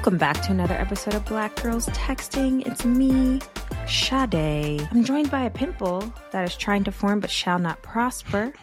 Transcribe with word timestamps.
Welcome 0.00 0.16
back 0.16 0.40
to 0.44 0.50
another 0.52 0.72
episode 0.76 1.12
of 1.12 1.26
Black 1.26 1.54
Girls 1.62 1.86
Texting. 1.88 2.66
It's 2.66 2.86
me, 2.86 3.38
Sade. 3.86 4.88
I'm 4.90 5.04
joined 5.04 5.30
by 5.30 5.42
a 5.42 5.50
pimple 5.50 6.10
that 6.30 6.42
is 6.48 6.56
trying 6.56 6.84
to 6.84 6.90
form 6.92 7.20
but 7.20 7.30
shall 7.30 7.58
not 7.58 7.82
prosper. 7.82 8.54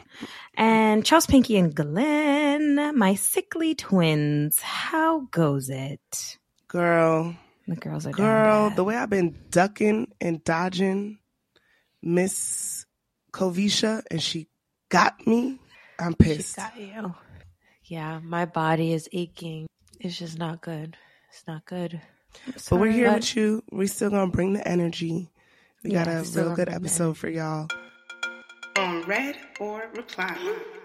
And 0.56 1.06
Charles 1.06 1.28
Pinky 1.28 1.58
and 1.58 1.76
Glenn, 1.76 2.98
my 2.98 3.14
sickly 3.14 3.76
twins. 3.76 4.60
How 4.60 5.28
goes 5.30 5.70
it? 5.70 6.38
Girl, 6.68 7.36
The 7.68 7.76
girls 7.76 8.08
are 8.08 8.12
girl, 8.14 8.72
the 8.72 8.84
way 8.84 8.96
I've 8.96 9.12
been 9.12 9.38
ducking 9.52 10.08
and 10.20 10.44
dodging 10.44 11.20
Miss 12.02 12.88
Kovisha 13.32 14.02
and 14.10 14.24
she 14.24 14.48
got 14.90 15.28
me, 15.28 15.60
I'm 16.00 16.14
She 16.14 16.16
pissed. 16.36 16.56
got 16.56 16.76
you. 16.80 17.14
Yeah, 17.84 18.22
my 18.24 18.46
body 18.46 18.92
is 18.92 19.08
aching. 19.14 19.68
It's 20.00 20.18
just 20.18 20.40
not 20.40 20.62
good. 20.62 20.98
It's 21.38 21.48
not 21.48 21.66
good. 21.66 22.02
But 22.68 22.80
we're 22.80 22.92
here 22.92 23.08
But- 23.10 23.18
with 23.18 23.36
you. 23.36 23.64
We're 23.72 23.88
still 23.88 24.10
gonna 24.10 24.32
bring 24.32 24.54
the 24.54 24.68
energy. 24.68 25.30
We 25.84 25.92
Yeah, 25.92 26.04
got 26.06 26.26
a 26.26 26.30
real 26.42 26.56
good 26.56 26.68
episode 26.68 27.16
for 27.16 27.30
y'all. 27.30 27.68
on 28.76 29.04
read 29.04 29.38
or 29.60 29.88
reply. 29.96 30.36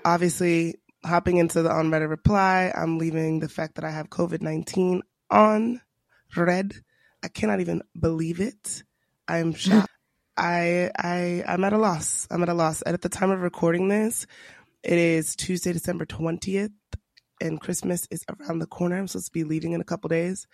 Obviously, 0.04 0.76
hopping 1.06 1.38
into 1.38 1.62
the 1.62 1.70
on 1.70 1.90
Reddit 1.90 2.08
reply, 2.10 2.70
I'm 2.74 2.98
leaving 2.98 3.40
the 3.40 3.48
fact 3.48 3.76
that 3.76 3.84
I 3.84 3.90
have 3.90 4.10
COVID 4.10 4.42
19 4.42 5.02
on 5.30 5.80
red. 6.36 6.74
I 7.22 7.28
cannot 7.28 7.60
even 7.60 7.82
believe 7.98 8.38
it. 8.40 8.82
I'm 9.28 9.54
shocked. 9.54 9.90
I 10.36 10.90
I 10.98 11.44
I'm 11.46 11.64
at 11.64 11.72
a 11.72 11.78
loss. 11.78 12.26
I'm 12.30 12.42
at 12.42 12.48
a 12.50 12.54
loss. 12.54 12.82
And 12.82 12.92
at 12.92 13.00
the 13.00 13.08
time 13.08 13.30
of 13.30 13.40
recording 13.40 13.88
this, 13.88 14.26
it 14.82 14.98
is 14.98 15.34
Tuesday, 15.34 15.72
December 15.72 16.04
20th, 16.04 16.72
and 17.42 17.60
Christmas 17.60 18.06
is 18.10 18.24
around 18.40 18.60
the 18.60 18.66
corner. 18.66 18.96
I'm 18.98 19.06
supposed 19.08 19.26
to 19.26 19.32
be 19.32 19.44
leaving 19.44 19.72
in 19.72 19.80
a 19.80 19.84
couple 19.84 20.08
days. 20.08 20.46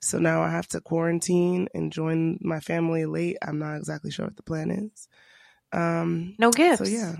So 0.00 0.18
now 0.18 0.42
I 0.42 0.50
have 0.50 0.68
to 0.68 0.80
quarantine 0.80 1.68
and 1.74 1.92
join 1.92 2.38
my 2.40 2.60
family 2.60 3.04
late. 3.06 3.36
I'm 3.46 3.58
not 3.58 3.76
exactly 3.76 4.10
sure 4.10 4.26
what 4.26 4.36
the 4.36 4.42
plan 4.42 4.70
is. 4.70 5.08
Um 5.72 6.34
No 6.38 6.50
gifts. 6.50 6.78
so 6.78 6.84
yeah. 6.86 7.16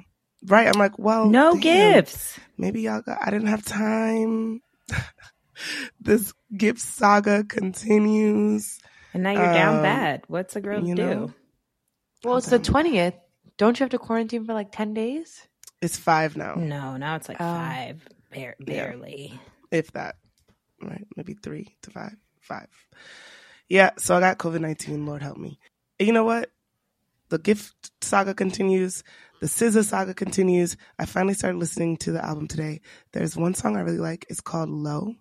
Right. 0.47 0.69
I'm 0.69 0.79
like, 0.79 0.99
well, 0.99 1.29
no 1.29 1.53
damn, 1.59 1.95
gifts. 1.95 2.39
Maybe 2.57 2.83
y'all 2.83 3.01
got, 3.03 3.19
I 3.21 3.31
didn't 3.31 3.49
have 3.49 3.65
time. 3.65 4.61
this 6.01 6.33
gift 6.57 6.81
saga 6.81 7.43
continues. 7.45 8.79
And 9.15 9.23
now 9.23 9.33
you're 9.33 9.53
down 9.53 9.77
Um, 9.77 9.83
bad. 9.83 10.23
What's 10.29 10.57
a 10.57 10.61
girl 10.61 10.85
you 10.87 10.95
do? 10.95 11.03
know, 11.07 11.35
Well, 12.23 12.37
it's 12.37 12.51
the 12.51 12.59
twentieth. 12.59 13.15
Don't 13.57 13.79
you 13.81 13.85
have 13.85 13.91
to 13.91 13.99
quarantine 13.99 14.45
for 14.45 14.53
like 14.53 14.71
ten 14.71 14.93
days? 14.95 15.49
It's 15.83 15.97
five 15.99 16.37
now, 16.37 16.55
No, 16.55 16.97
now 16.97 17.17
it's 17.17 17.29
like 17.29 17.39
Oh. 17.41 17.45
five. 17.45 18.03
Bar- 18.33 18.55
Yeah. 18.59 18.65
barely. 18.65 19.41
if 19.71 19.91
that. 19.93 20.17
Right. 20.81 21.07
Maybe 21.17 21.35
three 21.35 21.77
to 21.83 21.91
five. 21.91 22.15
Five. 22.41 22.69
Yeah. 23.69 23.91
So 23.99 24.15
I 24.17 24.21
got 24.21 24.39
COVID 24.39 24.61
19. 24.61 25.07
Lord 25.07 25.23
help 25.23 25.37
me. 25.39 25.59
And 25.99 26.07
you 26.07 26.13
know 26.13 26.25
what? 26.25 26.51
The 27.31 27.39
gift 27.39 27.91
saga 28.03 28.35
continues. 28.35 29.03
The 29.41 29.47
SZA 29.49 29.85
saga 29.85 30.15
continues. 30.15 30.77
I 30.99 31.05
finally 31.07 31.35
started 31.35 31.59
listening 31.59 31.97
to 31.99 32.13
the 32.13 32.25
album 32.25 32.47
today. 32.47 32.81
There's 33.13 33.37
one 33.37 33.55
song 33.55 33.77
I 33.77 33.81
really 33.81 33.99
like. 33.99 34.25
It's 34.31 34.41
called 34.41 34.69
Low. 34.71 35.15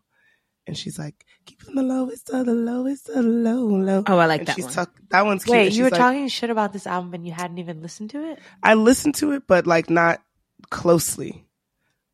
And 0.67 0.77
she's 0.77 0.97
like, 0.97 1.25
keep 1.45 1.61
it 1.61 1.75
the 1.75 1.83
lowest 1.83 2.29
of 2.31 2.45
the 2.45 2.53
lowest 2.53 3.07
of 3.09 3.15
the 3.15 3.21
low, 3.23 3.65
low. 3.65 4.03
Oh, 4.07 4.17
I 4.17 4.25
like 4.25 4.41
and 4.41 4.47
that 4.47 4.55
she's 4.55 4.65
one. 4.65 4.73
talk- 4.73 4.95
that 5.09 5.25
one's 5.25 5.43
cute. 5.43 5.51
Wait, 5.57 5.73
you 5.73 5.83
were 5.83 5.89
like, 5.91 5.99
talking 5.99 6.27
shit 6.27 6.49
about 6.49 6.73
this 6.73 6.87
album 6.87 7.13
and 7.13 7.25
you 7.25 7.33
hadn't 7.33 7.59
even 7.59 7.81
listened 7.81 8.09
to 8.11 8.31
it? 8.31 8.39
I 8.63 8.73
listened 8.73 9.15
to 9.15 9.31
it, 9.33 9.43
but 9.47 9.67
like 9.67 9.89
not 9.91 10.21
closely. 10.69 11.45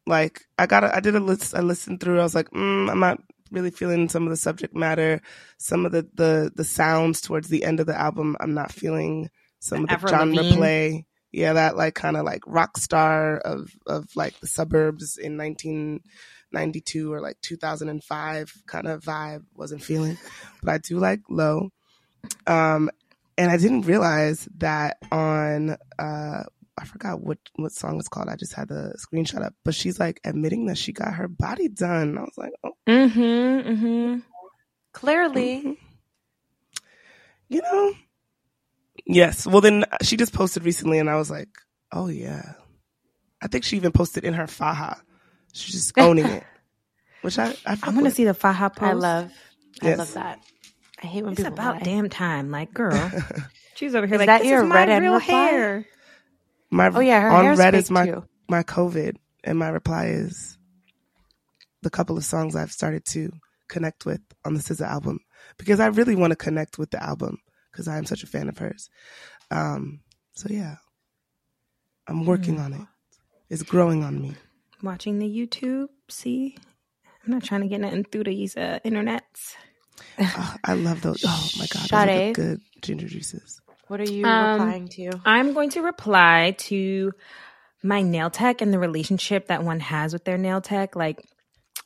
Like 0.07 0.45
I 0.57 0.65
got, 0.65 0.83
I 0.83 0.99
did 0.99 1.15
a 1.15 1.19
list. 1.19 1.55
I 1.55 1.61
listened 1.61 1.99
through. 1.99 2.19
I 2.19 2.23
was 2.23 2.35
like, 2.35 2.49
mm, 2.49 2.89
I'm 2.89 2.99
not 2.99 3.19
really 3.51 3.71
feeling 3.71 4.09
some 4.09 4.23
of 4.23 4.29
the 4.29 4.37
subject 4.37 4.75
matter, 4.75 5.21
some 5.57 5.85
of 5.85 5.91
the 5.91 6.07
the 6.13 6.51
the 6.55 6.63
sounds 6.63 7.21
towards 7.21 7.49
the 7.49 7.63
end 7.63 7.79
of 7.79 7.85
the 7.85 7.99
album. 7.99 8.35
I'm 8.39 8.53
not 8.53 8.71
feeling 8.71 9.29
some 9.59 9.83
of 9.83 9.89
the 9.89 9.93
Avril 9.93 10.11
genre 10.13 10.35
Lavigne. 10.35 10.57
play. 10.57 11.05
Yeah, 11.31 11.53
that 11.53 11.77
like 11.77 11.95
kind 11.95 12.17
of 12.17 12.25
like 12.25 12.41
rock 12.47 12.77
star 12.77 13.37
of 13.37 13.71
of 13.85 14.07
like 14.15 14.39
the 14.39 14.47
suburbs 14.47 15.17
in 15.17 15.37
1992 15.37 17.13
or 17.13 17.21
like 17.21 17.39
2005 17.41 18.63
kind 18.65 18.87
of 18.87 19.03
vibe. 19.03 19.43
Wasn't 19.55 19.83
feeling, 19.83 20.17
but 20.63 20.73
I 20.73 20.77
do 20.79 20.97
like 20.99 21.21
low. 21.29 21.69
Um, 22.47 22.89
and 23.37 23.49
I 23.49 23.57
didn't 23.57 23.83
realize 23.83 24.47
that 24.57 24.97
on 25.11 25.77
uh 25.99 26.43
I 26.77 26.85
forgot 26.85 27.21
what 27.21 27.37
what 27.55 27.71
song 27.73 27.99
it's 27.99 28.07
called. 28.07 28.29
I 28.29 28.35
just 28.35 28.53
had 28.53 28.69
the 28.69 28.95
screenshot 28.97 29.43
up, 29.45 29.53
but 29.65 29.75
she's 29.75 29.99
like 29.99 30.19
admitting 30.25 30.65
that 30.67 30.77
she 30.77 30.93
got 30.93 31.13
her 31.15 31.27
body 31.27 31.69
done. 31.69 32.17
I 32.17 32.21
was 32.21 32.37
like, 32.37 32.53
oh, 32.63 32.71
Mm-hmm. 32.87 33.69
Mm-hmm. 33.69 34.19
Clearly. 34.93 35.63
mhm. 35.63 35.77
you 37.49 37.61
know, 37.61 37.93
yes. 39.05 39.45
Well, 39.47 39.61
then 39.61 39.85
she 40.01 40.17
just 40.17 40.33
posted 40.33 40.63
recently, 40.63 40.99
and 40.99 41.09
I 41.09 41.15
was 41.15 41.29
like, 41.31 41.49
oh 41.91 42.07
yeah. 42.07 42.53
I 43.41 43.47
think 43.47 43.63
she 43.65 43.75
even 43.77 43.91
posted 43.91 44.23
in 44.23 44.33
her 44.35 44.47
faja. 44.47 44.97
She's 45.53 45.73
just 45.75 45.97
owning 45.99 46.25
it, 46.27 46.43
which 47.21 47.39
I 47.39 47.55
I, 47.65 47.77
I 47.83 47.89
want 47.91 48.05
to 48.05 48.11
see 48.11 48.25
the 48.25 48.33
faja 48.33 48.69
post. 48.69 48.81
I 48.83 48.93
love 48.93 49.31
I 49.81 49.95
love 49.95 50.13
that. 50.13 50.39
I 51.03 51.07
hate 51.07 51.23
when 51.23 51.33
It's 51.33 51.41
people 51.41 51.53
about 51.53 51.75
lie. 51.75 51.81
damn 51.83 52.09
time. 52.09 52.51
Like, 52.51 52.73
girl, 52.73 53.11
she's 53.75 53.95
over 53.95 54.05
here 54.07 54.15
Is 54.15 54.19
like, 54.19 54.27
that 54.27 54.39
this 54.39 54.49
your 54.49 54.63
is 54.63 54.69
my 54.69 54.75
red 54.75 54.89
end 54.89 55.03
real 55.03 55.15
reply? 55.15 55.47
hair. 55.51 55.85
My 56.71 56.89
Oh 56.93 56.99
yeah, 56.99 57.21
her 57.21 57.29
on 57.29 57.57
red 57.57 57.75
is 57.75 57.91
my 57.91 58.05
too. 58.05 58.23
my 58.49 58.63
COVID, 58.63 59.17
and 59.43 59.59
my 59.59 59.69
reply 59.69 60.07
is 60.07 60.57
the 61.81 61.89
couple 61.89 62.17
of 62.17 62.23
songs 62.25 62.55
I've 62.55 62.71
started 62.71 63.05
to 63.05 63.31
connect 63.67 64.05
with 64.05 64.21
on 64.45 64.53
the 64.53 64.59
SZA 64.59 64.85
album 64.87 65.19
because 65.57 65.79
I 65.79 65.87
really 65.87 66.15
want 66.15 66.31
to 66.31 66.35
connect 66.35 66.77
with 66.77 66.91
the 66.91 67.01
album 67.03 67.37
because 67.71 67.87
I 67.87 67.97
am 67.97 68.05
such 68.05 68.23
a 68.23 68.27
fan 68.27 68.49
of 68.49 68.57
hers. 68.57 68.89
Um, 69.49 70.01
so 70.33 70.47
yeah, 70.49 70.75
I'm 72.07 72.25
working 72.25 72.59
on 72.59 72.73
it. 72.73 72.81
It's 73.49 73.63
growing 73.63 74.03
on 74.03 74.21
me. 74.21 74.35
Watching 74.81 75.19
the 75.19 75.27
YouTube. 75.27 75.87
See, 76.09 76.57
I'm 77.23 77.31
not 77.31 77.43
trying 77.43 77.61
to 77.61 77.67
get 77.67 77.81
nothing 77.81 78.03
through 78.05 78.25
these 78.25 78.55
uh, 78.57 78.79
internets. 78.85 79.55
Oh, 80.19 80.55
I 80.63 80.73
love 80.73 81.01
those. 81.01 81.23
Oh 81.27 81.49
my 81.59 81.67
god, 81.67 81.83
those 81.83 81.93
are 81.93 82.05
the 82.27 82.33
good 82.33 82.61
ginger 82.81 83.07
juices. 83.07 83.61
What 83.91 83.99
are 83.99 84.09
you 84.09 84.25
Um, 84.25 84.61
replying 84.61 84.87
to? 84.87 85.11
I'm 85.25 85.51
going 85.51 85.71
to 85.71 85.81
reply 85.81 86.55
to 86.59 87.11
my 87.83 88.01
nail 88.01 88.29
tech 88.29 88.61
and 88.61 88.73
the 88.73 88.79
relationship 88.79 89.47
that 89.47 89.65
one 89.65 89.81
has 89.81 90.13
with 90.13 90.23
their 90.23 90.37
nail 90.37 90.61
tech. 90.61 90.95
Like, 90.95 91.21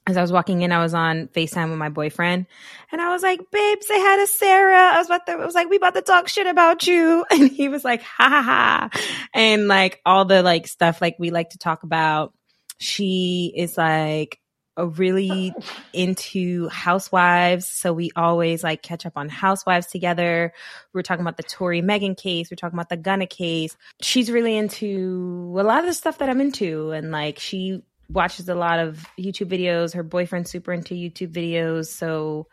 as 0.06 0.16
I 0.16 0.22
was 0.22 0.32
walking 0.32 0.62
in, 0.62 0.72
I 0.72 0.84
was 0.84 0.94
on 0.94 1.30
FaceTime 1.30 1.72
with 1.72 1.80
my 1.80 1.90
boyfriend 1.90 2.46
and 2.92 3.02
I 3.02 3.10
was 3.10 3.24
like, 3.24 3.40
babe, 3.52 3.78
say 3.82 3.96
hi 3.98 4.18
to 4.18 4.28
Sarah. 4.28 4.94
I 4.94 5.00
was 5.00 5.08
about 5.08 5.26
to, 5.26 5.32
I 5.32 5.46
was 5.48 5.56
like, 5.56 5.68
we 5.68 5.78
about 5.78 5.96
to 5.96 6.04
talk 6.04 6.28
shit 6.28 6.46
about 6.46 6.86
you. 6.86 7.26
And 7.32 7.50
he 7.50 7.70
was 7.70 7.84
like, 7.84 8.04
ha 8.04 8.30
ha 8.30 8.42
ha. 8.44 9.02
And 9.34 9.68
like 9.68 10.00
all 10.06 10.26
the 10.26 10.44
like 10.44 10.68
stuff 10.68 11.02
like 11.02 11.16
we 11.18 11.32
like 11.32 11.50
to 11.50 11.58
talk 11.58 11.82
about. 11.82 12.36
She 12.78 13.52
is 13.58 13.80
like 13.80 14.40
really 14.78 15.54
into 15.94 16.68
housewives. 16.70 17.66
So 17.66 17.94
we 17.94 18.12
always 18.16 18.64
like 18.64 18.82
catch 18.82 19.06
up 19.06 19.14
on 19.16 19.30
housewives 19.30 19.88
together. 19.88 20.54
We 20.94 21.00
are 21.00 21.04
talking 21.04 21.22
about 21.22 21.38
the 21.38 21.44
Tory 21.44 21.82
Megan 21.82 22.16
case. 22.16 22.50
We 22.50 22.56
are 22.56 22.58
talking 22.58 22.78
about 22.78 22.90
the 22.90 22.98
Gunna 22.98 23.28
case. 23.28 23.78
She's 24.02 24.30
really 24.30 24.58
into 24.58 25.56
a 25.58 25.64
lot 25.64 25.80
of 25.80 25.86
the 25.86 25.94
stuff 25.94 26.18
that 26.18 26.30
I'm 26.30 26.42
into. 26.42 26.92
And 26.92 27.12
like 27.12 27.40
she 27.40 27.82
watches 28.10 28.50
a 28.50 28.56
lot 28.56 28.80
of 28.80 29.06
YouTube 29.18 29.50
videos. 29.50 29.94
Her 29.94 30.04
boyfriend's 30.04 30.52
super 30.52 30.74
into 30.74 30.94
YouTube 30.94 31.32
videos. 31.32 31.88
So 31.88 32.48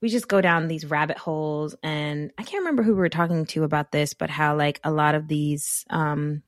we 0.00 0.08
just 0.08 0.28
go 0.28 0.40
down 0.40 0.68
these 0.68 0.86
rabbit 0.86 1.18
holes. 1.18 1.74
And 1.82 2.32
I 2.38 2.42
can't 2.42 2.62
remember 2.62 2.82
who 2.82 2.92
we 2.94 2.98
were 2.98 3.08
talking 3.08 3.46
to 3.46 3.64
about 3.64 3.92
this, 3.92 4.14
but 4.14 4.30
how 4.30 4.56
like 4.56 4.80
a 4.84 4.90
lot 4.90 5.14
of 5.14 5.28
these 5.28 5.84
um 5.90 6.42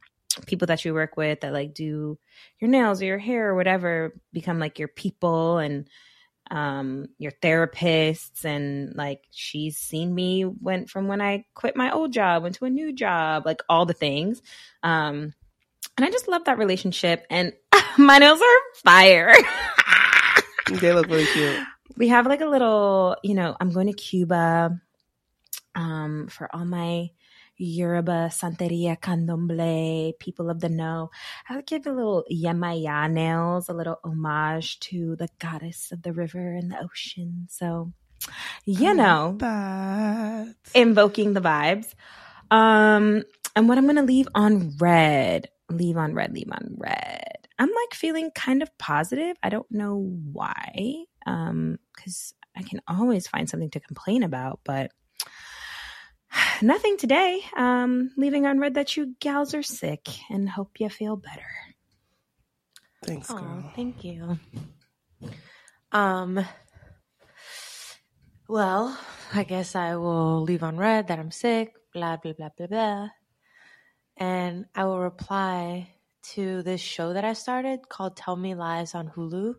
people 0.46 0.66
that 0.66 0.84
you 0.84 0.94
work 0.94 1.16
with 1.16 1.40
that 1.40 1.52
like 1.52 1.74
do 1.74 2.18
your 2.60 2.70
nails 2.70 3.02
or 3.02 3.06
your 3.06 3.18
hair 3.18 3.50
or 3.50 3.54
whatever 3.54 4.14
become 4.32 4.58
like 4.58 4.78
your 4.78 4.88
people 4.88 5.58
and 5.58 5.88
um 6.50 7.06
your 7.18 7.32
therapists 7.32 8.44
and 8.44 8.94
like 8.96 9.22
she's 9.30 9.76
seen 9.76 10.14
me 10.14 10.44
went 10.44 10.88
from 10.88 11.08
when 11.08 11.20
I 11.20 11.44
quit 11.54 11.76
my 11.76 11.90
old 11.90 12.12
job 12.12 12.42
went 12.42 12.56
to 12.56 12.64
a 12.64 12.70
new 12.70 12.92
job 12.92 13.44
like 13.44 13.62
all 13.68 13.86
the 13.86 13.92
things 13.92 14.40
um 14.82 15.32
and 15.96 16.06
I 16.06 16.10
just 16.10 16.28
love 16.28 16.44
that 16.44 16.58
relationship 16.58 17.26
and 17.28 17.52
my 17.98 18.18
nails 18.18 18.40
are 18.40 18.80
fire 18.82 19.34
They 20.78 20.92
look 20.92 21.08
really 21.08 21.26
cute. 21.26 21.58
we 21.96 22.08
have 22.08 22.26
like 22.26 22.40
a 22.40 22.46
little, 22.46 23.16
you 23.22 23.34
know, 23.34 23.56
I'm 23.60 23.72
going 23.72 23.88
to 23.88 23.92
Cuba 23.92 24.80
um, 25.74 26.28
for 26.28 26.48
all 26.54 26.64
my 26.64 27.10
Yoruba, 27.60 28.30
Santeria, 28.30 28.98
Candomblé, 28.98 30.18
people 30.18 30.48
of 30.48 30.60
the 30.60 30.68
know. 30.68 31.10
I'll 31.48 31.62
give 31.62 31.86
a 31.86 31.92
little 31.92 32.24
Yemaya 32.32 33.10
nails, 33.10 33.68
a 33.68 33.74
little 33.74 34.00
homage 34.02 34.80
to 34.80 35.14
the 35.16 35.28
goddess 35.38 35.92
of 35.92 36.02
the 36.02 36.12
river 36.12 36.54
and 36.54 36.70
the 36.72 36.82
ocean. 36.82 37.46
So, 37.50 37.92
you 38.64 38.94
know, 38.94 39.36
that. 39.38 40.54
invoking 40.74 41.34
the 41.34 41.40
vibes. 41.40 41.94
Um, 42.50 43.24
and 43.54 43.68
what 43.68 43.78
I'm 43.78 43.86
gonna 43.86 44.02
leave 44.02 44.28
on 44.34 44.76
red, 44.78 45.48
leave 45.70 45.96
on 45.96 46.14
red, 46.14 46.32
leave 46.32 46.50
on 46.50 46.76
red. 46.78 47.48
I'm 47.58 47.68
like 47.68 47.94
feeling 47.94 48.30
kind 48.30 48.62
of 48.62 48.76
positive. 48.78 49.36
I 49.42 49.50
don't 49.50 49.70
know 49.70 49.96
why. 50.32 51.04
Um, 51.26 51.78
because 51.94 52.32
I 52.56 52.62
can 52.62 52.80
always 52.88 53.28
find 53.28 53.48
something 53.48 53.70
to 53.70 53.80
complain 53.80 54.22
about, 54.22 54.60
but 54.64 54.92
nothing 56.62 56.96
today. 56.96 57.42
Um, 57.56 58.10
leaving 58.16 58.46
on 58.46 58.58
red 58.58 58.74
that 58.74 58.96
you 58.96 59.14
gals 59.20 59.54
are 59.54 59.62
sick 59.62 60.08
and 60.30 60.48
hope 60.48 60.78
you 60.78 60.88
feel 60.88 61.16
better. 61.16 61.46
Thanks, 63.04 63.30
Oh, 63.30 63.38
girl. 63.38 63.72
thank 63.74 64.04
you. 64.04 64.38
Um. 65.92 66.44
Well, 68.48 68.98
I 69.32 69.44
guess 69.44 69.74
I 69.76 69.96
will 69.96 70.42
leave 70.42 70.62
on 70.62 70.76
red 70.76 71.08
that 71.08 71.18
I'm 71.18 71.30
sick. 71.30 71.72
Blah 71.94 72.16
blah 72.18 72.32
blah 72.32 72.50
blah 72.56 72.66
blah. 72.66 73.08
And 74.16 74.66
I 74.74 74.84
will 74.84 75.00
reply 75.00 75.88
to 76.34 76.62
this 76.62 76.80
show 76.80 77.14
that 77.14 77.24
I 77.24 77.32
started 77.32 77.88
called 77.88 78.16
"Tell 78.16 78.36
Me 78.36 78.54
Lies" 78.54 78.94
on 78.94 79.08
Hulu. 79.08 79.54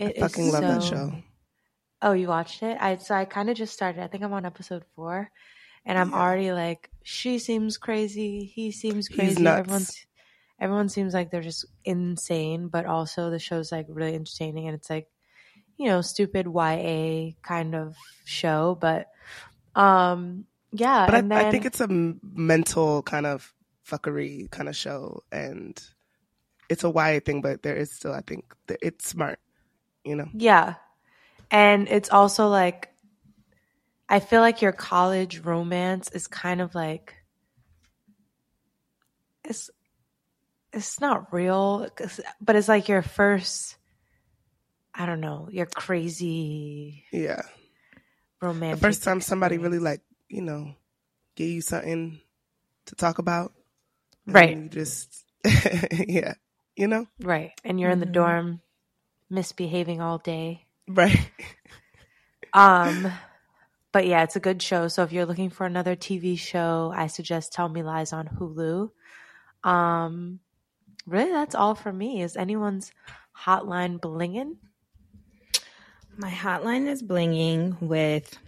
I 0.00 0.04
It 0.04 0.16
is 0.16 0.22
fucking 0.22 0.50
love 0.52 0.62
that 0.62 0.82
so- 0.82 0.88
show. 0.88 1.12
Oh, 2.02 2.12
you 2.12 2.28
watched 2.28 2.62
it? 2.62 2.76
I 2.80 2.96
so 2.96 3.14
I 3.14 3.24
kind 3.24 3.50
of 3.50 3.56
just 3.56 3.72
started. 3.74 4.02
I 4.02 4.06
think 4.08 4.22
I'm 4.24 4.32
on 4.32 4.46
episode 4.46 4.84
four, 4.94 5.30
and 5.86 5.98
I'm 5.98 6.10
Yeah. 6.10 6.20
already 6.20 6.52
like, 6.52 6.90
she 7.02 7.38
seems 7.38 7.78
crazy. 7.78 8.44
He 8.44 8.72
seems 8.72 9.08
crazy. 9.08 9.46
Everyone's 9.46 10.06
everyone 10.60 10.88
seems 10.88 11.14
like 11.14 11.30
they're 11.30 11.42
just 11.42 11.66
insane, 11.84 12.68
but 12.68 12.86
also 12.86 13.30
the 13.30 13.38
show's 13.38 13.72
like 13.72 13.86
really 13.88 14.14
entertaining, 14.14 14.66
and 14.68 14.74
it's 14.76 14.90
like, 14.90 15.08
you 15.78 15.86
know, 15.88 16.02
stupid 16.02 16.46
YA 16.46 17.32
kind 17.42 17.74
of 17.74 17.96
show. 18.24 18.76
But 18.80 19.08
um, 19.74 20.46
yeah, 20.72 21.06
But 21.06 21.14
and 21.14 21.32
I, 21.32 21.40
then 21.40 21.48
I 21.48 21.50
think 21.50 21.64
it's 21.66 21.80
a 21.80 21.88
mental 22.22 23.02
kind 23.02 23.26
of 23.26 23.54
fuckery 23.86 24.50
kind 24.50 24.68
of 24.68 24.76
show, 24.76 25.22
and 25.30 25.80
it's 26.68 26.84
a 26.84 26.90
YA 26.90 27.20
thing, 27.20 27.40
but 27.42 27.62
there 27.62 27.76
is 27.76 27.92
still, 27.92 28.12
I 28.12 28.22
think, 28.22 28.44
it's 28.82 29.08
smart. 29.08 29.38
You 30.04 30.16
know, 30.16 30.28
Yeah. 30.34 30.74
And 31.50 31.88
it's 31.88 32.10
also 32.10 32.48
like 32.48 32.90
I 34.08 34.20
feel 34.20 34.40
like 34.40 34.62
your 34.62 34.72
college 34.72 35.40
romance 35.40 36.10
is 36.10 36.26
kind 36.26 36.60
of 36.60 36.74
like 36.74 37.14
it's 39.44 39.70
it's 40.72 41.00
not 41.00 41.32
real, 41.32 41.88
but 42.40 42.56
it's 42.56 42.68
like 42.68 42.88
your 42.88 43.02
first 43.02 43.76
I 44.94 45.06
don't 45.06 45.20
know, 45.20 45.48
your 45.50 45.66
crazy 45.66 47.04
yeah. 47.12 47.42
The 48.40 48.46
romantic. 48.46 48.82
first 48.82 49.02
time 49.02 49.20
somebody 49.20 49.58
really 49.58 49.78
like, 49.78 50.00
you 50.28 50.42
know, 50.42 50.74
give 51.36 51.48
you 51.48 51.60
something 51.60 52.20
to 52.86 52.94
talk 52.94 53.18
about, 53.18 53.52
Right. 54.26 54.56
You 54.56 54.68
just, 54.68 55.24
yeah, 56.08 56.34
you 56.76 56.86
know, 56.88 57.06
right, 57.22 57.52
and 57.64 57.78
you're 57.80 57.90
in 57.90 58.00
the 58.00 58.06
Mhm. 58.06 58.12
dorm 58.12 58.60
misbehaving 59.30 60.00
all 60.00 60.18
day. 60.18 60.66
right. 60.88 61.18
Um, 62.52 63.12
but 63.96 64.06
yeah, 64.06 64.22
it's 64.22 64.36
a 64.36 64.40
good 64.40 64.60
show. 64.60 64.88
So 64.88 65.04
if 65.04 65.12
you're 65.14 65.24
looking 65.24 65.48
for 65.48 65.64
another 65.64 65.96
TV 65.96 66.38
show, 66.38 66.92
I 66.94 67.06
suggest 67.06 67.54
Tell 67.54 67.66
Me 67.66 67.82
Lies 67.82 68.12
on 68.12 68.28
Hulu. 68.28 68.90
Um, 69.64 70.38
really, 71.06 71.30
that's 71.30 71.54
all 71.54 71.74
for 71.74 71.90
me. 71.90 72.20
Is 72.20 72.36
anyone's 72.36 72.92
hotline 73.34 73.98
blinging? 73.98 74.56
My 76.14 76.30
hotline 76.30 76.86
is 76.88 77.02
blinging 77.02 77.80
with 77.80 78.38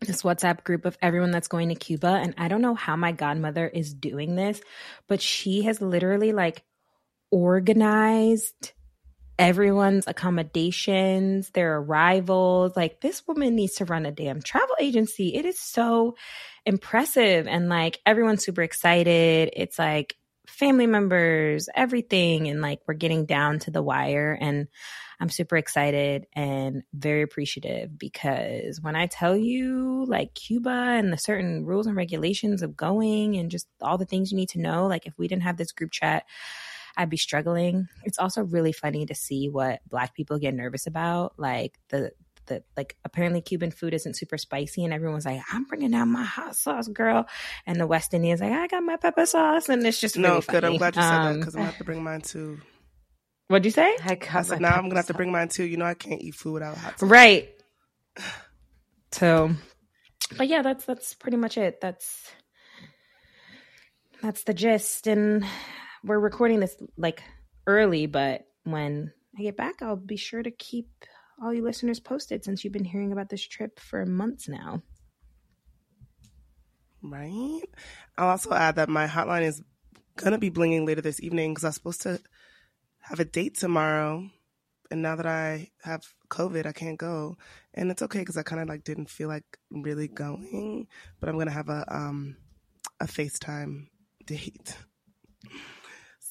this 0.00 0.20
WhatsApp 0.20 0.64
group 0.64 0.84
of 0.84 0.98
everyone 1.00 1.30
that's 1.30 1.48
going 1.48 1.70
to 1.70 1.74
Cuba. 1.74 2.20
And 2.22 2.34
I 2.36 2.48
don't 2.48 2.60
know 2.60 2.74
how 2.74 2.94
my 2.94 3.12
godmother 3.12 3.66
is 3.66 3.94
doing 3.94 4.36
this, 4.36 4.60
but 5.06 5.22
she 5.22 5.62
has 5.62 5.80
literally 5.80 6.32
like 6.32 6.62
organized 7.30 8.72
everyone's 9.38 10.06
accommodations, 10.06 11.50
their 11.50 11.76
arrivals. 11.76 12.76
Like, 12.76 13.00
this 13.00 13.26
woman 13.26 13.54
needs 13.54 13.74
to 13.76 13.84
run 13.84 14.06
a 14.06 14.12
damn 14.12 14.42
travel 14.42 14.74
agency. 14.80 15.34
It 15.34 15.44
is 15.44 15.58
so 15.58 16.16
impressive. 16.66 17.46
And 17.46 17.68
like, 17.68 18.00
everyone's 18.04 18.44
super 18.44 18.62
excited. 18.62 19.50
It's 19.54 19.78
like 19.78 20.16
family 20.46 20.86
members, 20.86 21.68
everything. 21.74 22.48
And 22.48 22.60
like, 22.60 22.80
we're 22.86 22.94
getting 22.94 23.26
down 23.26 23.60
to 23.60 23.70
the 23.70 23.82
wire. 23.82 24.36
And 24.38 24.68
I'm 25.20 25.30
super 25.30 25.56
excited 25.56 26.26
and 26.32 26.82
very 26.92 27.22
appreciative 27.22 27.98
because 27.98 28.80
when 28.80 28.94
I 28.94 29.06
tell 29.06 29.36
you 29.36 30.04
like 30.06 30.34
Cuba 30.34 30.70
and 30.70 31.12
the 31.12 31.16
certain 31.16 31.64
rules 31.64 31.88
and 31.88 31.96
regulations 31.96 32.62
of 32.62 32.76
going 32.76 33.36
and 33.36 33.50
just 33.50 33.66
all 33.80 33.98
the 33.98 34.04
things 34.04 34.30
you 34.30 34.36
need 34.36 34.50
to 34.50 34.60
know, 34.60 34.86
like 34.86 35.06
if 35.06 35.18
we 35.18 35.26
didn't 35.26 35.42
have 35.42 35.56
this 35.56 35.72
group 35.72 35.90
chat, 35.90 36.24
I'd 36.98 37.08
be 37.08 37.16
struggling. 37.16 37.88
It's 38.02 38.18
also 38.18 38.42
really 38.42 38.72
funny 38.72 39.06
to 39.06 39.14
see 39.14 39.48
what 39.48 39.80
black 39.88 40.14
people 40.14 40.38
get 40.38 40.52
nervous 40.52 40.88
about. 40.88 41.34
Like 41.38 41.78
the 41.90 42.10
the 42.46 42.64
like 42.76 42.96
apparently 43.04 43.40
Cuban 43.40 43.70
food 43.70 43.94
isn't 43.94 44.16
super 44.16 44.36
spicy 44.36 44.82
and 44.84 44.92
everyone's 44.92 45.24
like, 45.24 45.40
I'm 45.52 45.64
bringing 45.64 45.92
down 45.92 46.10
my 46.10 46.24
hot 46.24 46.56
sauce, 46.56 46.88
girl. 46.88 47.26
And 47.66 47.78
the 47.78 47.86
West 47.86 48.14
Indians 48.14 48.40
like, 48.40 48.52
I 48.52 48.66
got 48.66 48.82
my 48.82 48.96
pepper 48.96 49.26
sauce. 49.26 49.68
And 49.68 49.86
it's 49.86 50.00
just 50.00 50.16
No, 50.16 50.30
really 50.30 50.44
good. 50.48 50.64
I'm 50.64 50.76
glad 50.76 50.96
you 50.96 51.02
said 51.02 51.10
that 51.10 51.30
Um, 51.30 51.38
because 51.38 51.54
I'm 51.54 51.60
gonna 51.60 51.70
have 51.70 51.78
to 51.78 51.84
bring 51.84 52.02
mine 52.02 52.20
too. 52.22 52.58
What'd 53.46 53.64
you 53.64 53.70
say? 53.70 53.96
I, 54.04 54.16
got 54.16 54.34
I 54.34 54.42
said 54.42 54.60
my 54.60 54.70
now 54.70 54.74
I'm 54.74 54.88
gonna 54.88 54.96
have 54.96 55.06
to 55.06 55.14
bring 55.14 55.30
mine 55.30 55.48
too. 55.48 55.64
You 55.64 55.76
know, 55.76 55.86
I 55.86 55.94
can't 55.94 56.20
eat 56.20 56.34
food 56.34 56.54
without 56.54 56.76
hot 56.76 56.98
sauce. 56.98 57.08
Right. 57.08 57.48
So, 59.10 59.52
but 60.36 60.48
yeah, 60.48 60.60
that's 60.60 60.84
that's 60.84 61.14
pretty 61.14 61.38
much 61.38 61.56
it. 61.56 61.80
That's 61.80 62.30
that's 64.20 64.44
the 64.44 64.52
gist, 64.52 65.06
and 65.06 65.46
we're 66.08 66.18
recording 66.18 66.58
this 66.58 66.76
like 66.96 67.22
early, 67.66 68.06
but 68.06 68.46
when 68.64 69.12
I 69.38 69.42
get 69.42 69.56
back, 69.56 69.82
I'll 69.82 69.96
be 69.96 70.16
sure 70.16 70.42
to 70.42 70.50
keep 70.50 70.88
all 71.40 71.52
you 71.52 71.62
listeners 71.62 72.00
posted 72.00 72.44
since 72.44 72.64
you've 72.64 72.72
been 72.72 72.84
hearing 72.84 73.12
about 73.12 73.28
this 73.28 73.46
trip 73.46 73.78
for 73.78 74.04
months 74.06 74.48
now. 74.48 74.82
Right. 77.02 77.62
I'll 78.16 78.30
also 78.30 78.52
add 78.52 78.76
that 78.76 78.88
my 78.88 79.06
hotline 79.06 79.42
is 79.42 79.62
gonna 80.16 80.38
be 80.38 80.50
blinging 80.50 80.86
later 80.86 81.02
this 81.02 81.22
evening 81.22 81.52
because 81.52 81.64
I 81.64 81.68
was 81.68 81.74
supposed 81.76 82.02
to 82.02 82.20
have 83.00 83.20
a 83.20 83.24
date 83.24 83.56
tomorrow, 83.58 84.28
and 84.90 85.02
now 85.02 85.14
that 85.14 85.26
I 85.26 85.70
have 85.82 86.02
COVID, 86.30 86.66
I 86.66 86.72
can't 86.72 86.98
go, 86.98 87.36
and 87.74 87.90
it's 87.90 88.02
okay 88.02 88.20
because 88.20 88.36
I 88.36 88.42
kind 88.42 88.62
of 88.62 88.68
like 88.68 88.82
didn't 88.82 89.10
feel 89.10 89.28
like 89.28 89.44
really 89.70 90.08
going, 90.08 90.88
but 91.20 91.28
I'm 91.28 91.38
gonna 91.38 91.50
have 91.50 91.68
a 91.68 91.84
um 91.94 92.36
a 92.98 93.04
FaceTime 93.04 93.88
date. 94.26 94.74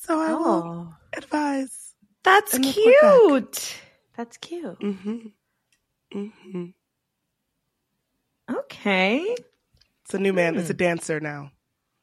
So 0.08 0.20
I 0.20 0.34
will 0.36 0.40
Oh, 0.46 0.94
advise. 1.16 1.94
That's 2.24 2.54
And 2.54 2.66
report 2.66 3.00
back. 3.02 3.14
cute. 3.22 3.76
that's 4.16 4.38
cute. 4.38 4.80
Mm-hmm. 4.80 5.18
Mm-hmm. 6.14 6.66
Okay. 8.50 9.36
It's 10.06 10.14
a 10.14 10.20
new 10.20 10.34
man. 10.34 10.56
It's 10.58 10.70
a 10.70 10.74
Hmm. 10.74 10.78
dancer 10.78 11.20
now. 11.20 11.52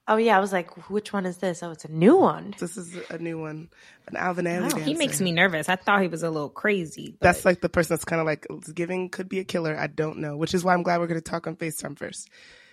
Oh 0.07 0.17
yeah, 0.17 0.37
I 0.37 0.41
was 0.41 0.53
like, 0.53 0.91
which 0.91 1.15
one 1.15 1.25
is 1.25 1.39
this? 1.39 1.63
Oh, 1.63 1.71
it's 1.71 1.87
a 1.87 1.91
new 1.91 2.17
one. 2.17 2.55
This 2.59 2.77
is 2.77 2.95
a 3.09 3.17
new 3.19 3.39
one, 3.41 3.71
an 4.09 4.17
Alvin 4.17 4.45
Ailey 4.45 4.61
Wow, 4.61 4.69
dancer. 4.69 4.85
he 4.85 4.95
makes 4.95 5.21
me 5.21 5.33
nervous. 5.33 5.69
I 5.71 5.77
thought 5.77 6.03
he 6.03 6.09
was 6.09 6.23
a 6.23 6.31
little 6.31 6.51
crazy. 6.51 7.17
That's 7.23 7.47
like 7.47 7.63
the 7.63 7.71
person 7.71 7.95
that's 7.95 8.05
kind 8.05 8.21
of 8.21 8.27
like 8.27 8.47
giving 8.75 9.09
could 9.09 9.31
be 9.31 9.39
a 9.39 9.45
killer. 9.45 9.75
I 9.79 9.87
don't 9.87 10.19
know, 10.19 10.37
which 10.37 10.53
is 10.53 10.63
why 10.63 10.75
I'm 10.75 10.83
glad 10.83 11.01
we're 11.01 11.07
going 11.07 11.21
to 11.21 11.31
talk 11.31 11.47
on 11.47 11.57
FaceTime 11.57 11.99
first. 11.99 12.29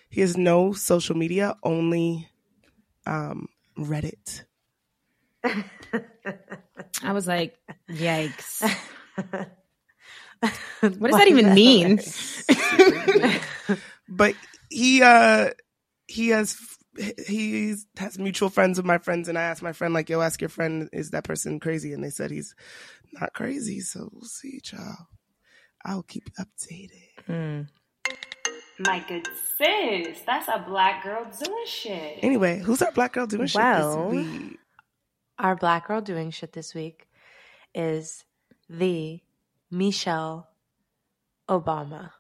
He 0.10 0.20
has 0.22 0.36
no 0.36 0.74
social 0.74 1.16
media, 1.16 1.56
only 1.64 2.30
um, 3.06 3.48
Reddit. 3.78 4.44
I 7.04 7.14
was 7.14 7.28
like, 7.28 7.58
yikes. 7.90 8.62
what 9.16 9.50
What 10.82 11.12
does 11.12 11.20
that 11.20 11.28
even 11.28 11.54
mean? 11.54 12.00
But 14.12 14.36
he 14.70 15.02
uh, 15.02 15.52
he 16.08 16.30
has 16.30 16.58
he 17.26 17.76
has 17.98 18.20
mutual 18.20 18.50
friends 18.50 18.78
with 18.78 18.86
my 18.86 18.98
friends, 18.98 19.30
and 19.30 19.38
I 19.38 19.44
asked 19.44 19.64
my 19.64 19.72
friend 19.72 19.94
like, 19.94 20.10
"Yo, 20.10 20.20
ask 20.20 20.42
your 20.42 20.50
friend, 20.50 20.90
is 20.92 21.12
that 21.12 21.24
person 21.24 21.62
crazy?" 21.62 21.94
And 21.94 22.04
they 22.04 22.10
said 22.10 22.30
he's 22.30 22.54
not 23.14 23.34
crazy. 23.34 23.80
So 23.80 24.10
we'll 24.12 24.26
see, 24.26 24.60
child. 24.60 24.98
I'll 25.86 26.04
keep 26.04 26.30
updated. 26.36 27.26
Hmm. 27.26 27.62
My 28.80 29.00
good 29.08 29.28
sis, 29.58 30.20
that's 30.26 30.48
a 30.48 30.64
black 30.68 31.04
girl 31.04 31.26
doing 31.44 31.66
shit. 31.68 32.20
Anyway, 32.22 32.60
who's 32.60 32.82
our 32.82 32.92
black 32.92 33.14
girl 33.14 33.28
doing 33.28 33.48
shit 33.48 33.62
this 33.62 33.96
week? 33.96 34.60
Our 35.42 35.56
black 35.56 35.88
girl 35.88 36.02
doing 36.02 36.30
shit 36.30 36.54
this 36.54 36.76
week 36.76 37.08
is 37.74 38.24
the 38.70 39.22
Michelle 39.72 40.48
Obama, 41.50 42.12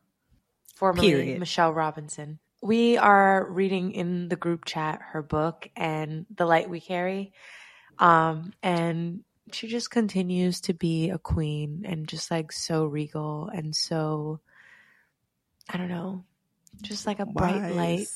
formerly 0.74 1.08
Period. 1.08 1.40
Michelle 1.40 1.72
Robinson. 1.72 2.40
We 2.63 2.98
are 2.98 3.46
reading 3.48 3.92
in 3.92 4.28
the 4.28 4.36
group 4.36 4.66
chat 4.66 5.01
her 5.12 5.22
book 5.22 5.70
and 5.75 6.25
The 6.36 6.48
Light 6.48 6.68
We 6.68 6.80
Carry. 6.82 7.32
Um, 8.00 8.54
and 8.63 9.24
she 9.51 9.68
just 9.68 9.92
continues 9.92 10.62
to 10.62 10.74
be 10.74 11.12
a 11.12 11.20
queen 11.20 11.84
and 11.86 12.08
just 12.08 12.32
like 12.32 12.51
so 12.51 12.86
regal 12.86 13.50
and 13.54 13.75
so, 13.75 14.40
I 15.70 15.78
don't 15.78 15.90
know, 15.90 16.25
just 16.82 17.06
like 17.06 17.20
a 17.20 17.28
bright 17.28 17.75
light 17.75 18.08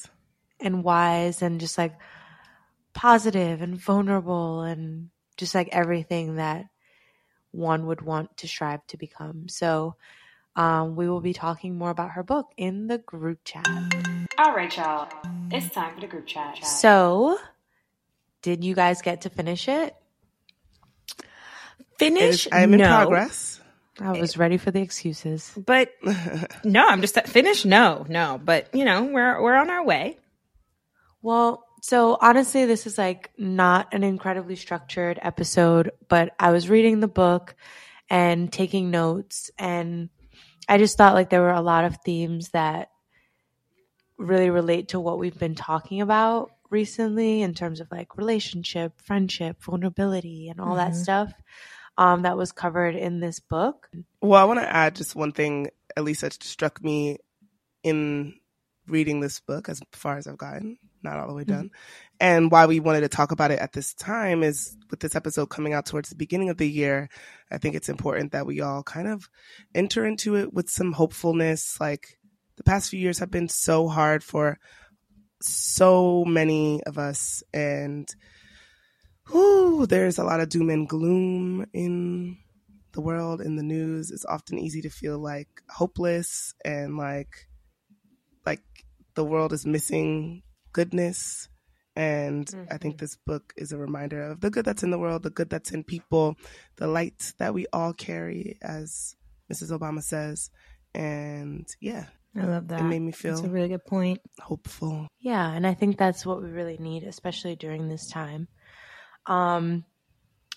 and 0.60 0.84
wise 0.84 1.44
and 1.44 1.60
just 1.60 1.78
like 1.78 1.94
positive 2.96 3.62
and 3.62 3.76
vulnerable 3.78 4.62
and 4.64 5.10
just 5.38 5.54
like 5.54 5.70
everything 5.72 6.38
that 6.38 6.66
one 7.52 7.86
would 7.86 8.02
want 8.02 8.38
to 8.38 8.48
strive 8.48 8.86
to 8.88 8.98
become. 8.98 9.48
So, 9.50 9.96
um, 10.56 10.96
we 10.96 11.08
will 11.10 11.22
be 11.22 11.34
talking 11.34 11.78
more 11.78 11.90
about 11.90 12.12
her 12.12 12.24
book 12.24 12.48
in 12.58 12.88
the 12.88 12.98
group 12.98 13.40
chat. 13.44 13.68
All 14.40 14.56
right, 14.56 14.76
y'all. 14.76 15.10
It's 15.52 15.70
time 15.70 15.94
for 15.94 16.02
the 16.02 16.08
group 16.08 16.26
chat. 16.26 16.66
So, 16.66 17.38
did 18.42 18.64
you 18.64 18.74
guys 18.74 19.02
get 19.02 19.22
to 19.22 19.30
finish 19.30 19.68
it? 19.68 19.94
It 21.20 21.26
Finish? 21.98 22.48
is- 22.48 22.54
I'm 22.54 22.74
in 22.74 22.80
progress. 22.80 23.62
I 24.00 24.12
was 24.12 24.38
ready 24.38 24.58
for 24.58 24.72
the 24.72 24.82
excuses. 24.82 25.54
But 25.56 25.92
no, 26.64 26.86
I'm 26.86 27.00
just 27.02 27.20
finished. 27.28 27.66
No, 27.66 28.06
no. 28.10 28.40
But 28.44 28.74
you 28.74 28.84
know, 28.84 29.04
we're 29.06 29.42
we're 29.42 29.56
on 29.56 29.70
our 29.70 29.86
way. 29.86 30.18
Well, 31.22 31.65
so 31.86 32.18
honestly, 32.20 32.66
this 32.66 32.88
is 32.88 32.98
like 32.98 33.30
not 33.38 33.94
an 33.94 34.04
incredibly 34.04 34.56
structured 34.56 35.20
episode, 35.22 35.92
but 36.10 36.34
I 36.40 36.50
was 36.50 36.68
reading 36.68 37.00
the 37.00 37.08
book 37.08 37.56
and 38.10 38.52
taking 38.52 38.90
notes, 38.90 39.52
and 39.60 40.10
I 40.68 40.80
just 40.80 40.98
thought 40.98 41.14
like 41.14 41.30
there 41.30 41.42
were 41.44 41.52
a 41.52 41.62
lot 41.62 41.86
of 41.86 41.98
themes 42.04 42.50
that 42.50 42.90
really 44.18 44.50
relate 44.50 44.90
to 44.90 45.00
what 45.00 45.20
we've 45.20 45.38
been 45.38 45.54
talking 45.54 46.02
about 46.02 46.50
recently 46.72 47.44
in 47.44 47.54
terms 47.54 47.80
of 47.80 47.92
like 47.92 48.18
relationship, 48.18 49.00
friendship, 49.04 49.62
vulnerability, 49.62 50.50
and 50.50 50.60
all 50.60 50.76
that 50.78 50.94
Mhm. 50.94 51.04
stuff 51.04 51.34
um, 52.00 52.24
that 52.24 52.36
was 52.36 52.52
covered 52.52 52.96
in 52.96 53.20
this 53.20 53.40
book. 53.40 53.90
Well, 54.22 54.42
I 54.42 54.46
want 54.46 54.60
to 54.60 54.68
add 54.68 54.96
just 54.96 55.16
one 55.16 55.34
thing, 55.34 55.68
at 55.96 56.04
least 56.04 56.22
that 56.22 56.34
struck 56.42 56.84
me 56.84 57.20
in 57.84 58.40
reading 58.88 59.20
this 59.20 59.40
book 59.40 59.70
as 59.70 59.82
far 59.92 60.18
as 60.18 60.26
I've 60.28 60.38
gotten, 60.38 60.78
not 61.06 61.18
all 61.18 61.28
the 61.28 61.34
way 61.34 61.44
mm-hmm. 61.44 61.54
done. 61.54 61.72
And 62.20 62.52
why 62.52 62.66
we 62.66 62.80
wanted 62.80 63.02
to 63.02 63.10
talk 63.10 63.32
about 63.32 63.52
it 63.52 63.60
at 63.60 63.74
this 63.74 63.94
time 63.94 64.44
is 64.44 64.78
with 64.90 65.00
this 65.00 65.16
episode 65.16 65.48
coming 65.48 65.74
out 65.74 65.86
towards 65.86 66.10
the 66.10 66.16
beginning 66.16 66.50
of 66.50 66.58
the 66.58 66.70
year, 66.70 67.10
I 67.52 67.58
think 67.58 67.76
it's 67.76 67.90
important 67.90 68.34
that 68.34 68.46
we 68.46 68.62
all 68.62 68.84
kind 68.84 69.08
of 69.08 69.30
enter 69.74 70.06
into 70.06 70.36
it 70.36 70.54
with 70.54 70.70
some 70.70 70.94
hopefulness. 70.94 71.80
Like 71.80 72.18
the 72.58 72.64
past 72.64 72.90
few 72.90 73.00
years 73.00 73.20
have 73.20 73.32
been 73.32 73.50
so 73.50 73.88
hard 73.88 74.24
for 74.24 74.60
so 75.42 76.26
many 76.26 76.84
of 76.84 76.98
us 76.98 77.44
and 77.54 78.08
whew, 79.30 79.86
there's 79.86 80.18
a 80.18 80.24
lot 80.24 80.40
of 80.40 80.50
doom 80.50 80.70
and 80.70 80.88
gloom 80.88 81.66
in 81.74 82.38
the 82.94 83.02
world 83.02 83.42
in 83.42 83.58
the 83.58 83.64
news 83.64 84.10
it's 84.10 84.26
often 84.26 84.58
easy 84.58 84.82
to 84.82 84.90
feel 84.90 85.20
like 85.20 85.50
hopeless 85.70 86.54
and 86.64 86.98
like 86.98 87.50
like 88.46 88.64
the 89.16 89.26
world 89.26 89.52
is 89.52 89.66
missing 89.66 90.42
goodness 90.76 91.48
and 91.96 92.54
i 92.70 92.78
think 92.78 92.98
this 92.98 93.16
book 93.26 93.54
is 93.56 93.72
a 93.72 93.78
reminder 93.78 94.22
of 94.22 94.42
the 94.42 94.50
good 94.50 94.66
that's 94.66 94.84
in 94.84 94.92
the 94.92 95.00
world 95.00 95.24
the 95.24 95.30
good 95.30 95.50
that's 95.50 95.72
in 95.72 95.82
people 95.84 96.36
the 96.76 96.88
light 96.88 97.32
that 97.38 97.54
we 97.54 97.66
all 97.72 97.94
carry 97.94 98.58
as 98.62 99.16
mrs 99.50 99.72
obama 99.72 100.02
says 100.02 100.50
and 100.94 101.66
yeah 101.80 102.06
I 102.38 102.44
love 102.44 102.68
that. 102.68 102.82
it 102.82 102.84
made 102.84 103.00
me 103.00 103.12
That's 103.12 103.22
feel 103.22 103.46
a 103.46 103.50
really 103.50 103.70
good 103.70 103.86
point. 103.86 104.20
hopeful 104.42 105.08
Yeah, 105.22 105.50
and 105.50 105.66
I 105.66 105.74
think 105.74 105.98
that's 105.98 106.26
what 106.26 106.44
we 106.44 106.50
really 106.50 106.78
need, 106.78 107.04
especially 107.04 107.56
during 107.56 107.88
this 107.88 108.10
time. 108.10 108.50
Um, 109.26 109.86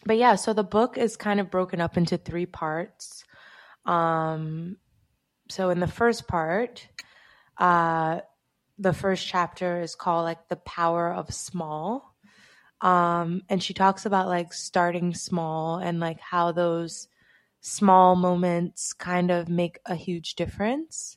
but 0.05 0.17
yeah, 0.17 0.35
so 0.35 0.53
the 0.53 0.65
book 0.65 0.99
is 0.99 1.17
kind 1.17 1.39
of 1.39 1.53
broken 1.53 1.81
up 1.81 1.97
into 1.97 2.17
three 2.19 2.47
parts. 2.47 3.23
Um, 3.87 4.77
so 5.49 5.71
in 5.71 5.81
the 5.81 5.87
first 5.87 6.27
part, 6.27 6.87
uh, 7.59 8.21
the 8.79 8.93
first 8.93 9.27
chapter 9.27 9.81
is 9.81 9.95
called 9.95 10.25
like 10.25 10.49
the 10.49 10.57
power 10.57 11.13
of 11.13 11.35
small. 11.35 12.15
Um, 12.81 13.43
and 13.49 13.63
she 13.63 13.75
talks 13.75 14.07
about 14.07 14.29
like 14.29 14.53
starting 14.53 15.15
small 15.15 15.79
and 15.79 15.99
like 15.99 16.21
how 16.21 16.53
those 16.53 17.09
small 17.61 18.15
moments 18.15 18.93
kind 18.93 19.31
of 19.31 19.49
make 19.49 19.79
a 19.85 19.97
huge 19.97 20.35
difference. 20.37 21.17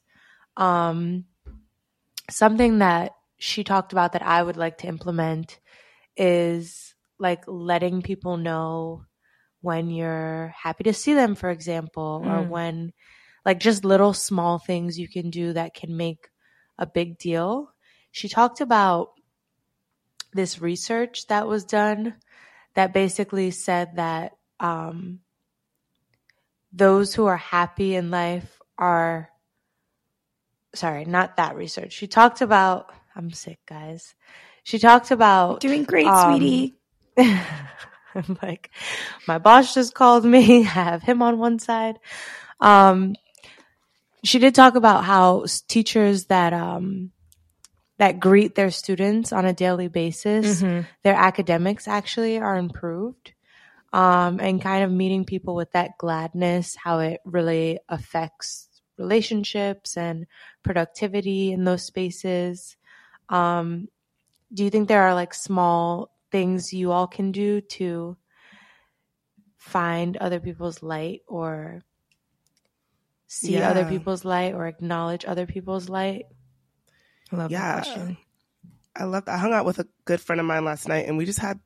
Um, 0.58 1.26
something 2.30 2.80
that 2.80 3.14
she 3.38 3.64
talked 3.64 3.92
about 3.92 4.14
that 4.14 4.24
I 4.24 4.42
would 4.42 4.58
like 4.58 4.80
to 4.80 4.88
implement 4.88 5.60
is 6.18 6.96
like 7.20 7.44
letting 7.48 8.02
people 8.02 8.38
know 8.38 9.06
when 9.62 9.92
you're 9.92 10.54
happy 10.58 10.84
to 10.86 10.94
see 10.94 11.14
them, 11.14 11.36
for 11.36 11.52
example, 11.52 12.24
or 12.26 12.44
Mm. 12.44 12.50
when 12.50 12.94
like 13.46 13.60
just 13.60 13.86
little 13.86 14.14
small 14.14 14.58
things 14.58 14.98
you 14.98 15.08
can 15.08 15.30
do 15.30 15.54
that 15.54 15.76
can 15.76 15.96
make 15.96 16.31
a 16.82 16.86
big 16.88 17.18
deal. 17.18 17.72
She 18.12 18.28
talked 18.28 18.60
about 18.60 19.12
this 20.34 20.60
research 20.60 21.28
that 21.28 21.48
was 21.48 21.64
done 21.64 22.16
that 22.74 22.94
basically 22.94 23.52
said 23.52 23.96
that 23.98 24.34
um, 24.60 25.20
those 26.74 27.14
who 27.14 27.26
are 27.28 27.38
happy 27.38 27.96
in 27.96 28.10
life 28.10 28.60
are 28.78 29.30
sorry, 30.74 31.06
not 31.06 31.38
that 31.38 31.56
research. 31.56 31.94
She 31.94 32.08
talked 32.08 32.42
about 32.42 32.92
I'm 33.16 33.32
sick, 33.32 33.60
guys. 33.68 34.16
She 34.64 34.80
talked 34.80 35.12
about 35.12 35.60
Doing 35.60 35.84
great, 35.84 36.08
um, 36.08 36.38
sweetie. 36.38 36.76
I'm 37.18 38.38
like, 38.42 38.72
my 39.28 39.38
boss 39.38 39.74
just 39.74 39.94
called 39.94 40.26
me. 40.26 40.62
I 40.66 40.70
have 40.70 41.04
him 41.04 41.22
on 41.22 41.38
one 41.38 41.60
side. 41.60 42.00
Um, 42.60 43.16
she 44.24 44.40
did 44.40 44.54
talk 44.56 44.76
about 44.76 45.04
how 45.04 45.46
teachers 45.68 46.26
that 46.26 46.54
um, 46.54 47.12
that 47.98 48.20
greet 48.20 48.56
their 48.56 48.72
students 48.72 49.32
on 49.32 49.46
a 49.46 49.54
daily 49.54 49.88
basis, 49.88 50.62
Mhm. 50.62 50.88
their 51.04 51.14
academics 51.16 51.88
actually 51.88 52.40
are 52.40 52.58
improved. 52.58 53.34
Um, 53.94 54.40
and 54.40 54.62
kind 54.62 54.86
of 54.86 54.92
meeting 54.92 55.26
people 55.26 55.54
with 55.54 55.72
that 55.74 55.98
gladness, 55.98 56.76
how 56.78 57.00
it 57.00 57.20
really 57.26 57.80
affects 57.90 58.70
relationships 58.98 59.98
and 59.98 60.28
productivity 60.64 61.52
in 61.52 61.66
those 61.66 61.84
spaces. 61.84 62.78
Um, 63.28 63.90
do 64.54 64.64
you 64.64 64.70
think 64.70 64.88
there 64.88 65.04
are 65.04 65.14
like 65.14 65.34
small 65.34 66.12
things 66.32 66.72
you 66.74 66.92
all 66.92 67.08
can 67.08 67.32
do 67.34 67.60
to 67.62 68.16
find 69.58 70.18
other 70.18 70.40
people's 70.40 70.82
light 70.82 71.22
or 71.28 71.84
see 73.32 73.62
other 73.62 73.86
people's 73.86 74.26
light 74.26 74.54
or 74.54 74.68
acknowledge 74.68 75.26
other 75.26 75.46
people's 75.46 75.90
light? 75.90 76.26
I 77.32 77.36
love 77.38 77.52
Yeah. 77.52 77.62
that 77.62 77.74
question. 77.74 78.18
I 78.96 79.06
love 79.06 79.24
I 79.28 79.38
hung 79.38 79.54
out 79.54 79.66
with 79.66 79.80
a 79.80 79.88
good 80.06 80.20
friend 80.20 80.40
of 80.40 80.46
mine 80.46 80.66
last 80.66 80.88
night 80.88 81.08
and 81.08 81.18
we 81.18 81.26
just 81.26 81.40
had 81.40 81.60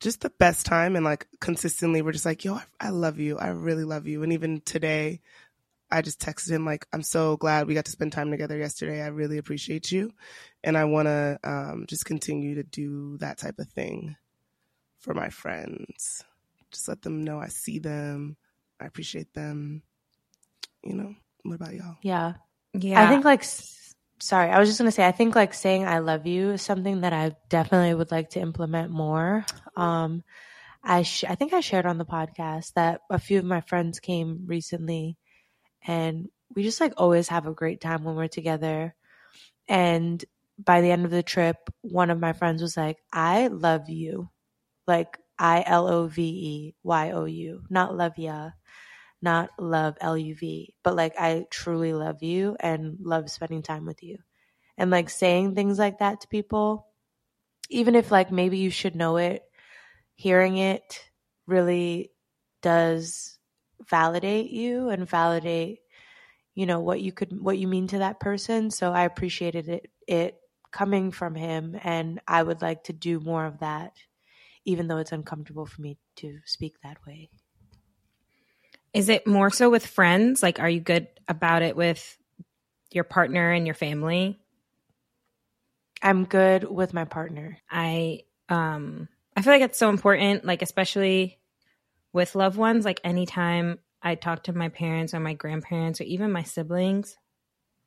just 0.00 0.20
the 0.20 0.30
best 0.30 0.66
time 0.66 0.96
and 0.96 1.04
like 1.04 1.26
consistently 1.40 2.02
we're 2.02 2.12
just 2.12 2.26
like, 2.26 2.44
yo, 2.44 2.54
I, 2.54 2.64
I 2.80 2.88
love 2.90 3.18
you. 3.18 3.38
I 3.38 3.48
really 3.48 3.84
love 3.84 4.06
you. 4.06 4.22
And 4.22 4.32
even 4.32 4.60
today, 4.60 5.20
I 5.90 6.02
just 6.02 6.20
texted 6.20 6.50
him 6.50 6.64
like, 6.64 6.86
I'm 6.92 7.02
so 7.02 7.36
glad 7.36 7.66
we 7.66 7.74
got 7.74 7.86
to 7.86 7.90
spend 7.92 8.12
time 8.12 8.30
together 8.30 8.58
yesterday. 8.58 9.02
I 9.02 9.08
really 9.08 9.38
appreciate 9.38 9.90
you. 9.90 10.12
And 10.62 10.76
I 10.76 10.84
want 10.84 11.06
to 11.06 11.38
um, 11.44 11.84
just 11.88 12.04
continue 12.04 12.56
to 12.56 12.62
do 12.62 13.16
that 13.18 13.38
type 13.38 13.58
of 13.58 13.68
thing 13.68 14.16
for 14.98 15.14
my 15.14 15.30
friends. 15.30 16.24
Just 16.70 16.88
let 16.88 17.02
them 17.02 17.24
know 17.24 17.38
I 17.38 17.48
see 17.48 17.78
them. 17.78 18.36
I 18.80 18.86
appreciate 18.86 19.32
them. 19.32 19.82
You 20.82 20.94
know, 20.94 21.14
what 21.42 21.56
about 21.56 21.74
y'all? 21.74 21.96
Yeah. 22.02 22.34
Yeah. 22.74 23.02
I 23.02 23.08
think 23.08 23.24
like 23.24 23.44
sorry, 24.20 24.50
I 24.50 24.58
was 24.58 24.68
just 24.68 24.78
going 24.78 24.88
to 24.88 24.94
say 24.94 25.06
I 25.06 25.12
think 25.12 25.34
like 25.34 25.54
saying 25.54 25.86
I 25.86 25.98
love 25.98 26.26
you 26.26 26.50
is 26.50 26.62
something 26.62 27.02
that 27.02 27.12
I 27.12 27.32
definitely 27.48 27.94
would 27.94 28.10
like 28.10 28.30
to 28.30 28.40
implement 28.40 28.90
more. 28.90 29.44
Um 29.76 30.22
I 30.82 31.02
sh- 31.02 31.24
I 31.28 31.34
think 31.34 31.52
I 31.52 31.60
shared 31.60 31.86
on 31.86 31.98
the 31.98 32.04
podcast 32.04 32.74
that 32.74 33.00
a 33.10 33.18
few 33.18 33.38
of 33.38 33.44
my 33.44 33.60
friends 33.60 34.00
came 34.00 34.44
recently 34.46 35.16
and 35.86 36.28
we 36.54 36.62
just 36.62 36.80
like 36.80 36.94
always 36.96 37.28
have 37.28 37.46
a 37.46 37.52
great 37.52 37.80
time 37.80 38.04
when 38.04 38.14
we're 38.14 38.28
together. 38.28 38.94
And 39.68 40.24
by 40.58 40.80
the 40.80 40.90
end 40.90 41.04
of 41.04 41.10
the 41.10 41.22
trip, 41.22 41.56
one 41.82 42.10
of 42.10 42.18
my 42.18 42.32
friends 42.32 42.62
was 42.62 42.76
like, 42.76 42.98
"I 43.12 43.48
love 43.48 43.88
you." 43.88 44.30
Like 44.86 45.18
I 45.38 45.62
L 45.66 45.88
O 45.88 46.06
V 46.08 46.22
E 46.22 46.74
Y 46.82 47.10
O 47.12 47.24
U, 47.26 47.62
not 47.70 47.96
love 47.96 48.18
ya 48.18 48.50
not 49.20 49.50
love 49.58 49.96
L-U-V, 50.00 50.74
but 50.84 50.96
like 50.96 51.14
I 51.18 51.46
truly 51.50 51.92
love 51.92 52.22
you 52.22 52.56
and 52.60 52.98
love 53.00 53.30
spending 53.30 53.62
time 53.62 53.84
with 53.84 54.02
you. 54.02 54.18
And 54.76 54.90
like 54.90 55.10
saying 55.10 55.54
things 55.54 55.78
like 55.78 55.98
that 55.98 56.20
to 56.20 56.28
people, 56.28 56.86
even 57.68 57.94
if 57.94 58.10
like 58.10 58.30
maybe 58.30 58.58
you 58.58 58.70
should 58.70 58.94
know 58.94 59.16
it, 59.16 59.42
hearing 60.14 60.58
it 60.58 61.02
really 61.46 62.10
does 62.62 63.38
validate 63.88 64.50
you 64.50 64.88
and 64.88 65.08
validate, 65.08 65.80
you 66.58 66.66
know 66.66 66.80
what 66.80 67.00
you 67.00 67.12
could 67.12 67.40
what 67.40 67.56
you 67.56 67.68
mean 67.68 67.86
to 67.86 67.98
that 67.98 68.18
person 68.18 68.68
so 68.68 68.90
i 68.92 69.04
appreciated 69.04 69.68
it 69.68 69.88
it 70.08 70.34
coming 70.72 71.12
from 71.12 71.36
him 71.36 71.78
and 71.84 72.20
i 72.26 72.42
would 72.42 72.60
like 72.60 72.82
to 72.82 72.92
do 72.92 73.20
more 73.20 73.46
of 73.46 73.60
that 73.60 73.92
even 74.64 74.88
though 74.88 74.96
it's 74.96 75.12
uncomfortable 75.12 75.66
for 75.66 75.80
me 75.80 75.96
to 76.16 76.36
speak 76.46 76.74
that 76.82 76.96
way 77.06 77.30
Is 78.94 79.08
it 79.08 79.26
more 79.26 79.50
so 79.50 79.70
with 79.70 79.86
friends? 79.86 80.42
Like, 80.42 80.60
are 80.60 80.68
you 80.68 80.80
good 80.80 81.08
about 81.26 81.62
it 81.62 81.76
with 81.76 82.16
your 82.90 83.04
partner 83.04 83.50
and 83.52 83.66
your 83.66 83.74
family? 83.74 84.38
i'm 86.00 86.24
good 86.26 86.62
with 86.62 86.94
my 86.94 87.04
partner 87.04 87.58
I 87.68 88.20
um 88.48 89.08
I 89.38 89.40
feel 89.40 89.52
like 89.52 89.62
it's 89.62 89.78
so 89.78 89.88
important, 89.88 90.44
like 90.44 90.62
especially 90.62 91.38
with 92.12 92.34
loved 92.34 92.56
ones. 92.58 92.84
Like 92.84 93.00
anytime 93.04 93.78
I 94.02 94.16
talk 94.16 94.42
to 94.44 94.52
my 94.52 94.68
parents 94.68 95.14
or 95.14 95.20
my 95.20 95.34
grandparents 95.34 96.00
or 96.00 96.04
even 96.04 96.32
my 96.32 96.42
siblings, 96.42 97.16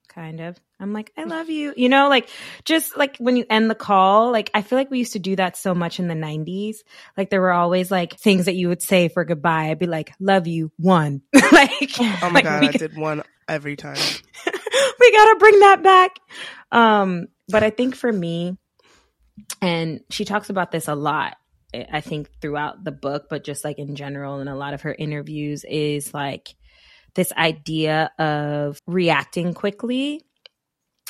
kind 0.08 0.40
of, 0.40 0.58
I'm 0.82 0.94
like, 0.94 1.14
I 1.16 1.26
love 1.26 1.50
you. 1.50 1.74
You 1.78 1.90
know, 1.90 2.10
like 2.10 2.28
just 2.66 2.98
like 2.98 3.18
when 3.18 3.36
you 3.36 3.46
end 3.50 3.70
the 3.70 3.76
call, 3.76 4.32
like 4.32 4.50
I 4.54 4.64
feel 4.64 4.80
like 4.80 4.90
we 4.90 4.98
used 4.98 5.14
to 5.14 5.20
do 5.20 5.36
that 5.36 5.56
so 5.56 5.76
much 5.76 6.00
in 6.00 6.08
the 6.08 6.16
90s. 6.16 6.78
Like 7.16 7.30
there 7.30 7.40
were 7.40 7.54
always 7.54 7.92
like 7.92 8.18
things 8.18 8.46
that 8.46 8.56
you 8.56 8.68
would 8.70 8.82
say 8.82 9.08
for 9.08 9.24
goodbye. 9.24 9.70
I'd 9.70 9.80
be 9.80 9.86
like, 9.86 10.12
love 10.20 10.48
you, 10.48 10.72
one. 10.78 11.22
like, 11.52 11.92
Oh 12.00 12.18
my 12.24 12.30
like, 12.30 12.44
god, 12.44 12.62
we 12.62 12.70
I 12.70 12.72
did 12.72 12.98
one 12.98 13.22
every 13.48 13.76
time. 13.76 13.98
we 15.00 15.12
gotta 15.12 15.36
bring 15.40 15.60
that 15.60 15.84
back. 15.84 16.20
Um, 16.72 17.28
but 17.48 17.64
I 17.64 17.70
think 17.70 17.96
for 17.96 18.12
me, 18.12 18.58
and 19.62 20.02
she 20.10 20.26
talks 20.26 20.50
about 20.50 20.72
this 20.72 20.88
a 20.88 20.96
lot, 20.96 21.38
I 21.74 21.86
I 21.94 22.02
think 22.02 22.30
throughout 22.42 22.84
the 22.84 22.92
book, 22.92 23.28
but 23.30 23.44
just 23.44 23.64
like 23.64 23.78
in 23.78 23.96
general, 23.96 24.40
in 24.40 24.48
a 24.48 24.56
lot 24.56 24.74
of 24.74 24.82
her 24.82 24.96
interviews, 24.98 25.64
is 25.64 26.14
like 26.14 26.56
this 27.14 27.32
idea 27.34 28.12
of 28.18 28.80
reacting 28.88 29.54
quickly. 29.54 30.22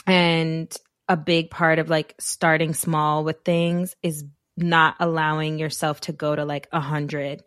And 0.08 0.75
a 1.08 1.17
big 1.17 1.50
part 1.50 1.79
of 1.79 1.89
like 1.89 2.15
starting 2.20 2.74
small 2.74 3.24
with 3.24 3.43
things 3.43 3.96
is 4.01 4.24
not 4.58 4.96
allowing 5.00 5.60
yourself 5.60 6.01
to 6.01 6.13
go 6.13 6.36
to 6.36 6.46
like 6.46 6.67
a 6.72 6.79
hundred 6.79 7.43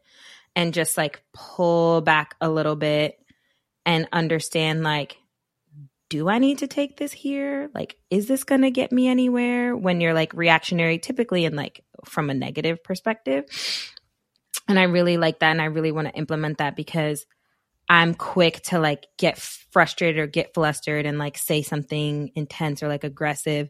and 0.57 0.75
just 0.75 0.97
like 0.97 1.23
pull 1.33 2.01
back 2.01 2.35
a 2.41 2.49
little 2.49 2.77
bit 2.77 3.19
and 3.87 4.09
understand 4.13 4.83
like 4.83 5.19
do 6.11 6.29
I 6.29 6.39
need 6.39 6.59
to 6.59 6.69
take 6.69 6.97
this 6.97 7.13
here? 7.13 7.71
Like, 7.75 7.97
is 8.09 8.29
this 8.29 8.45
going 8.45 8.61
to 8.61 8.71
get 8.71 8.93
me 8.93 9.09
anywhere 9.09 9.77
when 9.77 10.01
you're 10.01 10.15
like 10.15 10.33
reactionary, 10.33 10.99
typically 10.99 11.45
and 11.45 11.57
like 11.57 11.83
from 12.05 12.31
a 12.31 12.35
negative 12.35 12.85
perspective? 12.85 13.45
And 14.69 14.79
I 14.79 14.85
really 14.85 15.17
like 15.17 15.41
that. 15.41 15.51
And 15.51 15.61
I 15.61 15.65
really 15.65 15.91
want 15.91 16.07
to 16.07 16.15
implement 16.15 16.59
that 16.59 16.77
because 16.77 17.27
I'm 17.89 18.15
quick 18.15 18.63
to 18.65 18.79
like 18.79 19.07
get 19.19 19.39
frustrated 19.39 20.19
or 20.19 20.27
get 20.27 20.55
flustered 20.55 21.07
and 21.07 21.19
like 21.19 21.37
say 21.37 21.63
something 21.63 22.31
intense 22.35 22.83
or 22.83 22.89
like 22.89 23.05
aggressive. 23.05 23.69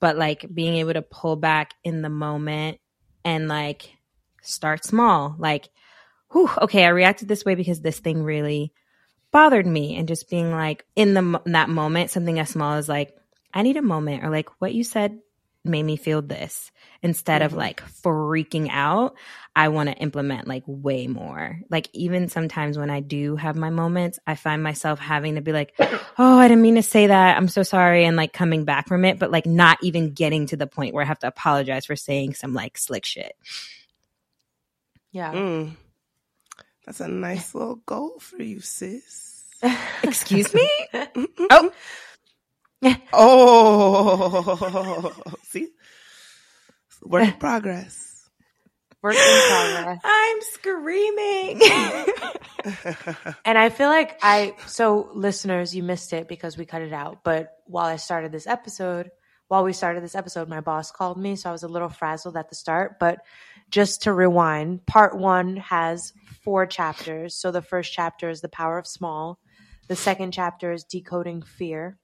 But 0.00 0.16
like 0.16 0.46
being 0.52 0.74
able 0.74 0.94
to 0.94 1.02
pull 1.02 1.36
back 1.36 1.74
in 1.84 2.02
the 2.02 2.08
moment 2.08 2.78
and 3.24 3.48
like 3.48 3.92
start 4.42 4.84
small. 4.84 5.36
Like, 5.38 5.68
whew, 6.32 6.50
okay, 6.62 6.84
I 6.84 6.88
reacted 6.88 7.28
this 7.28 7.44
way 7.44 7.54
because 7.54 7.80
this 7.80 8.00
thing 8.00 8.22
really 8.22 8.72
bothered 9.32 9.66
me 9.66 9.96
and 9.96 10.06
just 10.06 10.28
being 10.28 10.52
like 10.52 10.84
in 10.94 11.14
the 11.14 11.40
in 11.46 11.52
that 11.52 11.68
moment 11.68 12.10
something 12.10 12.38
as 12.38 12.50
small 12.50 12.74
as 12.74 12.88
like 12.88 13.16
i 13.54 13.62
need 13.62 13.78
a 13.78 13.82
moment 13.82 14.22
or 14.22 14.30
like 14.30 14.48
what 14.60 14.74
you 14.74 14.84
said 14.84 15.18
made 15.64 15.82
me 15.82 15.96
feel 15.96 16.22
this. 16.22 16.70
Instead 17.02 17.42
of 17.42 17.52
like 17.52 17.82
freaking 18.02 18.68
out 18.70 19.16
i 19.54 19.68
want 19.68 19.88
to 19.88 19.96
implement 19.96 20.46
like 20.48 20.62
way 20.66 21.06
more. 21.06 21.60
Like 21.70 21.88
even 21.92 22.28
sometimes 22.28 22.78
when 22.78 22.90
i 22.90 23.00
do 23.00 23.36
have 23.36 23.56
my 23.56 23.70
moments 23.70 24.18
i 24.26 24.34
find 24.34 24.62
myself 24.62 24.98
having 24.98 25.34
to 25.34 25.40
be 25.40 25.52
like 25.52 25.74
oh 26.18 26.38
i 26.38 26.48
didn't 26.48 26.62
mean 26.62 26.76
to 26.76 26.82
say 26.82 27.08
that. 27.08 27.36
I'm 27.36 27.48
so 27.48 27.62
sorry 27.62 28.04
and 28.04 28.16
like 28.16 28.32
coming 28.32 28.64
back 28.64 28.88
from 28.88 29.04
it 29.04 29.18
but 29.18 29.30
like 29.30 29.46
not 29.46 29.78
even 29.82 30.12
getting 30.12 30.46
to 30.48 30.56
the 30.56 30.66
point 30.66 30.94
where 30.94 31.04
i 31.04 31.06
have 31.06 31.20
to 31.20 31.28
apologize 31.28 31.86
for 31.86 31.96
saying 31.96 32.34
some 32.34 32.54
like 32.54 32.78
slick 32.78 33.04
shit. 33.04 33.34
Yeah. 35.12 35.32
Mm. 35.32 35.76
That's 36.86 37.00
a 37.00 37.08
nice 37.08 37.54
little 37.54 37.76
goal 37.76 38.18
for 38.18 38.42
you, 38.42 38.60
sis. 38.60 39.44
excuse 40.02 40.52
me? 40.54 40.68
Oh 41.50 41.72
Oh, 43.12 45.12
see, 45.44 45.68
work 47.04 47.24
in 47.28 47.32
progress. 47.38 48.28
work 49.02 49.14
in 49.14 49.42
progress 49.48 50.00
i'm 50.04 50.38
screaming 50.42 51.60
And 53.44 53.58
I 53.58 53.70
feel 53.70 53.88
like 53.88 54.18
I, 54.22 54.54
so 54.66 55.10
listeners, 55.14 55.74
you 55.74 55.82
missed 55.82 56.12
it 56.12 56.28
because 56.28 56.56
we 56.56 56.64
cut 56.64 56.82
it 56.82 56.92
out. 56.92 57.24
But 57.24 57.56
while 57.66 57.86
I 57.86 57.96
started 57.96 58.30
this 58.30 58.46
episode, 58.46 59.10
while 59.48 59.64
we 59.64 59.72
started 59.72 60.04
this 60.04 60.14
episode, 60.14 60.48
my 60.48 60.60
boss 60.60 60.92
called 60.92 61.18
me. 61.18 61.34
So 61.34 61.48
I 61.48 61.52
was 61.52 61.64
a 61.64 61.68
little 61.68 61.88
frazzled 61.88 62.36
at 62.36 62.48
the 62.48 62.54
start. 62.54 63.00
But 63.00 63.18
just 63.68 64.02
to 64.02 64.12
rewind, 64.12 64.86
part 64.86 65.18
one 65.18 65.56
has 65.56 66.12
four 66.44 66.66
chapters. 66.66 67.34
So 67.34 67.50
the 67.50 67.62
first 67.62 67.92
chapter 67.92 68.30
is 68.30 68.40
The 68.40 68.48
Power 68.48 68.78
of 68.78 68.86
Small, 68.86 69.40
the 69.88 69.96
second 69.96 70.32
chapter 70.32 70.70
is 70.70 70.84
Decoding 70.84 71.42
Fear, 71.42 71.98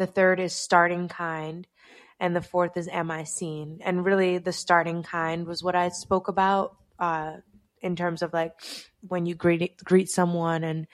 the 0.00 0.06
third 0.06 0.40
is 0.40 0.54
Starting 0.54 1.08
Kind. 1.08 1.68
And 2.18 2.34
the 2.34 2.42
fourth 2.42 2.76
is 2.76 2.88
Am 2.88 3.10
I 3.10 3.24
Seen? 3.24 3.80
And 3.82 4.04
really, 4.04 4.38
the 4.38 4.52
starting 4.52 5.02
kind 5.02 5.46
was 5.46 5.62
what 5.62 5.74
I 5.76 5.88
spoke 5.90 6.28
about 6.28 6.76
uh, 6.98 7.36
in 7.80 7.96
terms 7.96 8.20
of 8.22 8.32
like 8.32 8.52
when 9.08 9.24
you 9.24 9.34
greet 9.34 9.76
greet 9.84 10.08
someone 10.10 10.64
and 10.64 10.86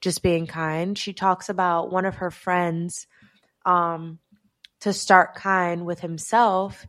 just 0.00 0.22
being 0.22 0.46
kind. 0.46 0.96
She 0.96 1.12
talks 1.12 1.48
about 1.50 1.90
one 1.92 2.06
of 2.06 2.16
her 2.16 2.30
friends 2.30 3.06
um 3.66 4.18
to 4.80 4.92
start 4.94 5.34
kind 5.34 5.84
with 5.84 6.00
himself. 6.00 6.86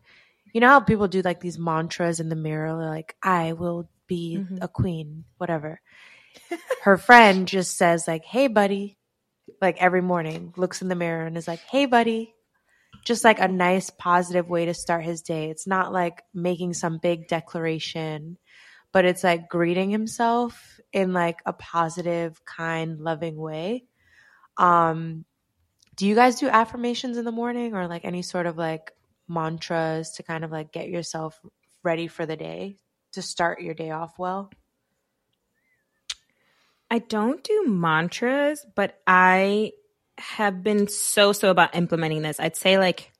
You 0.53 0.62
know 0.62 0.69
how 0.69 0.79
people 0.79 1.10
do 1.10 1.21
like 1.21 1.41
these 1.41 1.60
mantras 1.60 2.21
in 2.21 2.29
the 2.29 2.36
mirror 2.38 2.73
like 2.73 3.15
I 3.21 3.53
will 3.53 3.89
be 4.07 4.38
Mhm. 4.39 4.60
a 4.62 4.67
queen, 4.69 5.25
whatever. 5.38 5.81
her 6.84 6.97
friend 6.97 7.45
just 7.47 7.77
says 7.77 8.07
like, 8.07 8.23
"Hey 8.23 8.47
buddy." 8.47 8.97
Like 9.62 9.82
every 9.82 10.02
morning, 10.02 10.54
looks 10.58 10.82
in 10.82 10.88
the 10.88 10.95
mirror 10.95 11.26
and 11.26 11.38
is 11.38 11.47
like, 11.47 11.60
"Hey 11.62 11.86
buddy." 11.86 12.34
Just 13.06 13.24
like 13.24 13.39
a 13.39 13.47
nice 13.47 13.89
positive 13.89 14.47
way 14.50 14.65
to 14.65 14.74
start 14.76 15.04
his 15.04 15.21
day. 15.24 15.50
It's 15.50 15.65
not 15.65 15.91
like 15.93 16.24
making 16.34 16.74
some 16.76 17.00
big 17.00 17.28
declaration 17.28 18.38
but 18.91 19.06
it's 19.06 19.24
like 19.24 19.50
greeting 19.50 19.89
himself 19.89 20.80
in 20.91 21.13
like 21.13 21.39
a 21.45 21.54
positive, 21.54 22.43
kind, 22.45 23.00
loving 23.00 23.38
way. 23.38 23.86
Um, 24.58 25.26
do 25.95 26.08
you 26.08 26.15
guys 26.15 26.39
do 26.39 26.47
affirmations 26.50 27.17
in 27.17 27.26
the 27.26 27.32
morning 27.32 27.76
or 27.76 27.88
like 27.88 28.06
any 28.06 28.21
sort 28.21 28.45
of 28.47 28.58
like 28.58 28.91
mantras 29.28 30.12
to 30.12 30.24
kind 30.24 30.43
of 30.43 30.52
like 30.52 30.71
get 30.71 30.89
yourself 30.89 31.39
ready 31.84 32.08
for 32.08 32.26
the 32.26 32.36
day 32.36 32.78
to 33.13 33.21
start 33.21 33.62
your 33.62 33.74
day 33.74 33.91
off 33.91 34.19
well? 34.19 34.52
I 36.91 36.99
don't 36.99 37.41
do 37.41 37.63
mantras, 37.67 38.65
but 38.75 38.99
I 39.08 39.71
have 40.17 40.62
been 40.62 40.89
so 40.89 41.32
so 41.32 41.49
about 41.49 41.73
implementing 41.73 42.21
this. 42.21 42.38
I'd 42.38 42.58
say 42.58 42.77
like 42.77 43.13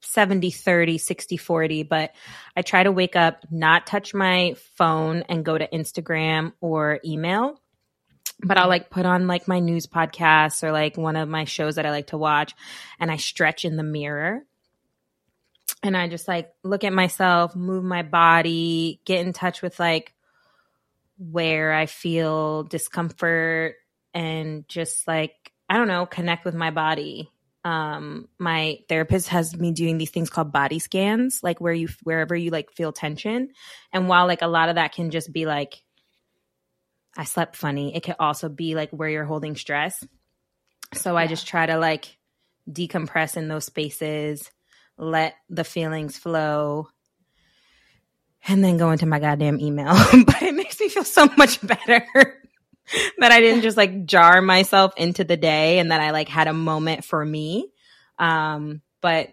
70 0.00 0.50
30, 0.50 0.98
60 0.98 1.36
40, 1.36 1.82
but 1.84 2.10
I 2.56 2.62
try 2.62 2.82
to 2.82 2.90
wake 2.90 3.14
up, 3.14 3.46
not 3.48 3.86
touch 3.86 4.12
my 4.12 4.56
phone 4.74 5.22
and 5.28 5.44
go 5.44 5.56
to 5.56 5.68
Instagram 5.68 6.52
or 6.60 6.98
email. 7.04 7.62
But 8.42 8.58
I'll 8.58 8.68
like 8.68 8.90
put 8.90 9.06
on 9.06 9.28
like 9.28 9.46
my 9.46 9.60
news 9.60 9.86
podcasts 9.86 10.64
or 10.64 10.72
like 10.72 10.96
one 10.96 11.14
of 11.14 11.28
my 11.28 11.44
shows 11.44 11.76
that 11.76 11.86
I 11.86 11.90
like 11.90 12.08
to 12.08 12.18
watch 12.18 12.54
and 12.98 13.08
I 13.08 13.18
stretch 13.18 13.64
in 13.64 13.76
the 13.76 13.84
mirror 13.84 14.42
and 15.84 15.96
I 15.96 16.08
just 16.08 16.26
like 16.26 16.50
look 16.64 16.82
at 16.82 16.92
myself, 16.92 17.54
move 17.54 17.84
my 17.84 18.02
body, 18.02 19.00
get 19.04 19.24
in 19.24 19.32
touch 19.32 19.62
with 19.62 19.78
like 19.78 20.12
where 21.20 21.72
I 21.72 21.84
feel 21.84 22.64
discomfort 22.64 23.74
and 24.14 24.66
just 24.68 25.06
like 25.06 25.34
I 25.68 25.76
don't 25.76 25.86
know, 25.86 26.06
connect 26.06 26.44
with 26.44 26.54
my 26.54 26.70
body. 26.70 27.30
Um 27.62 28.28
my 28.38 28.78
therapist 28.88 29.28
has 29.28 29.54
me 29.54 29.72
doing 29.72 29.98
these 29.98 30.10
things 30.10 30.30
called 30.30 30.50
body 30.50 30.78
scans, 30.78 31.40
like 31.42 31.60
where 31.60 31.74
you 31.74 31.88
wherever 32.02 32.34
you 32.34 32.50
like 32.50 32.72
feel 32.72 32.90
tension. 32.90 33.50
And 33.92 34.08
while 34.08 34.26
like 34.26 34.40
a 34.40 34.48
lot 34.48 34.70
of 34.70 34.76
that 34.76 34.94
can 34.94 35.10
just 35.10 35.30
be 35.30 35.44
like 35.44 35.82
I 37.16 37.24
slept 37.24 37.54
funny, 37.54 37.94
it 37.94 38.02
can 38.02 38.16
also 38.18 38.48
be 38.48 38.74
like 38.74 38.90
where 38.90 39.08
you're 39.08 39.24
holding 39.24 39.56
stress. 39.56 40.02
So 40.94 41.16
I 41.16 41.26
just 41.26 41.46
try 41.46 41.66
to 41.66 41.76
like 41.76 42.16
decompress 42.68 43.36
in 43.36 43.48
those 43.48 43.66
spaces, 43.66 44.50
let 44.96 45.34
the 45.50 45.64
feelings 45.64 46.16
flow, 46.16 46.88
and 48.48 48.64
then 48.64 48.76
go 48.76 48.90
into 48.90 49.06
my 49.06 49.18
goddamn 49.18 49.60
email. 49.60 49.94
but 50.26 50.42
it 50.42 50.54
makes 50.54 50.80
me 50.80 50.88
feel 50.88 51.04
so 51.04 51.28
much 51.36 51.60
better 51.60 52.06
that 53.18 53.32
I 53.32 53.40
didn't 53.40 53.62
just 53.62 53.76
like 53.76 54.06
jar 54.06 54.40
myself 54.40 54.92
into 54.96 55.24
the 55.24 55.36
day 55.36 55.78
and 55.78 55.90
that 55.90 56.00
I 56.00 56.10
like 56.10 56.28
had 56.28 56.48
a 56.48 56.52
moment 56.52 57.04
for 57.04 57.24
me. 57.24 57.70
Um, 58.18 58.82
but 59.00 59.30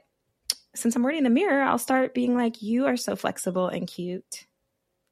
since 0.75 0.95
I'm 0.95 1.03
already 1.03 1.17
in 1.17 1.23
the 1.23 1.29
mirror, 1.29 1.63
I'll 1.63 1.77
start 1.77 2.13
being 2.13 2.35
like, 2.35 2.61
you 2.61 2.85
are 2.85 2.97
so 2.97 3.15
flexible 3.15 3.67
and 3.67 3.87
cute 3.87 4.45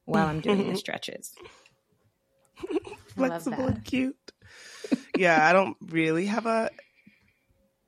while 0.05 0.27
I'm 0.27 0.41
doing 0.41 0.69
the 0.69 0.75
stretches. 0.77 1.33
Flexible 3.07 3.65
and 3.65 3.83
cute. 3.83 4.15
yeah, 5.17 5.47
I 5.47 5.53
don't 5.53 5.75
really 5.81 6.27
have 6.27 6.45
a 6.45 6.69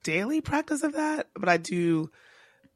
daily 0.03 0.41
practice 0.41 0.83
of 0.83 0.93
that, 0.93 1.27
but 1.35 1.49
I 1.49 1.57
do 1.57 2.09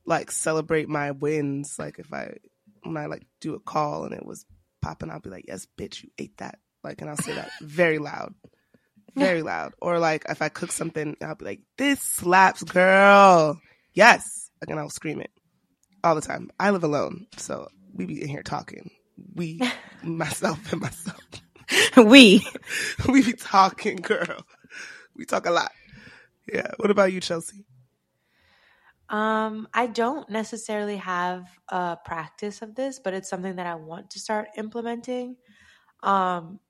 like 0.06 0.32
celebrate 0.32 0.90
my 0.90 1.12
wins. 1.12 1.78
Like 1.80 1.98
if 1.98 2.14
I 2.14 2.36
when 2.84 2.98
I 2.98 3.06
like 3.08 3.26
do 3.40 3.56
a 3.56 3.60
call 3.60 4.06
and 4.06 4.14
it 4.14 4.26
was 4.26 4.46
popping, 4.82 5.10
I'll 5.10 5.20
be 5.20 5.30
like, 5.30 5.46
"Yes, 5.48 5.68
bitch, 5.78 6.04
you 6.04 6.10
ate 6.18 6.38
that." 6.38 6.60
Like, 6.84 7.02
and 7.02 7.10
I'll 7.10 7.18
say 7.18 7.34
that 7.34 7.50
very 7.62 8.00
loud, 8.00 8.34
very 9.16 9.42
loud. 9.44 9.74
Or 9.82 10.00
like 10.00 10.26
if 10.30 10.42
I 10.42 10.50
cook 10.50 10.72
something, 10.72 11.16
I'll 11.22 11.36
be 11.36 11.46
like, 11.46 11.62
"This 11.78 12.02
slaps, 12.02 12.64
girl." 12.64 13.60
Yes, 13.94 14.50
like, 14.62 14.70
and 14.70 14.80
I'll 14.80 14.90
scream 14.90 15.22
it 15.22 15.32
all 16.04 16.16
the 16.16 16.22
time. 16.22 16.50
I 16.60 16.72
live 16.72 16.84
alone, 16.84 17.28
so 17.38 17.68
we 17.94 18.06
be 18.06 18.22
in 18.22 18.30
here 18.30 18.44
talking. 18.44 18.92
We, 19.36 19.62
myself 20.04 20.72
and 20.72 20.82
myself, 20.82 21.20
we. 21.98 22.46
we 23.08 23.24
be 23.24 23.34
talking, 23.34 23.98
girl. 23.98 24.46
We 25.16 25.26
talk 25.26 25.46
a 25.46 25.52
lot. 25.52 25.72
Yeah. 26.52 26.72
What 26.78 26.92
about 26.92 27.14
you, 27.14 27.20
Chelsea? 27.20 27.66
Um, 29.12 29.68
I 29.74 29.88
don't 29.88 30.30
necessarily 30.30 30.96
have 30.96 31.46
a 31.68 31.98
practice 32.04 32.62
of 32.62 32.76
this, 32.76 32.98
but 32.98 33.14
it's 33.14 33.30
something 33.30 33.58
that 33.58 33.68
I 33.68 33.76
want 33.76 34.12
to 34.12 34.20
start 34.20 34.48
implementing. 34.56 35.36
Um, 36.02 36.62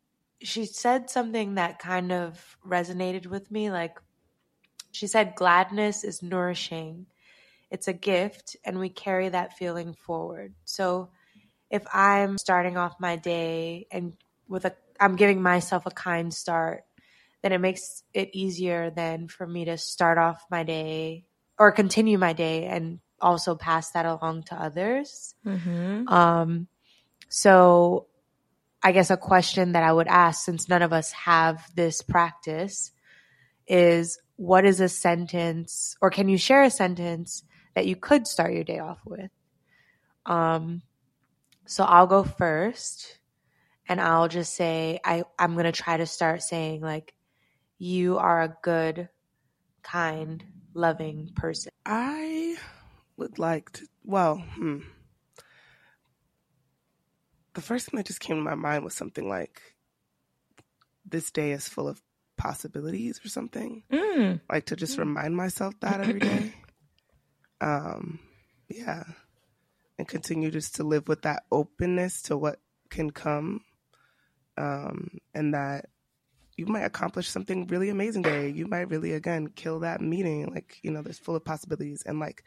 she 0.42 0.66
said 0.66 1.12
something 1.12 1.56
that 1.56 1.78
kind 1.78 2.12
of 2.12 2.58
resonated 2.68 3.28
with 3.28 3.52
me. 3.52 3.70
Like, 3.70 4.00
she 4.92 5.06
said, 5.06 5.36
gladness 5.36 6.04
is 6.04 6.24
nourishing, 6.24 7.06
it's 7.70 7.88
a 7.88 7.94
gift, 7.94 8.58
and 8.66 8.80
we 8.80 8.90
carry 8.90 9.30
that 9.30 9.56
feeling 9.56 9.94
forward. 9.94 10.56
So, 10.66 11.12
if 11.70 11.86
I'm 11.94 12.40
starting 12.40 12.76
off 12.76 13.00
my 13.00 13.18
day 13.18 13.86
and 13.92 14.14
with 14.50 14.66
a, 14.66 14.74
I'm 15.00 15.16
giving 15.16 15.44
myself 15.44 15.86
a 15.86 15.92
kind 15.92 16.34
start, 16.34 16.86
then 17.44 17.52
it 17.52 17.60
makes 17.60 18.04
it 18.16 18.32
easier 18.34 18.90
then 18.90 19.28
for 19.28 19.46
me 19.46 19.66
to 19.66 19.78
start 19.78 20.18
off 20.18 20.44
my 20.50 20.64
day 20.64 21.26
or 21.62 21.72
continue 21.72 22.18
my 22.18 22.34
day 22.34 22.66
and 22.66 23.00
also 23.22 23.54
pass 23.54 23.92
that 23.92 24.08
along 24.08 24.42
to 24.42 24.56
others. 24.56 25.36
Mm-hmm. 25.46 26.08
Um, 26.08 26.68
so 27.30 28.08
I 28.82 28.92
guess 28.94 29.12
a 29.12 29.16
question 29.16 29.74
that 29.74 29.84
I 29.84 29.94
would 29.94 30.08
ask, 30.08 30.44
since 30.44 30.68
none 30.68 30.82
of 30.82 30.92
us 30.92 31.12
have 31.12 31.64
this 31.76 32.02
practice, 32.02 32.92
is 33.68 34.18
what 34.38 34.66
is 34.66 34.80
a 34.80 34.90
sentence, 34.90 35.96
or 36.02 36.10
can 36.10 36.30
you 36.30 36.38
share 36.40 36.64
a 36.64 36.72
sentence 36.72 37.44
that 37.76 37.86
you 37.86 37.96
could 37.96 38.26
start 38.26 38.54
your 38.54 38.64
day 38.64 38.80
off 38.80 38.98
with? 39.06 39.30
Um, 40.26 40.82
so 41.68 41.84
I'll 41.84 42.08
go 42.08 42.24
first, 42.24 43.20
and 43.88 44.02
I'll 44.02 44.30
just 44.30 44.56
say 44.56 45.00
I 45.06 45.26
I'm 45.38 45.56
gonna 45.56 45.72
try 45.72 45.98
to 45.98 46.08
start 46.08 46.42
saying 46.42 46.82
like, 46.82 47.14
you 47.78 48.18
are 48.18 48.42
a 48.42 48.58
good, 48.64 49.10
kind, 49.84 50.44
loving 50.74 51.32
person. 51.36 51.72
I 51.86 52.58
would 53.18 53.40
like 53.40 53.72
to. 53.74 53.88
Well, 54.04 54.38
hmm. 54.38 54.80
The 57.54 57.62
first 57.62 57.88
thing 57.88 57.98
that 57.98 58.06
just 58.06 58.22
came 58.22 58.38
to 58.38 58.42
my 58.42 58.56
mind 58.56 58.84
was 58.84 58.96
something 58.96 59.28
like, 59.28 59.62
"This 61.06 61.32
day 61.32 61.52
is 61.52 61.68
full 61.68 61.88
of 61.88 62.02
possibilities" 62.38 63.20
or 63.24 63.30
something. 63.30 63.84
Mm. 63.92 64.42
Like 64.50 64.66
to 64.68 64.76
just 64.76 64.98
remind 64.98 65.36
myself 65.36 65.74
that 65.82 66.02
every 66.02 66.20
day. 66.20 66.54
Um, 67.64 68.18
yeah, 68.70 69.04
and 70.00 70.08
continue 70.08 70.50
just 70.50 70.78
to 70.78 70.84
live 70.84 71.08
with 71.08 71.22
that 71.22 71.44
openness 71.52 72.24
to 72.24 72.36
what 72.36 72.58
can 72.90 73.12
come, 73.12 73.62
um, 74.58 75.20
and 75.36 75.54
that 75.54 75.91
you 76.56 76.66
might 76.66 76.84
accomplish 76.84 77.30
something 77.30 77.68
really 77.68 77.90
amazing 77.90 78.24
today. 78.24 78.50
You 78.50 78.68
might 78.68 78.90
really 78.90 79.14
again 79.14 79.48
kill 79.56 79.80
that 79.80 80.02
meeting. 80.02 80.52
Like, 80.54 80.80
you 80.84 80.92
know, 80.92 81.02
there's 81.02 81.20
full 81.20 81.36
of 81.36 81.46
possibilities 81.46 82.04
and 82.06 82.20
like 82.20 82.44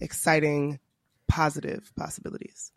exciting, 0.00 0.78
positive 1.26 1.90
possibilities. 1.96 2.72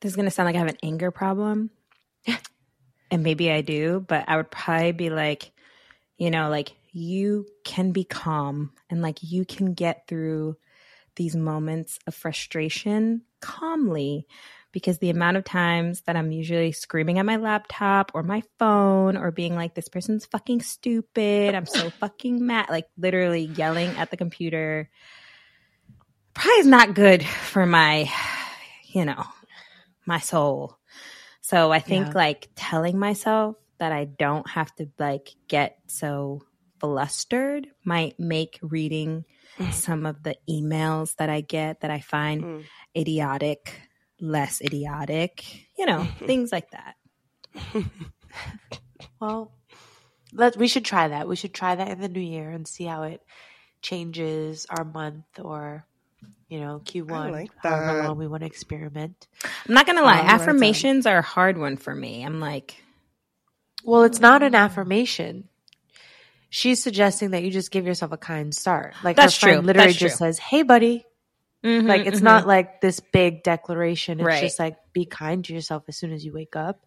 This 0.00 0.12
is 0.12 0.16
going 0.16 0.26
to 0.26 0.30
sound 0.30 0.46
like 0.46 0.56
I 0.56 0.60
have 0.60 0.68
an 0.68 0.78
anger 0.82 1.10
problem. 1.10 1.70
and 3.10 3.22
maybe 3.22 3.50
I 3.50 3.60
do, 3.60 4.04
but 4.06 4.24
I 4.28 4.36
would 4.36 4.50
probably 4.50 4.92
be 4.92 5.10
like, 5.10 5.52
you 6.16 6.30
know, 6.30 6.48
like 6.48 6.72
you 6.92 7.46
can 7.64 7.92
be 7.92 8.04
calm 8.04 8.72
and 8.88 9.02
like 9.02 9.18
you 9.22 9.44
can 9.44 9.74
get 9.74 10.06
through 10.06 10.56
these 11.16 11.36
moments 11.36 11.98
of 12.06 12.14
frustration 12.14 13.22
calmly 13.40 14.26
because 14.72 14.98
the 14.98 15.10
amount 15.10 15.36
of 15.36 15.44
times 15.44 16.02
that 16.02 16.16
I'm 16.16 16.30
usually 16.30 16.72
screaming 16.72 17.18
at 17.18 17.26
my 17.26 17.36
laptop 17.36 18.12
or 18.14 18.22
my 18.22 18.42
phone 18.58 19.16
or 19.16 19.30
being 19.30 19.54
like, 19.54 19.74
this 19.74 19.88
person's 19.88 20.26
fucking 20.26 20.62
stupid. 20.62 21.54
I'm 21.54 21.66
so 21.66 21.90
fucking 22.00 22.44
mad. 22.46 22.66
Like 22.70 22.86
literally 22.96 23.44
yelling 23.44 23.98
at 23.98 24.10
the 24.10 24.16
computer 24.16 24.88
probably 26.34 26.60
is 26.60 26.66
not 26.66 26.94
good 26.94 27.24
for 27.24 27.66
my, 27.66 28.10
you 28.88 29.04
know, 29.04 29.24
my 30.06 30.18
soul. 30.18 30.78
So 31.40 31.72
I 31.72 31.80
think 31.80 32.08
Yeah. 32.08 32.12
like 32.14 32.48
telling 32.54 32.98
myself 32.98 33.56
that 33.78 33.92
I 33.92 34.04
don't 34.04 34.48
have 34.48 34.74
to 34.76 34.88
like 34.98 35.30
get 35.48 35.78
so 35.88 36.42
flustered 36.80 37.66
might 37.84 38.18
make 38.18 38.58
reading 38.62 39.24
some 39.72 40.06
of 40.06 40.22
the 40.22 40.36
emails 40.48 41.14
that 41.16 41.28
I 41.28 41.40
get 41.40 41.80
that 41.80 41.90
I 41.90 42.00
find 42.00 42.44
Mm. 42.44 42.64
idiotic 42.96 43.80
less 44.20 44.60
idiotic, 44.60 45.44
you 45.78 45.86
know, 45.86 46.04
things 46.26 46.52
like 46.52 46.70
that. 46.70 46.94
Well, 49.20 49.52
let 50.32 50.56
we 50.56 50.68
should 50.68 50.84
try 50.84 51.08
that. 51.08 51.28
We 51.28 51.36
should 51.36 51.52
try 51.52 51.74
that 51.74 51.88
in 51.88 52.00
the 52.00 52.08
new 52.08 52.20
year 52.20 52.48
and 52.50 52.66
see 52.66 52.84
how 52.84 53.02
it 53.02 53.20
changes 53.82 54.66
our 54.70 54.84
month 54.84 55.24
or 55.38 55.84
you 56.48 56.60
know 56.60 56.80
Q1, 56.84 57.10
I 57.12 57.30
like 57.30 57.50
however 57.58 57.86
that. 57.98 58.04
long 58.08 58.18
we 58.18 58.26
want 58.26 58.40
to 58.42 58.46
experiment. 58.46 59.26
I'm 59.68 59.74
not 59.74 59.86
gonna 59.86 60.02
lie, 60.02 60.20
Um, 60.20 60.26
affirmations 60.28 61.06
are 61.06 61.18
a 61.18 61.22
hard 61.22 61.58
one 61.58 61.76
for 61.76 61.94
me. 61.94 62.24
I'm 62.24 62.40
like, 62.40 62.82
Well, 63.84 64.04
it's 64.04 64.20
not 64.20 64.42
an 64.42 64.54
affirmation. 64.54 65.48
She's 66.48 66.82
suggesting 66.82 67.30
that 67.32 67.42
you 67.44 67.50
just 67.50 67.70
give 67.70 67.86
yourself 67.86 68.12
a 68.12 68.16
kind 68.16 68.54
start. 68.54 68.94
Like 69.04 69.16
That's 69.16 69.34
her 69.36 69.46
friend 69.48 69.58
true. 69.60 69.66
literally 69.66 69.88
That's 69.88 69.98
just 69.98 70.16
true. 70.18 70.26
says, 70.26 70.38
"Hey, 70.38 70.62
buddy." 70.62 71.04
Mhm, 71.64 71.86
Like 71.88 72.06
it's 72.06 72.20
mhm. 72.20 72.24
not 72.24 72.46
like 72.46 72.80
this 72.80 73.00
big 73.00 73.42
declaration. 73.42 74.20
It's 74.20 74.26
Right. 74.26 74.40
just 74.40 74.58
like 74.58 74.76
be 74.92 75.04
kind 75.06 75.44
to 75.44 75.54
yourself 75.54 75.84
as 75.88 75.96
soon 75.96 76.12
as 76.12 76.24
you 76.24 76.32
wake 76.32 76.56
up, 76.56 76.86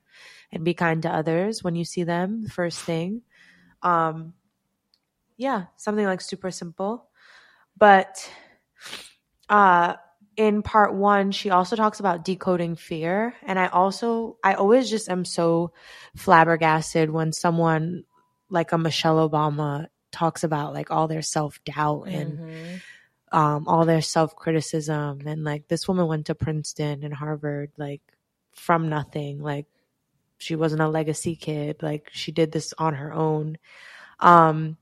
and 0.51 0.63
be 0.63 0.73
kind 0.73 1.01
to 1.03 1.09
others 1.13 1.63
when 1.63 1.75
you 1.75 1.85
see 1.85 2.03
them 2.03 2.47
first 2.47 2.79
thing. 2.79 3.21
Um, 3.81 4.33
yeah, 5.37 5.65
something 5.77 6.05
like 6.05 6.21
super 6.21 6.51
simple. 6.51 7.07
But 7.77 8.29
uh, 9.49 9.95
in 10.37 10.61
part 10.63 10.93
one, 10.93 11.31
she 11.31 11.49
also 11.49 11.75
talks 11.75 11.99
about 11.99 12.23
decoding 12.25 12.75
fear, 12.75 13.33
and 13.43 13.59
I 13.59 13.67
also 13.67 14.37
I 14.43 14.53
always 14.53 14.89
just 14.89 15.09
am 15.09 15.25
so 15.25 15.73
flabbergasted 16.15 17.09
when 17.09 17.31
someone 17.33 18.05
like 18.49 18.71
a 18.71 18.77
Michelle 18.77 19.27
Obama 19.29 19.87
talks 20.11 20.43
about 20.43 20.73
like 20.73 20.91
all 20.91 21.07
their 21.07 21.21
self 21.23 21.59
doubt 21.65 22.03
and 22.07 22.39
Mhm. 22.39 22.81
Um, 23.33 23.67
all 23.67 23.85
their 23.85 24.01
self 24.01 24.35
criticism. 24.35 25.21
And 25.25 25.43
like 25.43 25.67
this 25.67 25.87
woman 25.87 26.07
went 26.07 26.27
to 26.27 26.35
Princeton 26.35 27.03
and 27.03 27.13
Harvard, 27.13 27.71
like 27.77 28.01
from 28.53 28.87
nothing. 28.87 29.41
Like 29.41 29.65
she 30.37 30.55
wasn't 30.55 30.83
a 30.83 30.87
legacy 30.87 31.35
kid. 31.35 31.81
Like 31.81 32.09
she 32.13 32.31
did 32.31 32.51
this 32.51 32.73
on 32.77 32.93
her 32.93 33.11
own. 33.11 33.57
Um, 34.19 34.77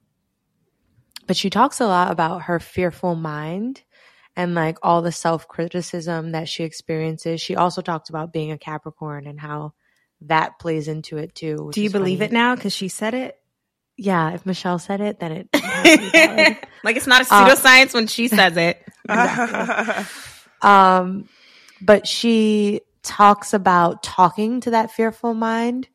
but 1.26 1.38
she 1.38 1.50
talks 1.50 1.80
a 1.80 1.88
lot 1.88 2.12
about 2.12 2.44
her 2.44 2.60
fearful 2.60 3.16
mind 3.16 3.82
and 4.36 4.54
like 4.54 4.78
all 4.84 5.02
the 5.02 5.14
self 5.14 5.48
criticism 5.48 6.34
that 6.34 6.50
she 6.50 6.66
experiences. 6.66 7.40
She 7.40 7.56
also 7.56 7.82
talked 7.82 8.10
about 8.10 8.34
being 8.34 8.52
a 8.52 8.58
Capricorn 8.58 9.28
and 9.28 9.40
how 9.40 9.74
that 10.22 10.60
plays 10.60 10.90
into 10.90 11.18
it 11.18 11.34
too. 11.34 11.72
Do 11.74 11.82
you 11.82 11.90
believe 11.90 12.20
funny. 12.20 12.28
it 12.28 12.34
now? 12.34 12.56
Because 12.56 12.76
she 12.76 12.90
said 12.90 13.14
it. 13.14 13.41
Yeah, 13.98 14.34
if 14.34 14.46
Michelle 14.46 14.80
said 14.80 15.02
it, 15.02 15.20
then 15.20 15.32
it. 15.32 15.50
has 15.56 15.96
to 15.96 16.02
be 16.02 16.10
valid. 16.10 16.58
like 16.84 16.96
it's 16.96 17.08
not 17.08 17.22
a 17.22 17.34
Uh, 17.34 17.50
pseudoscience 17.50 17.94
when 17.94 18.08
she 18.08 18.28
says 18.28 18.58
it. 18.58 18.86
Um, 20.62 21.28
but 21.82 22.06
she 22.08 22.82
talks 23.02 23.54
about 23.56 24.04
talking 24.04 24.62
to 24.62 24.72
that 24.72 24.92
fearful 24.92 25.34
mind 25.34 25.88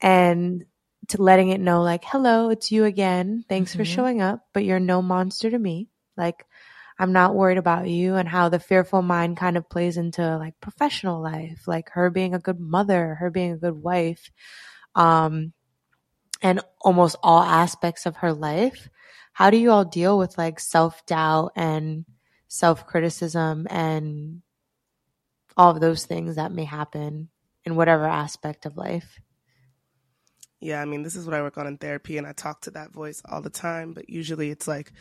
and 0.00 0.64
to 1.08 1.20
letting 1.22 1.48
it 1.48 1.60
know, 1.60 1.82
like, 1.82 2.04
hello, 2.04 2.50
it's 2.50 2.70
you 2.70 2.84
again. 2.84 3.44
Thanks 3.48 3.74
for 3.74 3.82
Mhm. 3.82 3.86
showing 3.86 4.22
up, 4.22 4.46
but 4.52 4.64
you're 4.64 4.78
no 4.78 5.02
monster 5.02 5.50
to 5.50 5.58
me. 5.58 5.88
Like, 6.16 6.46
I'm 6.98 7.12
not 7.12 7.34
worried 7.34 7.58
about 7.58 7.88
you 7.88 8.14
and 8.14 8.28
how 8.28 8.48
the 8.48 8.58
fearful 8.58 9.02
mind 9.02 9.36
kind 9.36 9.56
of 9.56 9.68
plays 9.68 9.96
into 9.96 10.38
like 10.38 10.54
professional 10.60 11.20
life, 11.20 11.66
like 11.66 11.90
her 11.90 12.08
being 12.10 12.34
a 12.34 12.38
good 12.38 12.58
mother, 12.60 13.16
her 13.16 13.30
being 13.30 13.52
a 13.52 13.56
good 13.58 13.74
wife, 13.74 14.30
um, 14.94 15.52
and 16.42 16.60
almost 16.80 17.16
all 17.22 17.42
aspects 17.42 18.06
of 18.06 18.16
her 18.16 18.32
life. 18.32 18.88
How 19.32 19.50
do 19.50 19.56
you 19.56 19.70
all 19.70 19.84
deal 19.84 20.18
with 20.18 20.38
like 20.38 20.60
self 20.60 21.04
doubt 21.06 21.52
and 21.56 22.04
self 22.48 22.86
criticism 22.86 23.66
and 23.70 24.42
all 25.56 25.70
of 25.70 25.80
those 25.80 26.04
things 26.06 26.36
that 26.36 26.52
may 26.52 26.64
happen 26.64 27.28
in 27.64 27.76
whatever 27.76 28.06
aspect 28.06 28.66
of 28.66 28.76
life? 28.76 29.20
Yeah, 30.60 30.80
I 30.80 30.86
mean, 30.86 31.02
this 31.02 31.16
is 31.16 31.26
what 31.26 31.34
I 31.34 31.42
work 31.42 31.58
on 31.58 31.66
in 31.66 31.76
therapy, 31.76 32.16
and 32.16 32.26
I 32.26 32.32
talk 32.32 32.62
to 32.62 32.70
that 32.72 32.92
voice 32.92 33.20
all 33.24 33.42
the 33.42 33.50
time. 33.50 33.92
But 33.92 34.08
usually, 34.08 34.50
it's 34.50 34.66
like 34.66 34.92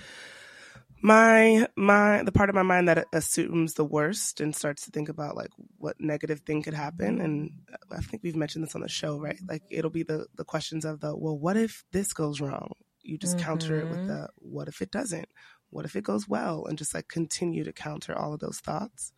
my 1.06 1.68
my 1.76 2.24
the 2.24 2.32
part 2.32 2.50
of 2.50 2.56
my 2.56 2.64
mind 2.64 2.88
that 2.88 3.06
assumes 3.14 3.76
the 3.76 3.86
worst 3.86 4.42
and 4.42 4.56
starts 4.56 4.86
to 4.86 4.92
think 4.92 5.08
about 5.08 5.36
like 5.36 5.52
what 5.78 5.96
negative 6.00 6.40
thing 6.42 6.64
could 6.64 6.74
happen. 6.74 7.22
And 7.22 7.52
I 7.92 8.02
think 8.02 8.24
we've 8.24 8.36
mentioned 8.36 8.64
this 8.66 8.74
on 8.76 8.82
the 8.82 8.90
show, 8.90 9.20
right? 9.20 9.40
Like 9.48 9.64
it'll 9.70 9.92
be 9.92 10.04
the 10.04 10.26
the 10.36 10.46
questions 10.46 10.84
of 10.84 11.02
the 11.02 11.16
well, 11.16 11.38
what 11.38 11.58
if 11.58 11.84
this 11.92 12.12
goes 12.12 12.42
wrong? 12.42 12.72
You 13.04 13.20
just 13.20 13.38
counter 13.38 13.80
it 13.80 13.90
with 13.90 14.02
Mhm. 14.02 14.08
the 14.08 14.30
what 14.38 14.68
if 14.68 14.82
it 14.82 14.90
doesn't? 14.92 15.30
What 15.70 15.86
if 15.86 15.96
it 15.96 16.04
goes 16.04 16.28
well? 16.28 16.66
And 16.66 16.78
just 16.78 16.96
like 16.96 17.08
continue 17.08 17.64
to 17.64 17.74
counter 17.74 18.18
all 18.18 18.34
of 18.34 18.40
those 18.40 18.60
thoughts. 18.60 19.14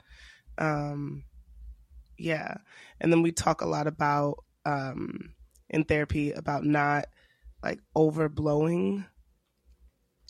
Um, 0.58 1.23
yeah, 2.17 2.58
and 3.00 3.12
then 3.13 3.21
we 3.21 3.32
talk 3.32 3.62
a 3.62 3.67
lot 3.67 3.88
about 3.88 4.43
um 4.65 5.34
in 5.69 5.86
therapy 5.86 6.32
about 6.34 6.65
not 6.65 7.06
like 7.63 7.80
overblowing 7.95 9.06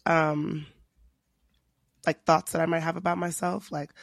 um 0.06 0.66
like 2.08 2.24
thoughts 2.24 2.54
that 2.54 2.62
I 2.62 2.66
might 2.66 2.80
have 2.80 2.98
about 2.98 3.18
myself 3.18 3.72
like 3.72 3.94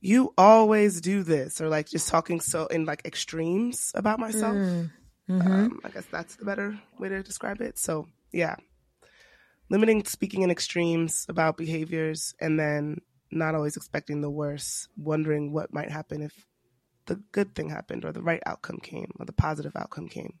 you 0.00 0.32
always 0.38 1.00
do 1.00 1.24
this 1.24 1.60
or 1.60 1.68
like 1.68 1.88
just 1.88 2.08
talking 2.08 2.40
so 2.40 2.66
in 2.66 2.84
like 2.84 3.04
extremes 3.04 3.90
about 3.94 4.20
myself 4.20 4.56
Mm. 4.56 4.90
Mhm. 5.28 5.42
um, 5.42 5.80
I 5.84 5.88
guess 5.90 6.06
that's 6.06 6.36
the 6.36 6.44
better 6.44 6.80
way 6.98 7.10
to 7.10 7.22
describe 7.22 7.60
it. 7.60 7.78
So, 7.78 8.06
yeah, 8.32 8.56
limiting 9.68 10.04
speaking 10.04 10.42
in 10.42 10.50
extremes 10.50 11.26
about 11.28 11.56
behaviors 11.58 12.34
and 12.40 12.58
then 12.58 13.02
not 13.30 13.54
always 13.54 13.76
expecting 13.76 14.22
the 14.22 14.30
worst, 14.30 14.88
wondering 14.96 15.52
what 15.52 15.72
might 15.72 15.90
happen 15.90 16.22
if 16.22 16.46
the 17.06 17.16
good 17.32 17.54
thing 17.54 17.68
happened 17.68 18.04
or 18.04 18.12
the 18.12 18.22
right 18.22 18.42
outcome 18.46 18.78
came 18.78 19.10
or 19.18 19.26
the 19.26 19.32
positive 19.32 19.76
outcome 19.76 20.08
came. 20.08 20.38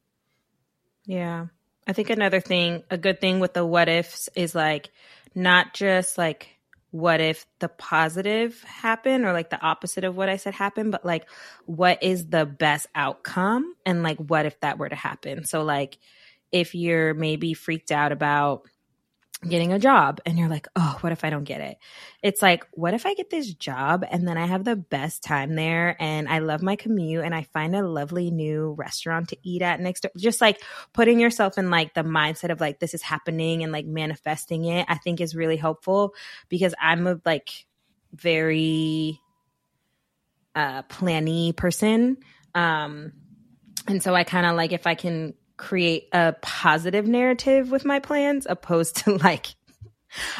Yeah. 1.04 1.48
I 1.86 1.92
think 1.92 2.10
another 2.10 2.40
thing, 2.40 2.82
a 2.90 2.98
good 2.98 3.20
thing 3.20 3.40
with 3.40 3.54
the 3.54 3.64
what 3.64 3.88
ifs 3.88 4.28
is 4.34 4.54
like 4.54 4.90
not 5.34 5.74
just 5.74 6.18
like 6.18 6.58
what 6.90 7.20
if 7.20 7.44
the 7.58 7.68
positive 7.68 8.62
happened 8.62 9.24
or 9.24 9.32
like 9.32 9.50
the 9.50 9.60
opposite 9.60 10.04
of 10.04 10.16
what 10.16 10.28
I 10.28 10.36
said 10.36 10.54
happened, 10.54 10.90
but 10.90 11.04
like 11.04 11.28
what 11.66 12.02
is 12.02 12.28
the 12.28 12.46
best 12.46 12.86
outcome 12.94 13.74
and 13.84 14.02
like 14.02 14.18
what 14.18 14.46
if 14.46 14.58
that 14.60 14.78
were 14.78 14.88
to 14.88 14.96
happen. 14.96 15.44
So 15.44 15.62
like 15.62 15.98
if 16.50 16.74
you're 16.74 17.12
maybe 17.12 17.52
freaked 17.52 17.92
out 17.92 18.10
about 18.12 18.62
getting 19.46 19.72
a 19.72 19.78
job 19.78 20.20
and 20.26 20.36
you're 20.36 20.48
like, 20.48 20.66
oh, 20.74 20.98
what 21.00 21.12
if 21.12 21.24
I 21.24 21.30
don't 21.30 21.44
get 21.44 21.60
it? 21.60 21.78
It's 22.22 22.42
like, 22.42 22.66
what 22.72 22.94
if 22.94 23.06
I 23.06 23.14
get 23.14 23.30
this 23.30 23.52
job 23.54 24.04
and 24.10 24.26
then 24.26 24.36
I 24.36 24.46
have 24.46 24.64
the 24.64 24.74
best 24.74 25.22
time 25.22 25.54
there 25.54 25.96
and 26.00 26.28
I 26.28 26.40
love 26.40 26.60
my 26.60 26.74
commute 26.74 27.24
and 27.24 27.34
I 27.34 27.44
find 27.44 27.76
a 27.76 27.86
lovely 27.86 28.32
new 28.32 28.72
restaurant 28.72 29.28
to 29.28 29.36
eat 29.44 29.62
at 29.62 29.80
next 29.80 30.00
door? 30.00 30.10
Just 30.16 30.40
like 30.40 30.60
putting 30.92 31.20
yourself 31.20 31.56
in 31.56 31.70
like 31.70 31.94
the 31.94 32.02
mindset 32.02 32.50
of 32.50 32.60
like 32.60 32.80
this 32.80 32.94
is 32.94 33.02
happening 33.02 33.62
and 33.62 33.72
like 33.72 33.86
manifesting 33.86 34.64
it, 34.64 34.86
I 34.88 34.96
think 34.96 35.20
is 35.20 35.36
really 35.36 35.56
helpful 35.56 36.14
because 36.48 36.74
I'm 36.80 37.06
a 37.06 37.20
like 37.24 37.66
very 38.12 39.20
uh 40.56 40.82
planny 40.84 41.54
person. 41.54 42.16
Um 42.56 43.12
and 43.86 44.02
so 44.02 44.14
I 44.14 44.24
kind 44.24 44.46
of 44.46 44.56
like 44.56 44.72
if 44.72 44.86
I 44.86 44.96
can 44.96 45.34
create 45.58 46.08
a 46.12 46.34
positive 46.40 47.06
narrative 47.06 47.70
with 47.70 47.84
my 47.84 47.98
plans 47.98 48.46
opposed 48.48 48.96
to 49.04 49.16
like 49.22 49.48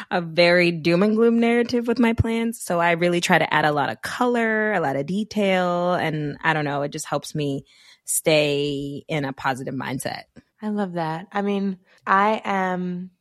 a 0.09 0.21
very 0.21 0.71
doom 0.71 1.03
and 1.03 1.15
gloom 1.15 1.39
narrative 1.39 1.87
with 1.87 1.99
my 1.99 2.13
plans. 2.13 2.59
So 2.59 2.79
I 2.79 2.91
really 2.91 3.21
try 3.21 3.37
to 3.37 3.53
add 3.53 3.65
a 3.65 3.71
lot 3.71 3.89
of 3.89 4.01
color, 4.01 4.73
a 4.73 4.79
lot 4.79 4.95
of 4.95 5.05
detail, 5.05 5.93
and 5.93 6.37
I 6.41 6.53
don't 6.53 6.65
know, 6.65 6.81
it 6.81 6.89
just 6.89 7.05
helps 7.05 7.35
me 7.35 7.65
stay 8.05 9.03
in 9.07 9.25
a 9.25 9.33
positive 9.33 9.75
mindset. 9.75 10.23
I 10.61 10.69
love 10.69 10.93
that. 10.93 11.27
I 11.31 11.41
mean, 11.43 11.77
I 12.05 12.41
am 12.43 13.11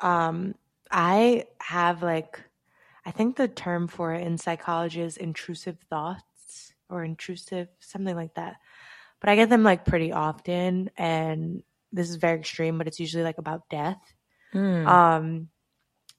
um 0.00 0.54
I 0.90 1.46
have 1.60 2.02
like 2.02 2.40
I 3.04 3.10
think 3.10 3.36
the 3.36 3.48
term 3.48 3.88
for 3.88 4.14
it 4.14 4.24
in 4.24 4.38
psychology 4.38 5.00
is 5.00 5.16
intrusive 5.16 5.78
thoughts 5.90 6.72
or 6.88 7.02
intrusive 7.04 7.68
something 7.80 8.14
like 8.14 8.34
that. 8.34 8.56
But 9.20 9.30
I 9.30 9.36
get 9.36 9.50
them 9.50 9.64
like 9.64 9.84
pretty 9.84 10.12
often 10.12 10.90
and 10.96 11.62
this 11.92 12.10
is 12.10 12.16
very 12.16 12.38
extreme, 12.38 12.78
but 12.78 12.86
it's 12.86 13.00
usually 13.00 13.24
like 13.24 13.38
about 13.38 13.68
death. 13.68 14.00
Mm. 14.54 14.86
Um, 14.86 15.48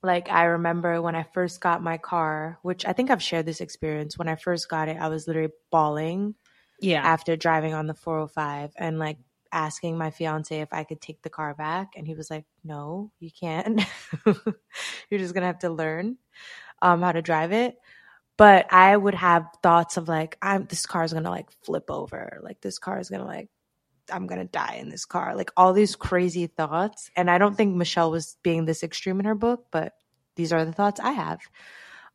like 0.01 0.29
I 0.29 0.45
remember 0.45 1.01
when 1.01 1.15
I 1.15 1.23
first 1.23 1.61
got 1.61 1.83
my 1.83 1.97
car, 1.97 2.59
which 2.61 2.85
I 2.85 2.93
think 2.93 3.11
I've 3.11 3.23
shared 3.23 3.45
this 3.45 3.61
experience. 3.61 4.17
When 4.17 4.29
I 4.29 4.35
first 4.35 4.69
got 4.69 4.87
it, 4.87 4.97
I 4.99 5.09
was 5.09 5.27
literally 5.27 5.51
bawling 5.71 6.35
yeah. 6.81 7.01
after 7.03 7.35
driving 7.35 7.73
on 7.73 7.87
the 7.87 7.93
405 7.93 8.71
and 8.77 8.97
like 8.97 9.17
asking 9.51 9.97
my 9.97 10.11
fiance 10.11 10.59
if 10.59 10.71
I 10.71 10.83
could 10.83 11.01
take 11.01 11.21
the 11.21 11.29
car 11.29 11.53
back. 11.53 11.93
And 11.97 12.07
he 12.07 12.15
was 12.15 12.29
like, 12.29 12.45
no, 12.63 13.11
you 13.19 13.29
can't. 13.31 13.81
You're 14.25 15.19
just 15.19 15.33
going 15.33 15.41
to 15.41 15.47
have 15.47 15.59
to 15.59 15.69
learn 15.69 16.17
um, 16.81 17.01
how 17.01 17.11
to 17.11 17.21
drive 17.21 17.51
it. 17.51 17.77
But 18.39 18.71
I 18.71 18.95
would 18.95 19.15
have 19.15 19.49
thoughts 19.61 19.97
of 19.97 20.07
like, 20.07 20.37
I'm, 20.41 20.65
this 20.65 20.85
car 20.85 21.03
is 21.03 21.11
to 21.11 21.19
like 21.19 21.51
flip 21.65 21.91
over. 21.91 22.39
Like, 22.41 22.61
this 22.61 22.79
car 22.79 22.97
is 22.97 23.09
to 23.09 23.21
like, 23.21 23.49
I'm 24.09 24.29
to 24.29 24.45
die 24.45 24.77
in 24.79 24.87
this 24.87 25.03
car. 25.03 25.35
Like, 25.35 25.51
all 25.57 25.73
these 25.73 25.97
crazy 25.97 26.47
thoughts. 26.47 27.11
And 27.17 27.29
I 27.29 27.37
don't 27.37 27.57
think 27.57 27.75
Michelle 27.75 28.11
was 28.11 28.37
being 28.41 28.63
this 28.63 28.81
extreme 28.81 29.19
in 29.19 29.25
her 29.25 29.35
book, 29.35 29.65
but 29.71 29.91
these 30.37 30.53
are 30.53 30.63
the 30.63 30.71
thoughts 30.71 31.01
I 31.01 31.11
have. 31.11 31.41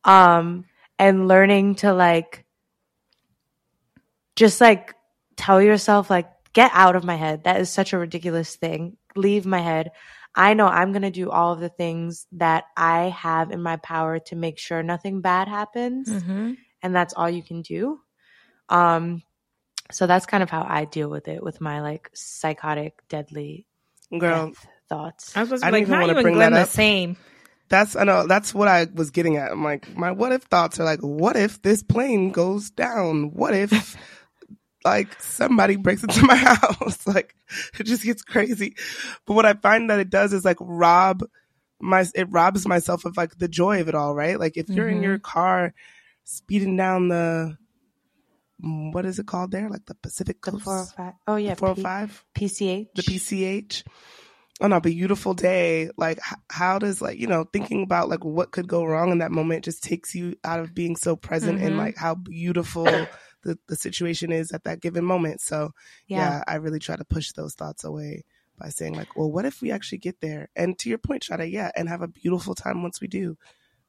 Um, 0.02 0.64
and 0.98 1.28
learning 1.28 1.74
to 1.76 1.92
like, 1.92 2.46
just 4.34 4.62
like 4.62 4.94
tell 5.36 5.60
yourself 5.60 6.08
like 6.08 6.30
get 6.54 6.70
out 6.74 6.96
of 6.96 7.04
my 7.04 7.16
head 7.16 7.44
that 7.44 7.60
is 7.60 7.70
such 7.70 7.92
a 7.92 7.98
ridiculous 7.98 8.56
thing 8.56 8.96
leave 9.16 9.46
my 9.46 9.60
head 9.60 9.90
i 10.34 10.54
know 10.54 10.66
i'm 10.66 10.92
going 10.92 11.02
to 11.02 11.10
do 11.10 11.30
all 11.30 11.52
of 11.52 11.60
the 11.60 11.68
things 11.68 12.26
that 12.32 12.64
i 12.76 13.08
have 13.10 13.50
in 13.50 13.62
my 13.62 13.76
power 13.76 14.18
to 14.18 14.36
make 14.36 14.58
sure 14.58 14.82
nothing 14.82 15.20
bad 15.20 15.48
happens 15.48 16.08
Mhm. 16.08 16.56
and 16.82 16.94
that's 16.94 17.14
all 17.14 17.30
you 17.30 17.42
can 17.42 17.62
do 17.62 18.00
um 18.68 19.22
so 19.92 20.06
that's 20.06 20.26
kind 20.26 20.42
of 20.42 20.50
how 20.50 20.64
i 20.68 20.84
deal 20.84 21.08
with 21.10 21.28
it 21.28 21.42
with 21.42 21.60
my 21.60 21.80
like 21.82 22.10
psychotic 22.14 22.94
deadly 23.08 23.66
Girl, 24.16 24.48
death 24.48 24.66
thoughts 24.88 25.36
I 25.36 25.40
was 25.40 25.48
supposed 25.48 25.64
I 25.64 25.66
to 25.68 25.72
be 25.72 25.78
didn't 25.80 25.88
even 25.88 26.00
wanna 26.00 26.22
bring 26.22 26.34
Glenn 26.34 26.52
that 26.52 26.58
the 26.58 26.62
up. 26.64 26.68
same? 26.68 27.16
that's 27.68 27.96
I 27.96 28.04
know 28.04 28.26
that's 28.26 28.54
what 28.54 28.68
I 28.68 28.86
was 28.94 29.10
getting 29.10 29.36
at. 29.38 29.50
I'm 29.50 29.64
like, 29.64 29.96
my 29.96 30.12
what 30.12 30.32
if 30.32 30.42
thoughts 30.42 30.78
are 30.78 30.84
like, 30.84 31.00
what 31.00 31.34
if 31.36 31.62
this 31.62 31.82
plane 31.82 32.30
goes 32.30 32.70
down? 32.70 33.30
What 33.32 33.54
if 33.54 33.96
like 34.84 35.20
somebody 35.22 35.76
breaks 35.76 36.02
into 36.02 36.24
my 36.26 36.34
house? 36.36 37.06
like 37.06 37.34
it 37.78 37.84
just 37.84 38.04
gets 38.04 38.22
crazy. 38.22 38.76
But 39.26 39.34
what 39.34 39.46
I 39.46 39.54
find 39.54 39.90
that 39.90 40.00
it 40.00 40.10
does 40.10 40.32
is 40.32 40.44
like 40.44 40.58
rob 40.60 41.22
my 41.80 42.06
it 42.14 42.28
robs 42.30 42.66
myself 42.66 43.04
of 43.04 43.16
like 43.16 43.38
the 43.38 43.48
joy 43.48 43.80
of 43.80 43.88
it 43.88 43.94
all, 43.94 44.14
right? 44.14 44.38
Like 44.38 44.56
if 44.56 44.68
you're 44.68 44.88
in 44.88 45.02
your 45.02 45.18
car 45.18 45.74
speeding 46.24 46.76
down 46.76 47.08
the 47.08 47.56
mm, 48.64 48.92
what 48.92 49.04
is 49.06 49.18
it 49.18 49.26
called 49.26 49.50
there? 49.50 49.68
Like 49.68 49.84
the 49.86 49.94
Pacific 49.94 50.40
Coast, 50.40 50.64
405 50.64 51.12
oh 51.26 51.36
yeah 51.36 51.54
four 51.54 51.68
hundred 51.70 51.82
five 51.82 52.24
pch 52.36 52.86
the 52.94 53.02
PCH 53.02 53.82
on 54.60 54.72
a 54.72 54.80
beautiful 54.80 55.34
day, 55.34 55.90
like 55.96 56.20
how 56.48 56.78
does 56.78 57.02
like 57.02 57.18
you 57.18 57.26
know 57.26 57.44
thinking 57.52 57.82
about 57.82 58.08
like 58.08 58.24
what 58.24 58.52
could 58.52 58.68
go 58.68 58.84
wrong 58.84 59.10
in 59.10 59.18
that 59.18 59.32
moment 59.32 59.64
just 59.64 59.82
takes 59.82 60.14
you 60.14 60.36
out 60.44 60.60
of 60.60 60.74
being 60.74 60.94
so 60.96 61.16
present 61.16 61.60
and 61.60 61.74
Mhm. 61.74 61.78
like 61.78 61.96
how 61.96 62.14
beautiful 62.14 63.10
the, 63.44 63.58
the 63.68 63.76
situation 63.76 64.32
is 64.32 64.52
at 64.52 64.64
that 64.64 64.80
given 64.80 65.04
moment. 65.04 65.40
So 65.40 65.70
yeah. 66.06 66.18
yeah 66.18 66.44
I 66.46 66.56
really 66.56 66.80
try 66.80 66.96
to 66.96 67.04
push 67.04 67.32
those 67.32 67.54
thoughts 67.54 67.84
away 67.84 68.24
by 68.58 68.68
saying 68.68 68.94
like, 68.94 69.16
well, 69.16 69.30
what 69.30 69.44
if 69.44 69.60
we 69.62 69.70
actually 69.70 69.98
get 69.98 70.20
there? 70.20 70.48
And 70.56 70.78
to 70.80 70.88
your 70.88 70.98
point, 70.98 71.24
Sade, 71.24 71.52
yeah, 71.52 71.70
and 71.76 71.88
have 71.88 72.02
a 72.02 72.08
beautiful 72.08 72.54
time 72.54 72.82
once 72.82 73.00
we 73.00 73.08
do. 73.08 73.36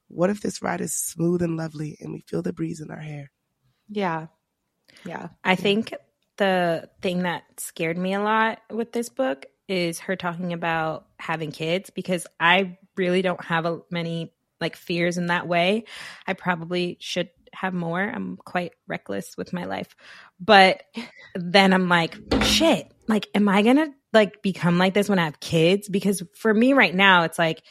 What 0.08 0.30
if 0.30 0.42
this 0.42 0.62
ride 0.62 0.82
is 0.82 0.94
smooth 0.94 1.42
and 1.42 1.58
lovely 1.58 1.98
and 2.00 2.14
we 2.14 2.22
feel 2.28 2.42
the 2.42 2.54
breeze 2.54 2.82
in 2.82 2.92
our 2.92 3.00
hair? 3.00 3.32
yeah 3.90 4.28
yeah 5.06 5.30
I 5.44 5.56
think 5.56 5.94
the 6.38 6.90
thing 7.02 7.24
that 7.24 7.44
scared 7.58 7.98
me 7.98 8.14
a 8.14 8.22
lot 8.22 8.60
with 8.72 8.92
this 8.92 9.10
book 9.10 9.46
is 9.68 10.00
her 10.00 10.16
talking 10.16 10.54
about 10.54 11.08
having 11.18 11.52
kids 11.52 11.90
because 11.90 12.28
I 12.40 12.78
really 12.98 13.22
don't 13.22 13.44
have 13.44 13.66
a, 13.66 13.80
many 13.90 14.34
like 14.62 14.76
fears 14.76 15.18
in 15.18 15.28
that 15.28 15.48
way. 15.48 15.86
I 16.28 16.34
probably 16.34 16.98
should 17.00 17.30
have 17.56 17.74
more. 17.74 18.02
I'm 18.02 18.38
quite 18.38 18.74
reckless 18.88 19.38
with 19.38 19.54
my 19.54 19.66
life. 19.66 19.96
But 20.40 20.84
then 21.34 21.74
I'm 21.74 21.90
like, 21.90 22.18
shit, 22.44 22.92
like 23.08 23.28
am 23.34 23.50
I 23.50 23.62
going 23.62 23.78
to 23.78 23.92
like 24.14 24.42
become 24.42 24.78
like 24.78 24.94
this 24.94 25.10
when 25.10 25.20
I 25.20 25.26
have 25.26 25.40
kids? 25.40 25.90
Because 25.90 26.24
for 26.36 26.54
me 26.54 26.74
right 26.74 26.94
now 26.94 27.24
it's 27.24 27.40
like 27.40 27.64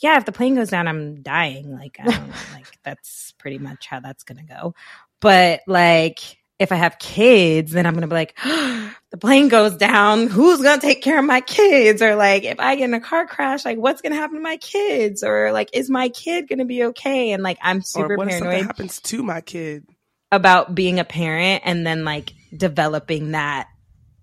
yeah, 0.00 0.16
if 0.16 0.24
the 0.24 0.32
plane 0.32 0.54
goes 0.54 0.70
down, 0.70 0.86
I'm 0.86 1.22
dying. 1.22 1.74
Like, 1.74 1.98
I 2.00 2.04
don't 2.04 2.28
know, 2.28 2.34
like 2.54 2.66
that's 2.84 3.32
pretty 3.38 3.58
much 3.58 3.86
how 3.86 4.00
that's 4.00 4.24
gonna 4.24 4.44
go. 4.44 4.74
But 5.20 5.62
like, 5.66 6.37
if 6.58 6.72
I 6.72 6.76
have 6.76 6.98
kids, 6.98 7.72
then 7.72 7.86
I'm 7.86 7.94
gonna 7.94 8.08
be 8.08 8.14
like, 8.14 8.36
the 8.44 9.18
plane 9.18 9.48
goes 9.48 9.76
down. 9.76 10.26
Who's 10.26 10.60
gonna 10.60 10.80
take 10.80 11.02
care 11.02 11.18
of 11.18 11.24
my 11.24 11.40
kids? 11.40 12.02
Or 12.02 12.16
like, 12.16 12.44
if 12.44 12.58
I 12.58 12.76
get 12.76 12.84
in 12.84 12.94
a 12.94 13.00
car 13.00 13.26
crash, 13.26 13.64
like, 13.64 13.78
what's 13.78 14.02
gonna 14.02 14.16
happen 14.16 14.36
to 14.36 14.42
my 14.42 14.56
kids? 14.56 15.22
Or 15.22 15.52
like, 15.52 15.70
is 15.72 15.88
my 15.88 16.08
kid 16.08 16.48
gonna 16.48 16.64
be 16.64 16.84
okay? 16.84 17.32
And 17.32 17.42
like, 17.42 17.58
I'm 17.62 17.82
super 17.82 18.14
or 18.14 18.16
what 18.16 18.28
if 18.28 18.34
something 18.34 18.50
paranoid 18.50 18.66
happens 18.66 19.00
to 19.00 19.22
my 19.22 19.40
kid? 19.40 19.86
about 20.30 20.74
being 20.74 20.98
a 20.98 21.04
parent 21.04 21.62
and 21.64 21.86
then 21.86 22.04
like 22.04 22.34
developing 22.54 23.32
that 23.32 23.68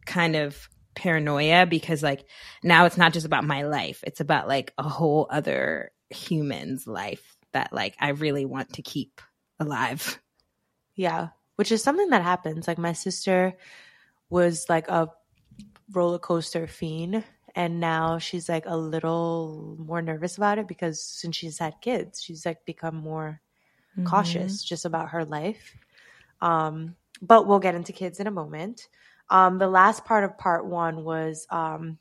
kind 0.06 0.36
of 0.36 0.70
paranoia 0.94 1.66
because 1.66 2.04
like 2.04 2.26
now 2.64 2.86
it's 2.86 2.98
not 2.98 3.12
just 3.12 3.26
about 3.26 3.44
my 3.44 3.64
life 3.64 4.04
it's 4.06 4.22
about 4.22 4.48
like 4.48 4.72
a 4.78 4.84
whole 4.84 5.28
other 5.30 5.92
human's 6.10 6.88
life 6.88 7.36
that 7.52 7.74
like 7.74 7.96
i 8.00 8.10
really 8.10 8.46
want 8.46 8.74
to 8.74 8.82
keep 8.82 9.20
alive 9.60 10.22
Yeah, 10.96 11.30
which 11.56 11.72
is 11.72 11.84
something 11.84 12.10
that 12.10 12.24
happens. 12.24 12.68
Like 12.68 12.78
my 12.78 12.94
sister 12.94 13.58
was 14.30 14.66
like 14.70 14.88
a 14.88 15.10
roller 15.92 16.20
coaster 16.20 16.68
fiend, 16.68 17.24
and 17.56 17.80
now 17.80 18.18
she's 18.18 18.50
like 18.50 18.66
a 18.66 18.78
little 18.78 19.76
more 19.80 20.02
nervous 20.02 20.38
about 20.38 20.58
it 20.58 20.68
because 20.68 21.02
since 21.02 21.36
she's 21.36 21.60
had 21.60 21.82
kids, 21.82 22.22
she's 22.22 22.46
like 22.46 22.66
become 22.66 22.96
more 22.96 23.42
cautious 24.04 24.64
just 24.64 24.84
about 24.86 25.10
her 25.10 25.24
life. 25.24 25.76
Um, 26.42 26.96
but 27.22 27.48
we'll 27.48 27.60
get 27.60 27.76
into 27.76 27.94
kids 27.94 28.20
in 28.20 28.28
a 28.28 28.32
moment. 28.32 28.90
Um, 29.30 29.58
the 29.58 29.68
last 29.68 30.06
part 30.06 30.24
of 30.24 30.38
part 30.38 30.66
one 30.66 31.04
was 31.04 31.48
um, 31.50 31.98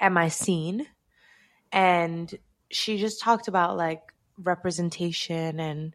Am 0.00 0.18
I 0.18 0.28
Seen? 0.28 0.86
And 1.72 2.32
she 2.70 2.98
just 2.98 3.20
talked 3.20 3.48
about 3.48 3.76
like 3.76 4.02
representation 4.38 5.60
and, 5.60 5.94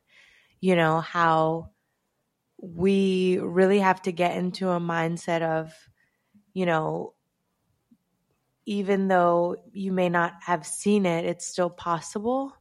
you 0.62 0.76
know, 0.76 1.02
how 1.02 1.70
we 2.62 3.40
really 3.40 3.80
have 3.80 4.02
to 4.04 4.12
get 4.12 4.38
into 4.38 4.70
a 4.70 4.80
mindset 4.80 5.42
of, 5.42 5.74
you 6.54 6.66
know, 6.66 7.14
even 8.66 9.08
though 9.08 9.56
you 9.72 9.92
may 9.92 10.10
not 10.10 10.34
have 10.42 10.66
seen 10.66 11.06
it, 11.06 11.26
it's 11.26 11.46
still 11.46 11.70
possible. 11.70 12.54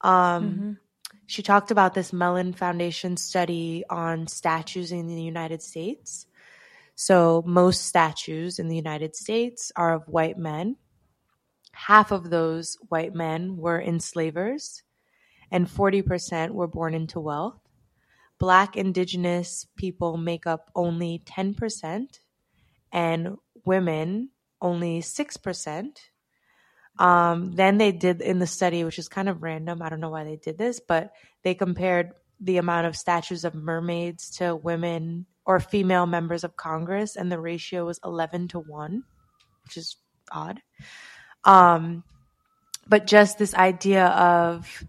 Um, 0.00 0.78
She 1.26 1.42
talked 1.42 1.70
about 1.70 1.94
this 1.94 2.12
Mellon 2.12 2.52
Foundation 2.52 3.16
study 3.16 3.84
on 3.90 4.28
statues 4.28 4.92
in 4.92 5.08
the 5.08 5.22
United 5.22 5.62
States. 5.62 6.26
So, 6.94 7.42
most 7.46 7.84
statues 7.84 8.58
in 8.58 8.68
the 8.68 8.76
United 8.76 9.16
States 9.16 9.72
are 9.76 9.92
of 9.92 10.08
white 10.08 10.38
men. 10.38 10.76
Half 11.72 12.10
of 12.12 12.30
those 12.30 12.78
white 12.88 13.14
men 13.14 13.56
were 13.56 13.80
enslavers, 13.80 14.82
and 15.50 15.68
40% 15.68 16.52
were 16.52 16.68
born 16.68 16.94
into 16.94 17.20
wealth. 17.20 17.60
Black 18.38 18.76
indigenous 18.76 19.66
people 19.76 20.16
make 20.16 20.46
up 20.46 20.70
only 20.74 21.22
10%, 21.24 22.18
and 22.92 23.36
women 23.64 24.30
only 24.60 25.00
6%. 25.00 25.98
Um, 26.98 27.52
then 27.52 27.78
they 27.78 27.92
did 27.92 28.22
in 28.22 28.38
the 28.38 28.46
study, 28.46 28.84
which 28.84 28.98
is 28.98 29.08
kind 29.08 29.28
of 29.28 29.42
random. 29.42 29.82
I 29.82 29.88
don't 29.88 30.00
know 30.00 30.10
why 30.10 30.24
they 30.24 30.36
did 30.36 30.56
this, 30.56 30.80
but 30.80 31.12
they 31.42 31.54
compared 31.54 32.12
the 32.40 32.58
amount 32.58 32.86
of 32.86 32.96
statues 32.96 33.44
of 33.44 33.54
mermaids 33.54 34.30
to 34.36 34.56
women 34.56 35.26
or 35.44 35.60
female 35.60 36.06
members 36.06 36.44
of 36.44 36.56
Congress, 36.56 37.16
and 37.16 37.30
the 37.30 37.38
ratio 37.38 37.86
was 37.86 38.00
11 38.04 38.48
to 38.48 38.58
1, 38.58 39.04
which 39.64 39.76
is 39.76 39.96
odd. 40.32 40.60
Um, 41.44 42.02
but 42.88 43.06
just 43.06 43.38
this 43.38 43.54
idea 43.54 44.06
of 44.06 44.84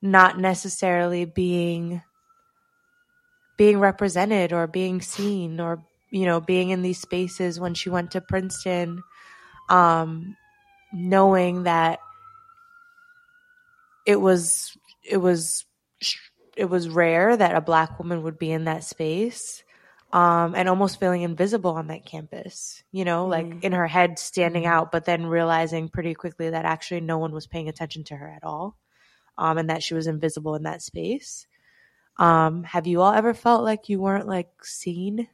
not 0.00 0.38
necessarily 0.38 1.24
being 1.24 2.02
being 3.58 3.78
represented 3.80 4.54
or 4.54 4.66
being 4.66 5.02
seen 5.02 5.60
or 5.60 5.84
you 6.10 6.24
know 6.24 6.40
being 6.40 6.70
in 6.70 6.80
these 6.80 7.00
spaces 7.00 7.60
when 7.60 7.74
she 7.74 7.90
went 7.90 8.12
to 8.12 8.22
Princeton 8.22 9.02
um 9.68 10.36
knowing 10.92 11.64
that 11.64 11.98
it 14.06 14.20
was 14.20 14.76
it 15.04 15.18
was 15.18 15.66
it 16.56 16.64
was 16.64 16.88
rare 16.88 17.36
that 17.36 17.54
a 17.54 17.60
black 17.60 17.98
woman 17.98 18.22
would 18.22 18.38
be 18.38 18.50
in 18.50 18.64
that 18.64 18.84
space 18.84 19.62
um 20.12 20.54
and 20.54 20.68
almost 20.68 20.98
feeling 20.98 21.22
invisible 21.22 21.72
on 21.72 21.88
that 21.88 22.06
campus 22.06 22.82
you 22.90 23.04
know 23.04 23.26
like 23.26 23.62
in 23.62 23.72
her 23.72 23.86
head 23.86 24.18
standing 24.18 24.64
out 24.64 24.90
but 24.90 25.04
then 25.04 25.26
realizing 25.26 25.90
pretty 25.90 26.14
quickly 26.14 26.48
that 26.48 26.64
actually 26.64 27.00
no 27.00 27.18
one 27.18 27.32
was 27.32 27.46
paying 27.46 27.68
attention 27.68 28.02
to 28.04 28.16
her 28.16 28.28
at 28.28 28.44
all 28.44 28.78
um 29.36 29.58
and 29.58 29.68
that 29.68 29.82
she 29.82 29.92
was 29.92 30.06
invisible 30.06 30.54
in 30.54 30.62
that 30.62 30.80
space 30.80 31.46
um 32.18 32.64
have 32.64 32.86
you 32.86 33.00
all 33.00 33.12
ever 33.12 33.34
felt 33.34 33.62
like 33.64 33.88
you 33.88 34.00
weren't 34.00 34.26
like 34.26 34.50
seen 34.64 35.28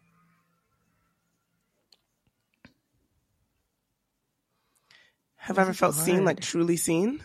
Have 5.37 5.59
I 5.59 5.63
ever 5.63 5.75
felt 5.75 5.95
seen, 5.95 6.25
like 6.25 6.41
truly 6.41 6.77
seen? 6.77 7.23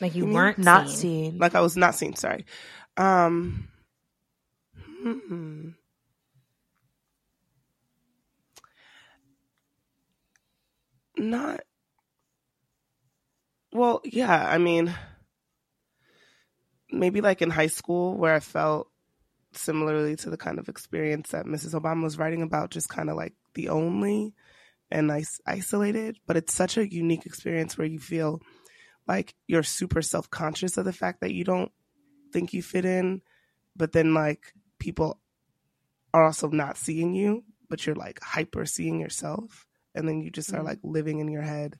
like 0.00 0.14
you 0.14 0.26
You 0.26 0.32
weren't 0.32 0.58
not 0.58 0.88
seen. 0.88 0.96
seen 0.96 1.38
Like 1.38 1.54
I 1.54 1.60
was 1.60 1.76
not 1.76 1.94
seen, 1.94 2.14
sorry. 2.16 2.44
Um 2.96 3.68
hmm. 5.02 5.70
Not 11.16 11.60
well, 13.72 14.00
yeah, 14.04 14.48
I 14.48 14.58
mean 14.58 14.94
maybe 16.92 17.20
like 17.20 17.42
in 17.42 17.50
high 17.50 17.66
school 17.68 18.16
where 18.16 18.34
I 18.34 18.40
felt 18.40 18.88
similarly 19.52 20.16
to 20.16 20.30
the 20.30 20.36
kind 20.36 20.58
of 20.58 20.68
experience 20.68 21.30
that 21.30 21.46
Mrs. 21.46 21.74
Obama 21.80 22.02
was 22.02 22.18
writing 22.18 22.42
about, 22.42 22.70
just 22.70 22.88
kind 22.88 23.10
of 23.10 23.16
like 23.16 23.34
the 23.54 23.68
only 23.68 24.34
and 24.90 25.10
is- 25.10 25.40
isolated. 25.46 26.18
But 26.26 26.36
it's 26.36 26.54
such 26.54 26.76
a 26.76 26.92
unique 26.92 27.26
experience 27.26 27.76
where 27.76 27.86
you 27.86 27.98
feel 27.98 28.40
like 29.08 29.34
you're 29.46 29.62
super 29.62 30.02
self 30.02 30.30
conscious 30.30 30.76
of 30.76 30.84
the 30.84 30.92
fact 30.92 31.20
that 31.20 31.32
you 31.32 31.44
don't 31.44 31.72
think 32.32 32.52
you 32.52 32.62
fit 32.62 32.84
in, 32.84 33.22
but 33.76 33.92
then 33.92 34.14
like 34.14 34.52
people 34.78 35.20
are 36.14 36.24
also 36.24 36.48
not 36.48 36.76
seeing 36.76 37.14
you, 37.14 37.44
but 37.68 37.86
you're 37.86 37.96
like 37.96 38.20
hyper 38.22 38.64
seeing 38.66 39.00
yourself. 39.00 39.66
And 39.94 40.06
then 40.08 40.20
you 40.20 40.30
just 40.30 40.52
are 40.54 40.60
Mhm. 40.60 40.64
like 40.64 40.78
living 40.84 41.18
in 41.18 41.28
your 41.28 41.42
head 41.42 41.78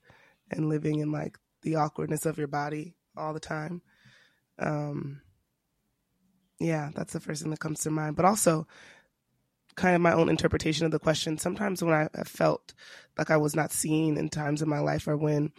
and 0.51 0.69
living 0.69 0.99
in 0.99 1.13
like 1.13 1.39
the 1.63 1.77
awkwardness 1.77 2.27
of 2.27 2.39
your 2.39 2.49
body 2.49 2.97
all 3.17 3.33
the 3.33 3.39
time. 3.41 3.83
Um, 4.61 5.23
yeah, 6.59 6.91
that's 6.95 7.13
the 7.13 7.21
first 7.21 7.43
thing 7.43 7.51
that 7.51 7.61
comes 7.61 7.81
to 7.81 7.91
mind. 7.91 8.17
But 8.17 8.27
also, 8.27 8.67
kind 9.77 9.97
of 9.97 10.03
my 10.03 10.13
own 10.13 10.29
interpretation 10.29 10.85
of 10.85 10.93
the 10.93 10.99
question. 10.99 11.39
Sometimes 11.39 11.83
when 11.83 11.95
I 11.95 12.09
felt 12.25 12.75
like 13.17 13.31
I 13.31 13.39
was 13.39 13.57
not 13.57 13.73
seen 13.73 14.17
in 14.17 14.29
times 14.29 14.63
in 14.63 14.69
my 14.69 14.81
life, 14.81 15.09
or 15.09 15.17
when 15.17 15.53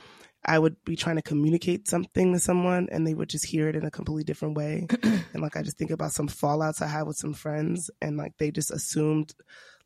I 0.45 0.57
would 0.57 0.83
be 0.85 0.95
trying 0.95 1.17
to 1.17 1.21
communicate 1.21 1.87
something 1.87 2.33
to 2.33 2.39
someone 2.39 2.87
and 2.91 3.05
they 3.05 3.13
would 3.13 3.29
just 3.29 3.45
hear 3.45 3.69
it 3.69 3.75
in 3.75 3.85
a 3.85 3.91
completely 3.91 4.23
different 4.23 4.57
way. 4.57 4.87
and 5.03 5.41
like 5.41 5.55
I 5.55 5.61
just 5.61 5.77
think 5.77 5.91
about 5.91 6.13
some 6.13 6.27
fallouts 6.27 6.81
I 6.81 6.87
had 6.87 7.03
with 7.03 7.17
some 7.17 7.33
friends 7.33 7.91
and 8.01 8.17
like 8.17 8.37
they 8.37 8.49
just 8.49 8.71
assumed 8.71 9.33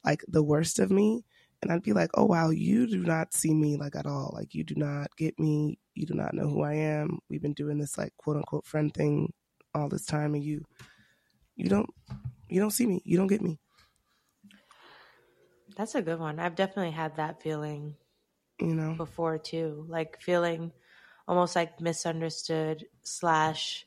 like 0.06 0.23
the 0.28 0.43
worst 0.43 0.80
of 0.80 0.91
me. 0.91 1.25
And 1.62 1.71
I'd 1.71 1.84
be 1.84 1.93
like, 1.93 2.12
oh, 2.13 2.25
wow, 2.25 2.51
you 2.51 2.88
do 2.88 2.99
not 2.99 3.34
see 3.34 3.54
me 3.54 3.75
like 3.75 3.95
at 3.95 4.06
all. 4.06 4.32
Like, 4.36 4.54
you 4.54 4.63
do 4.63 4.75
not 4.75 5.15
get 5.17 5.39
me. 5.39 5.80
You 5.95 6.05
do 6.05 6.13
not 6.13 6.34
know 6.34 6.47
who 6.47 6.62
I 6.63 6.73
am. 6.73 7.19
We've 7.29 7.41
been 7.41 7.53
doing 7.53 7.77
this 7.77 7.97
like 7.97 8.13
quote 8.17 8.38
unquote 8.38 8.65
friend 8.65 8.93
thing 8.93 9.34
all 9.73 9.89
this 9.89 10.05
time. 10.05 10.36
And 10.36 10.43
you, 10.43 10.65
you 11.55 11.69
don't, 11.69 11.89
you 12.49 12.60
don't 12.60 12.71
see 12.71 12.86
me. 12.88 13.01
You 13.05 13.17
don't 13.17 13.27
get 13.27 13.41
me. 13.41 13.60
that's 15.75 15.95
a 15.95 16.01
good 16.01 16.19
one 16.19 16.39
i've 16.39 16.55
definitely 16.55 16.91
had 16.91 17.15
that 17.15 17.41
feeling 17.41 17.95
You 18.60 18.73
know? 18.75 18.95
before 18.95 19.38
too 19.38 19.86
like 19.89 20.21
feeling 20.21 20.71
almost 21.27 21.55
like 21.55 21.81
misunderstood 21.81 22.86
slash 23.03 23.86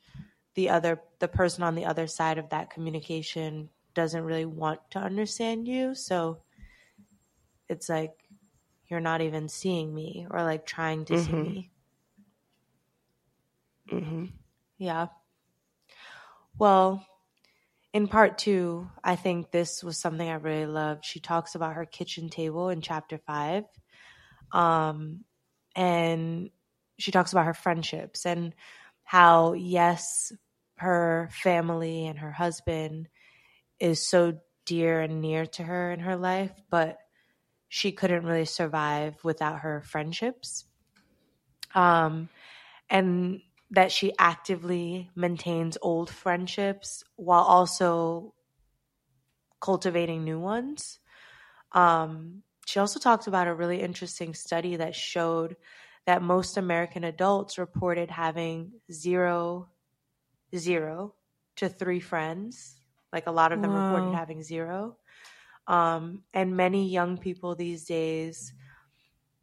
the 0.55 0.69
other 0.69 1.01
the 1.19 1.27
person 1.27 1.63
on 1.63 1.75
the 1.75 1.85
other 1.85 2.07
side 2.07 2.37
of 2.37 2.49
that 2.49 2.69
communication 2.69 3.69
doesn't 3.93 4.23
really 4.23 4.45
want 4.45 4.79
to 4.91 4.99
understand 4.99 5.67
you 5.67 5.95
so 5.95 6.41
it's 7.67 7.89
like 7.89 8.29
you're 8.87 8.99
not 8.99 9.21
even 9.21 9.47
seeing 9.47 9.93
me 9.93 10.27
or 10.29 10.43
like 10.43 10.65
trying 10.65 11.05
to 11.05 11.15
see 11.15 11.33
Mhm. 11.33 11.43
me 11.43 11.71
hmm 13.89 14.25
yeah. 14.77 15.07
Well 16.57 17.05
in 17.91 18.07
part 18.07 18.37
two 18.37 18.87
i 19.03 19.15
think 19.15 19.49
this 19.49 19.83
was 19.83 19.97
something 19.97 20.29
i 20.29 20.35
really 20.35 20.67
loved. 20.67 21.03
She 21.05 21.19
talks 21.19 21.55
about 21.55 21.73
her 21.73 21.85
kitchen 21.85 22.29
table 22.29 22.69
in 22.69 22.81
chapter 22.81 23.17
five 23.17 23.65
um, 24.51 25.23
and 25.75 26.49
she 26.97 27.11
talks 27.11 27.31
about 27.31 27.45
her 27.45 27.53
friendships 27.53 28.25
and 28.25 28.53
how 29.03 29.53
yes 29.53 30.31
her 30.77 31.29
family 31.31 32.05
and 32.07 32.19
her 32.19 32.31
husband 32.31 33.09
is 33.79 34.05
so 34.05 34.39
dear 34.65 35.01
and 35.01 35.21
near 35.21 35.45
to 35.47 35.63
her 35.63 35.91
in 35.91 36.01
her 36.01 36.15
life 36.15 36.53
but 36.69 36.99
she 37.69 37.91
couldn't 37.91 38.25
really 38.25 38.45
survive 38.45 39.15
without 39.23 39.59
her 39.59 39.81
friendships. 39.81 40.65
Um, 41.75 42.29
and 42.89 43.41
that 43.71 43.91
she 43.91 44.13
actively 44.17 45.09
maintains 45.15 45.77
old 45.81 46.09
friendships 46.09 47.03
while 47.15 47.43
also 47.43 48.33
cultivating 49.61 50.23
new 50.23 50.39
ones 50.39 50.99
um, 51.71 52.43
she 52.65 52.79
also 52.79 52.99
talked 52.99 53.27
about 53.27 53.47
a 53.47 53.53
really 53.53 53.81
interesting 53.81 54.33
study 54.33 54.75
that 54.77 54.95
showed 54.95 55.55
that 56.05 56.21
most 56.21 56.57
American 56.57 57.03
adults 57.03 57.57
reported 57.57 58.09
having 58.09 58.73
zero, 58.91 59.69
zero 60.55 61.13
to 61.57 61.69
three 61.69 61.99
friends. 61.99 62.79
Like 63.11 63.27
a 63.27 63.31
lot 63.31 63.51
of 63.51 63.61
them 63.61 63.73
reported 63.73 64.13
having 64.13 64.43
zero. 64.43 64.97
Um, 65.67 66.23
and 66.33 66.55
many 66.57 66.89
young 66.89 67.17
people 67.17 67.55
these 67.55 67.85
days 67.85 68.53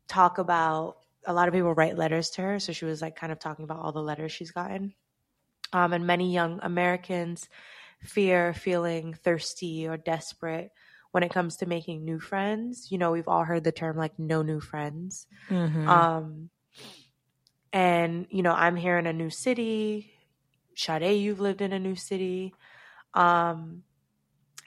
talk 0.09 0.39
about 0.39 0.97
a 1.27 1.33
lot 1.33 1.49
of 1.49 1.55
people 1.55 1.75
write 1.75 1.97
letters 1.99 2.31
to 2.31 2.43
her. 2.43 2.59
So 2.61 2.73
she 2.73 2.85
was 2.85 3.03
like 3.03 3.17
kind 3.17 3.33
of 3.33 3.39
talking 3.39 3.65
about 3.65 3.81
all 3.81 3.93
the 3.93 4.03
letters 4.03 4.33
she's 4.33 4.53
gotten. 4.53 4.95
Um, 5.73 5.93
and 5.93 6.07
many 6.07 6.33
young 6.33 6.61
Americans 6.63 7.49
fear 8.01 8.55
feeling 8.55 9.15
thirsty 9.15 9.89
or 9.89 9.97
desperate 9.97 10.71
when 11.11 11.23
it 11.23 11.33
comes 11.33 11.57
to 11.57 11.67
making 11.67 12.05
new 12.05 12.21
friends. 12.21 12.91
You 12.91 12.99
know, 12.99 13.11
we've 13.11 13.29
all 13.29 13.45
heard 13.45 13.65
the 13.65 13.73
term 13.73 13.97
like 13.97 14.19
no 14.19 14.43
new 14.43 14.61
friends. 14.61 15.27
Mhm. 15.51 15.89
Um, 15.89 16.51
and 17.73 18.27
you 18.31 18.43
know, 18.43 18.53
I'm 18.53 18.77
here 18.77 18.99
in 18.99 19.07
a 19.07 19.13
new 19.13 19.31
city. 19.31 20.13
Sade, 20.75 21.21
you've 21.21 21.41
lived 21.41 21.61
in 21.61 21.73
a 21.73 21.79
new 21.79 21.97
city. 21.97 22.55
Um, 23.15 23.83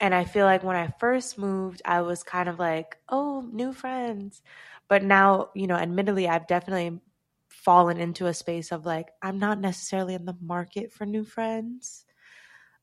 and 0.00 0.14
I 0.14 0.24
feel 0.24 0.44
like 0.46 0.64
when 0.64 0.76
I 0.76 0.92
first 0.98 1.38
moved, 1.38 1.82
I 1.84 2.00
was 2.00 2.22
kind 2.22 2.48
of 2.48 2.58
like, 2.58 2.96
oh, 3.08 3.48
new 3.52 3.72
friends. 3.72 4.42
But 4.90 5.04
now, 5.04 5.50
you 5.56 5.68
know, 5.68 5.76
admittedly, 5.76 6.28
I've 6.28 6.48
definitely 6.48 7.00
fallen 7.48 7.98
into 7.98 8.26
a 8.28 8.34
space 8.34 8.72
of 8.72 8.86
like, 8.86 9.10
I'm 9.22 9.38
not 9.40 9.60
necessarily 9.60 10.14
in 10.14 10.26
the 10.26 10.36
market 10.42 10.92
for 10.92 11.06
new 11.06 11.24
friends. 11.24 12.04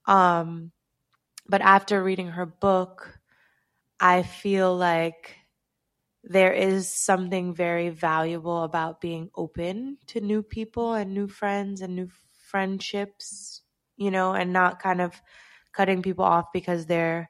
Um, 0.07 0.71
but 1.49 1.61
after 1.61 2.03
reading 2.03 2.29
her 2.29 2.45
book, 2.47 3.19
I 3.99 4.23
feel 4.23 4.75
like 4.75 5.35
there 6.23 6.53
is 6.53 6.91
something 6.93 7.53
very 7.53 7.89
valuable 7.89 8.63
about 8.63 9.01
being 9.01 9.29
open 9.35 9.97
to 10.07 10.21
new 10.21 10.43
people 10.43 10.93
and 10.93 11.13
new 11.13 11.27
friends 11.27 11.81
and 11.81 11.95
new 11.95 12.09
friendships, 12.49 13.61
you 13.97 14.11
know, 14.11 14.33
and 14.33 14.53
not 14.53 14.81
kind 14.81 15.01
of 15.01 15.21
cutting 15.73 16.01
people 16.01 16.25
off 16.25 16.47
because 16.53 16.85
they're 16.85 17.29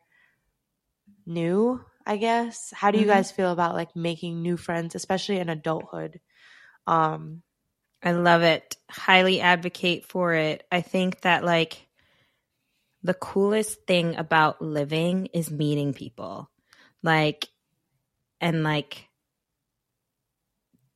new, 1.26 1.84
I 2.08 2.16
guess. 2.18 2.72
How 2.74 2.92
do 2.92 2.98
you 2.98 3.06
Mhm. 3.06 3.10
guys 3.10 3.32
feel 3.32 3.52
about 3.52 3.76
like 3.76 3.96
making 3.96 4.42
new 4.42 4.56
friends, 4.56 4.96
especially 4.96 5.40
in 5.40 5.50
adulthood? 5.50 6.22
Um, 6.88 7.44
I 8.02 8.14
love 8.14 8.44
it. 8.44 8.78
Highly 8.90 9.42
advocate 9.42 10.06
for 10.06 10.34
it. 10.34 10.64
I 10.72 10.82
think 10.82 11.22
that 11.22 11.44
like 11.44 11.86
the 13.04 13.14
coolest 13.14 13.86
thing 13.88 14.16
about 14.16 14.62
living 14.62 15.28
is 15.34 15.52
meeting 15.52 15.94
people. 15.94 16.50
Like 17.04 17.50
and 18.40 18.64
like 18.64 19.10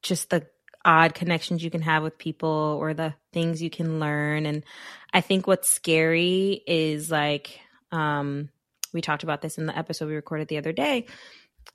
just 0.01 0.29
the 0.29 0.47
odd 0.85 1.13
connections 1.13 1.63
you 1.63 1.69
can 1.69 1.81
have 1.81 2.03
with 2.03 2.17
people 2.17 2.77
or 2.79 2.93
the 2.93 3.13
things 3.33 3.61
you 3.61 3.69
can 3.69 3.99
learn 3.99 4.45
and 4.47 4.63
I 5.13 5.21
think 5.21 5.45
what's 5.45 5.69
scary 5.69 6.63
is 6.65 7.11
like 7.11 7.59
um 7.91 8.49
we 8.93 9.01
talked 9.01 9.23
about 9.23 9.41
this 9.41 9.57
in 9.57 9.65
the 9.65 9.77
episode 9.77 10.07
we 10.07 10.15
recorded 10.15 10.47
the 10.47 10.57
other 10.57 10.73
day. 10.73 11.05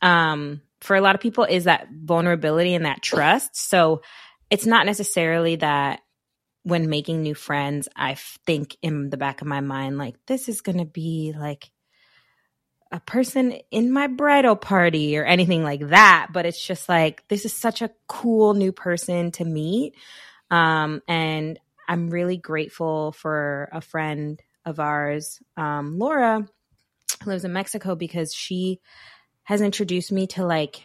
Um 0.03 0.63
for 0.81 0.97
a 0.97 1.01
lot 1.01 1.15
of 1.15 1.21
people 1.21 1.45
is 1.45 1.65
that 1.65 1.89
vulnerability 1.91 2.75
and 2.75 2.85
that 2.85 3.03
trust. 3.03 3.57
So 3.57 4.03
it's 4.51 4.67
not 4.67 4.87
necessarily 4.87 5.57
that 5.57 6.01
when 6.63 6.91
making 6.91 7.23
new 7.23 7.35
friends, 7.35 7.89
I 7.95 8.13
f- 8.13 8.39
think 8.45 8.77
in 8.83 9.09
the 9.09 9.17
back 9.17 9.41
of 9.41 9.47
my 9.47 9.61
mind, 9.61 9.99
like, 9.99 10.17
this 10.27 10.49
is 10.49 10.63
going 10.63 10.79
to 10.79 10.85
be 10.85 11.33
like 11.39 11.71
a 12.91 12.99
person 12.99 13.53
in 13.71 13.93
my 13.93 14.09
bridal 14.09 14.57
party 14.57 15.17
or 15.17 15.25
anything 15.25 15.63
like 15.63 15.89
that. 15.89 16.29
But 16.33 16.45
it's 16.45 16.65
just 16.65 16.89
like, 16.89 17.27
this 17.29 17.45
is 17.45 17.53
such 17.53 17.83
a 17.83 17.93
cool 18.09 18.55
new 18.55 18.73
person 18.73 19.31
to 19.33 19.45
meet. 19.45 19.95
Um, 20.51 21.03
and 21.07 21.59
I'm 21.89 22.11
really 22.11 22.37
grateful 22.37 23.13
for 23.13 23.69
a 23.73 23.81
friend 23.81 24.43
of 24.65 24.81
ours, 24.81 25.41
um, 25.57 25.99
Laura, 25.99 26.49
lives 27.27 27.45
in 27.45 27.53
Mexico, 27.53 27.95
because 27.95 28.33
she 28.35 28.81
has 29.45 29.61
introduced 29.61 30.11
me 30.13 30.27
to 30.29 30.45
like 30.45 30.85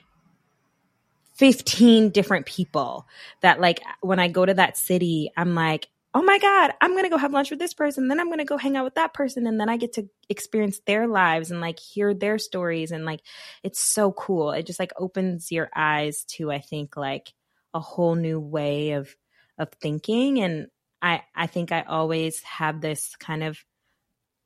15 1.35 2.09
different 2.09 2.45
people 2.45 3.07
that 3.41 3.59
like 3.59 3.81
when 4.01 4.19
I 4.19 4.27
go 4.27 4.45
to 4.45 4.53
that 4.53 4.77
city, 4.77 5.31
I'm 5.35 5.55
like, 5.55 5.87
oh 6.13 6.21
my 6.21 6.37
God, 6.39 6.71
I'm 6.81 6.95
gonna 6.95 7.09
go 7.09 7.17
have 7.17 7.31
lunch 7.31 7.49
with 7.49 7.59
this 7.59 7.73
person, 7.73 8.07
then 8.07 8.19
I'm 8.19 8.29
gonna 8.29 8.45
go 8.45 8.57
hang 8.57 8.75
out 8.75 8.83
with 8.83 8.95
that 8.95 9.13
person, 9.13 9.47
and 9.47 9.59
then 9.59 9.69
I 9.69 9.77
get 9.77 9.93
to 9.93 10.09
experience 10.29 10.81
their 10.85 11.07
lives 11.07 11.49
and 11.49 11.61
like 11.61 11.79
hear 11.79 12.13
their 12.13 12.37
stories 12.37 12.91
and 12.91 13.05
like 13.05 13.21
it's 13.63 13.79
so 13.83 14.11
cool. 14.11 14.51
It 14.51 14.65
just 14.65 14.79
like 14.79 14.91
opens 14.97 15.51
your 15.51 15.69
eyes 15.75 16.25
to 16.35 16.51
I 16.51 16.59
think 16.59 16.97
like 16.97 17.33
a 17.73 17.79
whole 17.79 18.15
new 18.15 18.39
way 18.39 18.91
of 18.91 19.15
of 19.57 19.69
thinking. 19.81 20.41
And 20.41 20.67
I 21.01 21.21
I 21.33 21.47
think 21.47 21.71
I 21.71 21.81
always 21.83 22.41
have 22.43 22.81
this 22.81 23.15
kind 23.15 23.43
of 23.43 23.57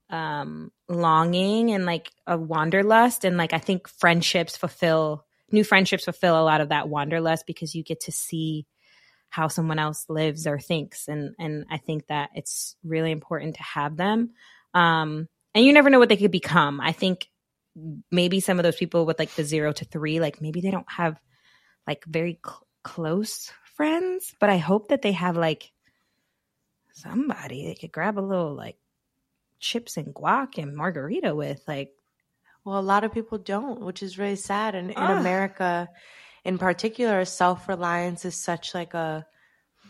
um 0.09 0.71
longing 0.87 1.71
and 1.71 1.85
like 1.85 2.11
a 2.27 2.37
wanderlust. 2.37 3.25
And 3.25 3.37
like 3.37 3.53
I 3.53 3.59
think 3.59 3.87
friendships 3.87 4.57
fulfill 4.57 5.25
new 5.51 5.63
friendships 5.63 6.05
fulfill 6.05 6.39
a 6.39 6.43
lot 6.43 6.61
of 6.61 6.69
that 6.69 6.89
wanderlust 6.89 7.45
because 7.47 7.75
you 7.75 7.83
get 7.83 8.01
to 8.01 8.11
see 8.11 8.65
how 9.29 9.47
someone 9.47 9.79
else 9.79 10.05
lives 10.09 10.47
or 10.47 10.59
thinks. 10.59 11.07
And 11.07 11.35
and 11.39 11.65
I 11.69 11.77
think 11.77 12.07
that 12.07 12.29
it's 12.35 12.75
really 12.83 13.11
important 13.11 13.55
to 13.55 13.63
have 13.63 13.97
them. 13.97 14.31
Um 14.73 15.27
and 15.53 15.63
you 15.63 15.73
never 15.73 15.89
know 15.89 15.99
what 15.99 16.09
they 16.09 16.17
could 16.17 16.31
become. 16.31 16.81
I 16.81 16.91
think 16.91 17.29
maybe 18.11 18.39
some 18.39 18.59
of 18.59 18.63
those 18.63 18.75
people 18.75 19.05
with 19.05 19.19
like 19.19 19.33
the 19.35 19.43
0 19.43 19.73
to 19.73 19.85
3 19.85 20.19
like 20.19 20.41
maybe 20.41 20.61
they 20.61 20.71
don't 20.71 20.89
have 20.89 21.19
like 21.85 22.05
very 22.05 22.39
cl- 22.43 22.65
close 22.83 23.51
friends 23.75 24.33
but 24.39 24.49
I 24.49 24.57
hope 24.57 24.89
that 24.89 25.01
they 25.01 25.11
have 25.11 25.35
like 25.35 25.71
somebody 26.93 27.67
they 27.67 27.75
could 27.75 27.91
grab 27.91 28.17
a 28.17 28.21
little 28.21 28.53
like 28.53 28.77
chips 29.69 29.97
and 29.97 30.13
guac 30.15 30.57
and 30.61 30.75
margarita 30.77 31.35
with 31.35 31.61
like 31.67 31.91
Well, 32.65 32.79
a 32.79 32.81
lot 32.93 33.03
of 33.03 33.13
people 33.13 33.37
don't, 33.37 33.81
which 33.81 34.01
is 34.03 34.17
really 34.19 34.35
sad. 34.35 34.75
And 34.75 34.91
in 34.91 35.09
America, 35.09 35.89
in 36.43 36.57
particular, 36.57 37.25
self 37.25 37.67
reliance 37.69 38.25
is 38.25 38.35
such 38.35 38.73
like 38.73 38.93
a 38.93 39.25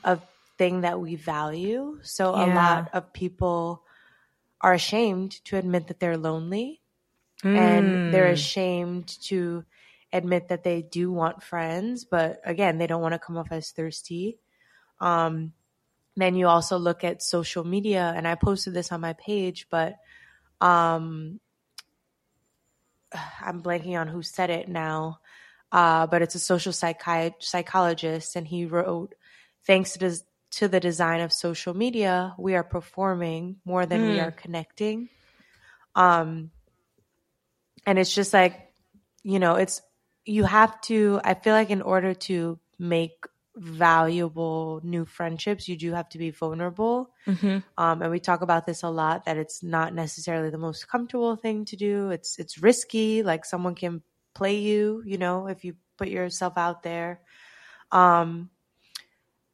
a 0.04 0.20
thing 0.58 0.82
that 0.82 1.00
we 1.00 1.16
value. 1.16 2.00
So 2.04 2.36
a 2.36 2.48
lot 2.48 2.90
of 2.94 3.14
people 3.14 3.84
are 4.62 4.74
ashamed 4.74 5.44
to 5.46 5.58
admit 5.58 5.88
that 5.88 6.00
they're 6.00 6.18
lonely, 6.18 6.82
and 7.54 8.00
they're 8.06 8.28
Mm. 8.28 8.32
ashamed 8.32 9.08
to 9.24 9.66
admit 10.14 10.50
that 10.50 10.64
they 10.64 10.82
do 10.82 11.12
want 11.12 11.44
friends, 11.44 12.06
but 12.06 12.40
again, 12.46 12.78
they 12.78 12.88
don't 12.88 13.02
want 13.02 13.14
to 13.14 13.20
come 13.20 13.38
off 13.38 13.52
as 13.52 13.72
thirsty. 13.72 14.40
Um, 15.02 15.54
then 16.16 16.36
you 16.36 16.48
also 16.48 16.78
look 16.78 17.04
at 17.04 17.22
social 17.22 17.64
media, 17.64 18.14
and 18.16 18.28
I 18.28 18.36
posted 18.36 18.74
this 18.74 18.92
on 18.92 19.02
my 19.02 19.14
page, 19.14 19.68
but 19.70 19.96
um, 20.62 21.40
I'm 23.42 23.62
blanking 23.62 24.00
on 24.00 24.08
who 24.08 24.22
said 24.22 24.50
it 24.50 24.68
now, 24.70 25.20
uh, 25.72 26.08
but 26.08 26.22
it's 26.22 26.36
a 26.36 26.40
social 26.40 26.72
psychi- 26.72 27.34
psychologist, 27.40 28.36
and 28.36 28.48
he 28.48 28.66
wrote, 28.66 29.16
"Thanks 29.66 29.94
to, 29.94 30.00
des- 30.00 30.26
to 30.52 30.68
the 30.68 30.80
design 30.80 31.22
of 31.22 31.34
social 31.34 31.74
media, 31.74 32.34
we 32.38 32.56
are 32.56 32.64
performing 32.64 33.58
more 33.66 33.86
than 33.86 34.08
we 34.08 34.18
Mm. 34.18 34.28
are 34.28 34.32
connecting." 34.32 35.10
Um, 35.96 36.52
and 37.86 38.00
it's 38.00 38.14
just 38.14 38.34
like, 38.34 38.74
you 39.24 39.40
know, 39.40 39.56
it's 39.56 39.82
you 40.26 40.44
have 40.44 40.80
to. 40.82 41.20
I 41.24 41.34
feel 41.36 41.54
like 41.54 41.70
in 41.70 41.82
order 41.82 42.14
to 42.14 42.60
make 42.80 43.26
valuable 43.58 44.82
new 44.84 45.06
friendships, 45.06 45.68
you 45.68 45.78
do 45.78 45.94
have 45.94 46.10
to 46.10 46.18
be 46.18 46.32
vulnerable. 46.32 47.12
Mhm. 47.28 47.64
Um, 47.78 48.02
and 48.02 48.12
we 48.12 48.20
talk 48.20 48.42
about 48.42 48.66
this 48.66 48.84
a 48.84 48.90
lot 48.90 49.26
that 49.26 49.38
it's 49.38 49.64
not 49.64 49.94
necessarily 49.94 50.50
the 50.50 50.58
most 50.58 50.88
comfortable 50.88 51.36
thing 51.36 51.66
to 51.66 51.76
do. 51.76 52.10
It's 52.12 52.40
it's 52.40 52.60
risky. 52.62 53.24
Like 53.24 53.46
someone 53.46 53.76
can 53.76 54.02
play 54.34 54.58
you, 54.60 55.04
you 55.06 55.18
know, 55.18 55.48
if 55.48 55.64
you 55.66 55.76
put 55.98 56.08
yourself 56.10 56.58
out 56.58 56.84
there. 56.84 57.22
Um, 57.92 58.50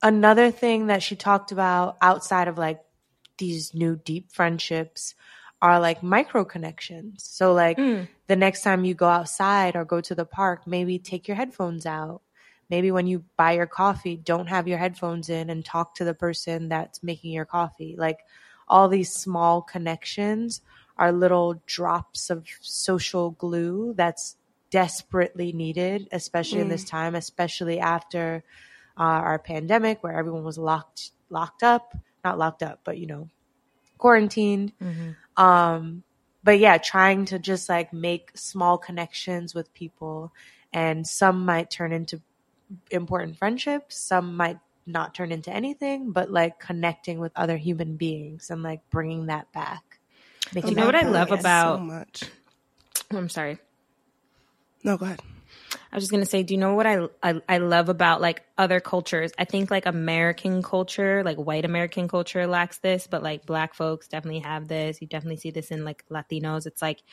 another 0.01 0.51
thing 0.51 0.87
that 0.87 1.03
she 1.03 1.15
talked 1.15 1.51
about 1.51 1.97
outside 2.01 2.47
of 2.47 2.57
like 2.57 2.81
these 3.37 3.73
new 3.73 3.95
deep 3.95 4.31
friendships 4.31 5.15
are 5.61 5.79
like 5.79 6.01
micro 6.03 6.43
connections. 6.43 7.23
So 7.23 7.53
like 7.53 7.77
Mm. 7.77 8.07
the 8.27 8.35
next 8.35 8.61
time 8.61 8.85
you 8.85 8.93
go 8.93 9.07
outside 9.07 9.75
or 9.75 9.85
go 9.85 10.01
to 10.01 10.15
the 10.15 10.25
park, 10.25 10.65
maybe 10.65 10.97
take 10.99 11.27
your 11.27 11.37
headphones 11.37 11.85
out. 11.85 12.21
Maybe 12.71 12.89
when 12.89 13.05
you 13.05 13.25
buy 13.35 13.51
your 13.51 13.67
coffee, 13.67 14.15
don't 14.15 14.47
have 14.47 14.65
your 14.65 14.77
headphones 14.77 15.29
in 15.29 15.49
and 15.49 15.63
talk 15.63 15.95
to 15.95 16.05
the 16.05 16.13
person 16.13 16.69
that's 16.69 17.03
making 17.03 17.33
your 17.33 17.45
coffee. 17.45 17.95
Like 17.97 18.19
all 18.65 18.87
these 18.87 19.13
small 19.13 19.61
connections 19.61 20.61
are 20.97 21.11
little 21.11 21.61
drops 21.65 22.29
of 22.29 22.47
social 22.61 23.31
glue 23.31 23.93
that's 23.97 24.37
desperately 24.69 25.51
needed, 25.51 26.07
especially 26.13 26.61
in 26.61 26.69
this 26.69 26.85
time, 26.85 27.13
especially 27.13 27.79
after 27.79 28.41
uh, 28.97 29.03
our 29.03 29.37
pandemic 29.37 30.01
where 30.01 30.17
everyone 30.17 30.45
was 30.45 30.57
locked 30.57 31.11
locked 31.29 31.63
up, 31.63 31.93
not 32.23 32.37
locked 32.37 32.63
up, 32.63 32.79
but 32.85 32.97
you 32.97 33.07
know, 33.07 33.27
quarantined. 33.97 34.71
Mhm. 34.81 35.15
Um, 35.35 36.03
but 36.43 36.57
yeah, 36.59 36.77
trying 36.77 37.25
to 37.25 37.39
just 37.39 37.67
like 37.67 37.91
make 37.91 38.31
small 38.35 38.77
connections 38.77 39.53
with 39.53 39.73
people, 39.73 40.31
and 40.71 41.05
some 41.05 41.45
might 41.45 41.69
turn 41.69 41.91
into 41.91 42.21
important 42.89 43.37
friendships, 43.37 43.97
some 43.97 44.35
might 44.35 44.59
not 44.85 45.13
turn 45.13 45.31
into 45.31 45.51
anything, 45.51 46.11
but 46.11 46.31
like 46.31 46.59
connecting 46.59 47.19
with 47.19 47.31
other 47.35 47.57
human 47.57 47.97
beings 47.97 48.49
and 48.49 48.63
like 48.63 48.81
bringing 48.89 49.27
that 49.27 49.51
back. 49.51 49.99
You 50.53 50.75
know 50.75 50.85
what 50.85 50.93
that 50.93 51.05
I 51.05 51.07
love 51.09 51.27
progress. 51.29 51.41
about- 51.41 51.77
so 51.77 51.83
much. 51.83 52.23
I'm 53.11 53.29
sorry. 53.29 53.57
No, 54.83 54.97
go 54.97 55.05
ahead. 55.05 55.21
I 55.91 55.95
was 55.95 56.03
just 56.03 56.11
gonna 56.11 56.25
say, 56.25 56.43
do 56.43 56.53
you 56.53 56.59
know 56.59 56.73
what 56.73 56.87
I, 56.87 57.07
I 57.21 57.41
I 57.47 57.57
love 57.59 57.89
about 57.89 58.21
like 58.21 58.43
other 58.57 58.79
cultures? 58.79 59.31
I 59.37 59.45
think 59.45 59.69
like 59.69 59.85
American 59.85 60.63
culture, 60.63 61.23
like 61.23 61.37
white 61.37 61.65
American 61.65 62.07
culture, 62.07 62.47
lacks 62.47 62.79
this, 62.79 63.07
but 63.07 63.21
like 63.21 63.45
Black 63.45 63.73
folks 63.73 64.07
definitely 64.07 64.39
have 64.39 64.67
this. 64.67 65.01
You 65.01 65.07
definitely 65.07 65.37
see 65.37 65.51
this 65.51 65.69
in 65.69 65.83
like 65.85 66.03
Latinos. 66.09 66.65
It's 66.65 66.81
like 66.81 67.03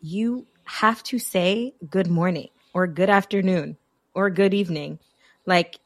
you 0.00 0.46
have 0.64 1.02
to 1.04 1.18
say 1.18 1.74
good 1.88 2.08
morning 2.08 2.48
or 2.74 2.86
good 2.86 3.10
afternoon 3.10 3.76
or 4.14 4.30
good 4.30 4.54
evening, 4.54 4.98
like 5.46 5.76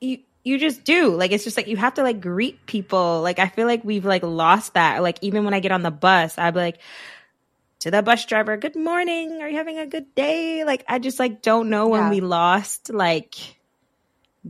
you 0.00 0.18
you 0.44 0.58
just 0.58 0.84
do. 0.84 1.14
Like 1.14 1.32
it's 1.32 1.44
just 1.44 1.56
like 1.56 1.66
you 1.66 1.76
have 1.76 1.94
to 1.94 2.02
like 2.02 2.20
greet 2.20 2.64
people. 2.66 3.20
Like 3.22 3.38
i 3.38 3.48
feel 3.48 3.66
like 3.66 3.84
we've 3.84 4.04
like 4.04 4.22
lost 4.22 4.74
that. 4.74 5.02
Like 5.02 5.18
even 5.22 5.44
when 5.44 5.54
i 5.54 5.60
get 5.60 5.72
on 5.72 5.82
the 5.82 5.90
bus 5.90 6.38
i'd 6.38 6.54
be 6.54 6.60
like 6.60 6.78
to 7.80 7.90
the 7.90 8.02
bus 8.02 8.24
driver 8.24 8.56
good 8.56 8.76
morning. 8.76 9.40
Are 9.42 9.48
you 9.48 9.56
having 9.56 9.78
a 9.78 9.86
good 9.86 10.14
day? 10.14 10.64
Like 10.64 10.84
i 10.88 10.98
just 10.98 11.18
like 11.18 11.42
don't 11.42 11.68
know 11.70 11.88
when 11.88 12.02
Yeah. 12.04 12.10
we 12.10 12.20
lost 12.20 12.90
like 12.92 13.34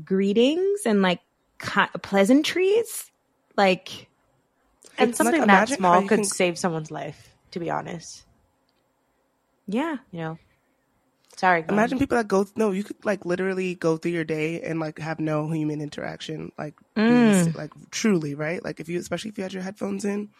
greetings 0.05 0.83
and 0.87 1.03
like 1.03 1.21
ki- 1.61 1.99
pleasantries. 2.03 3.11
Like 3.57 4.09
And 4.99 5.11
It's 5.11 5.19
like, 5.21 5.27
something 5.27 5.47
that 5.47 5.69
small 5.69 6.03
could 6.03 6.09
can- 6.21 6.25
save 6.25 6.59
someone's 6.59 6.91
life, 6.91 7.35
to 7.53 7.59
be 7.61 7.71
honest. 7.71 8.25
yeah. 9.67 9.97
You 10.13 10.19
know? 10.21 10.39
Sorry. 11.39 11.65
Imagine 11.69 12.01
people 12.01 12.17
that 12.17 12.27
go 12.27 12.47
no, 12.57 12.73
you 12.73 12.83
could 12.83 13.05
like 13.05 13.25
literally 13.25 13.77
go 13.77 13.97
through 13.97 14.11
your 14.11 14.25
day 14.25 14.61
and 14.61 14.81
like 14.81 14.99
have 14.99 15.21
no 15.21 15.49
human 15.49 15.81
interaction, 15.81 16.51
like 16.59 16.75
Mm. 16.97 17.57
like 17.57 17.71
truly, 17.93 18.35
right? 18.35 18.63
Like 18.63 18.81
if 18.81 18.89
you, 18.89 18.99
especially 18.99 19.31
if 19.31 19.39
you 19.39 19.45
had 19.45 19.53
your 19.53 19.63
headphones 19.63 20.05
in, 20.05 20.31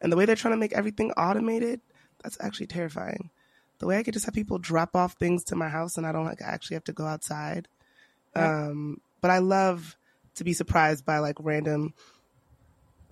and 0.00 0.10
the 0.10 0.16
way 0.16 0.26
they're 0.26 0.34
trying 0.34 0.54
to 0.54 0.58
make 0.58 0.72
everything 0.72 1.12
automated, 1.12 1.80
that's 2.24 2.36
actually 2.40 2.66
terrifying. 2.66 3.30
The 3.78 3.86
way 3.86 3.98
I 3.98 4.02
could 4.02 4.14
just 4.14 4.26
have 4.26 4.34
people 4.34 4.58
drop 4.58 4.96
off 4.96 5.14
things 5.14 5.44
to 5.44 5.54
my 5.56 5.68
house 5.68 5.96
and 5.96 6.04
I 6.04 6.10
don't 6.10 6.26
like 6.26 6.42
actually 6.42 6.74
have 6.74 6.84
to 6.84 6.92
go 6.92 7.06
outside. 7.06 7.68
Um, 8.34 9.00
but 9.20 9.30
I 9.30 9.38
love 9.38 9.96
to 10.34 10.44
be 10.44 10.54
surprised 10.54 11.06
by 11.06 11.18
like 11.18 11.36
random 11.38 11.94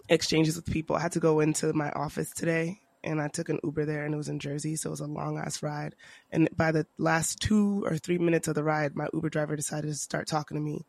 exchanges 0.09 0.57
with 0.57 0.67
people. 0.67 0.97
I 0.97 1.01
had 1.01 1.13
to 1.13 1.21
go 1.21 1.39
into 1.39 1.73
my 1.75 1.91
office 1.93 2.31
today 2.33 2.81
and 3.03 3.21
I 3.21 3.29
took 3.29 3.49
an 3.49 3.61
Uber 3.65 3.85
there 3.85 4.05
and 4.05 4.15
it 4.15 4.17
was 4.17 4.29
in 4.29 4.39
Jersey, 4.39 4.77
so 4.77 4.91
it 4.91 4.91
was 4.91 5.01
a 5.01 5.07
long 5.07 5.39
ass 5.39 5.63
ride. 5.63 5.95
And 6.31 6.49
by 6.57 6.73
the 6.73 6.87
last 6.99 7.41
two 7.41 7.85
or 7.87 7.97
three 7.97 8.19
minutes 8.19 8.49
of 8.49 8.55
the 8.55 8.65
ride, 8.65 8.97
my 8.97 9.07
Uber 9.13 9.31
driver 9.31 9.57
decided 9.57 9.89
to 9.89 9.95
start 9.95 10.27
talking 10.27 10.57
to 10.57 10.61
me. 10.61 10.85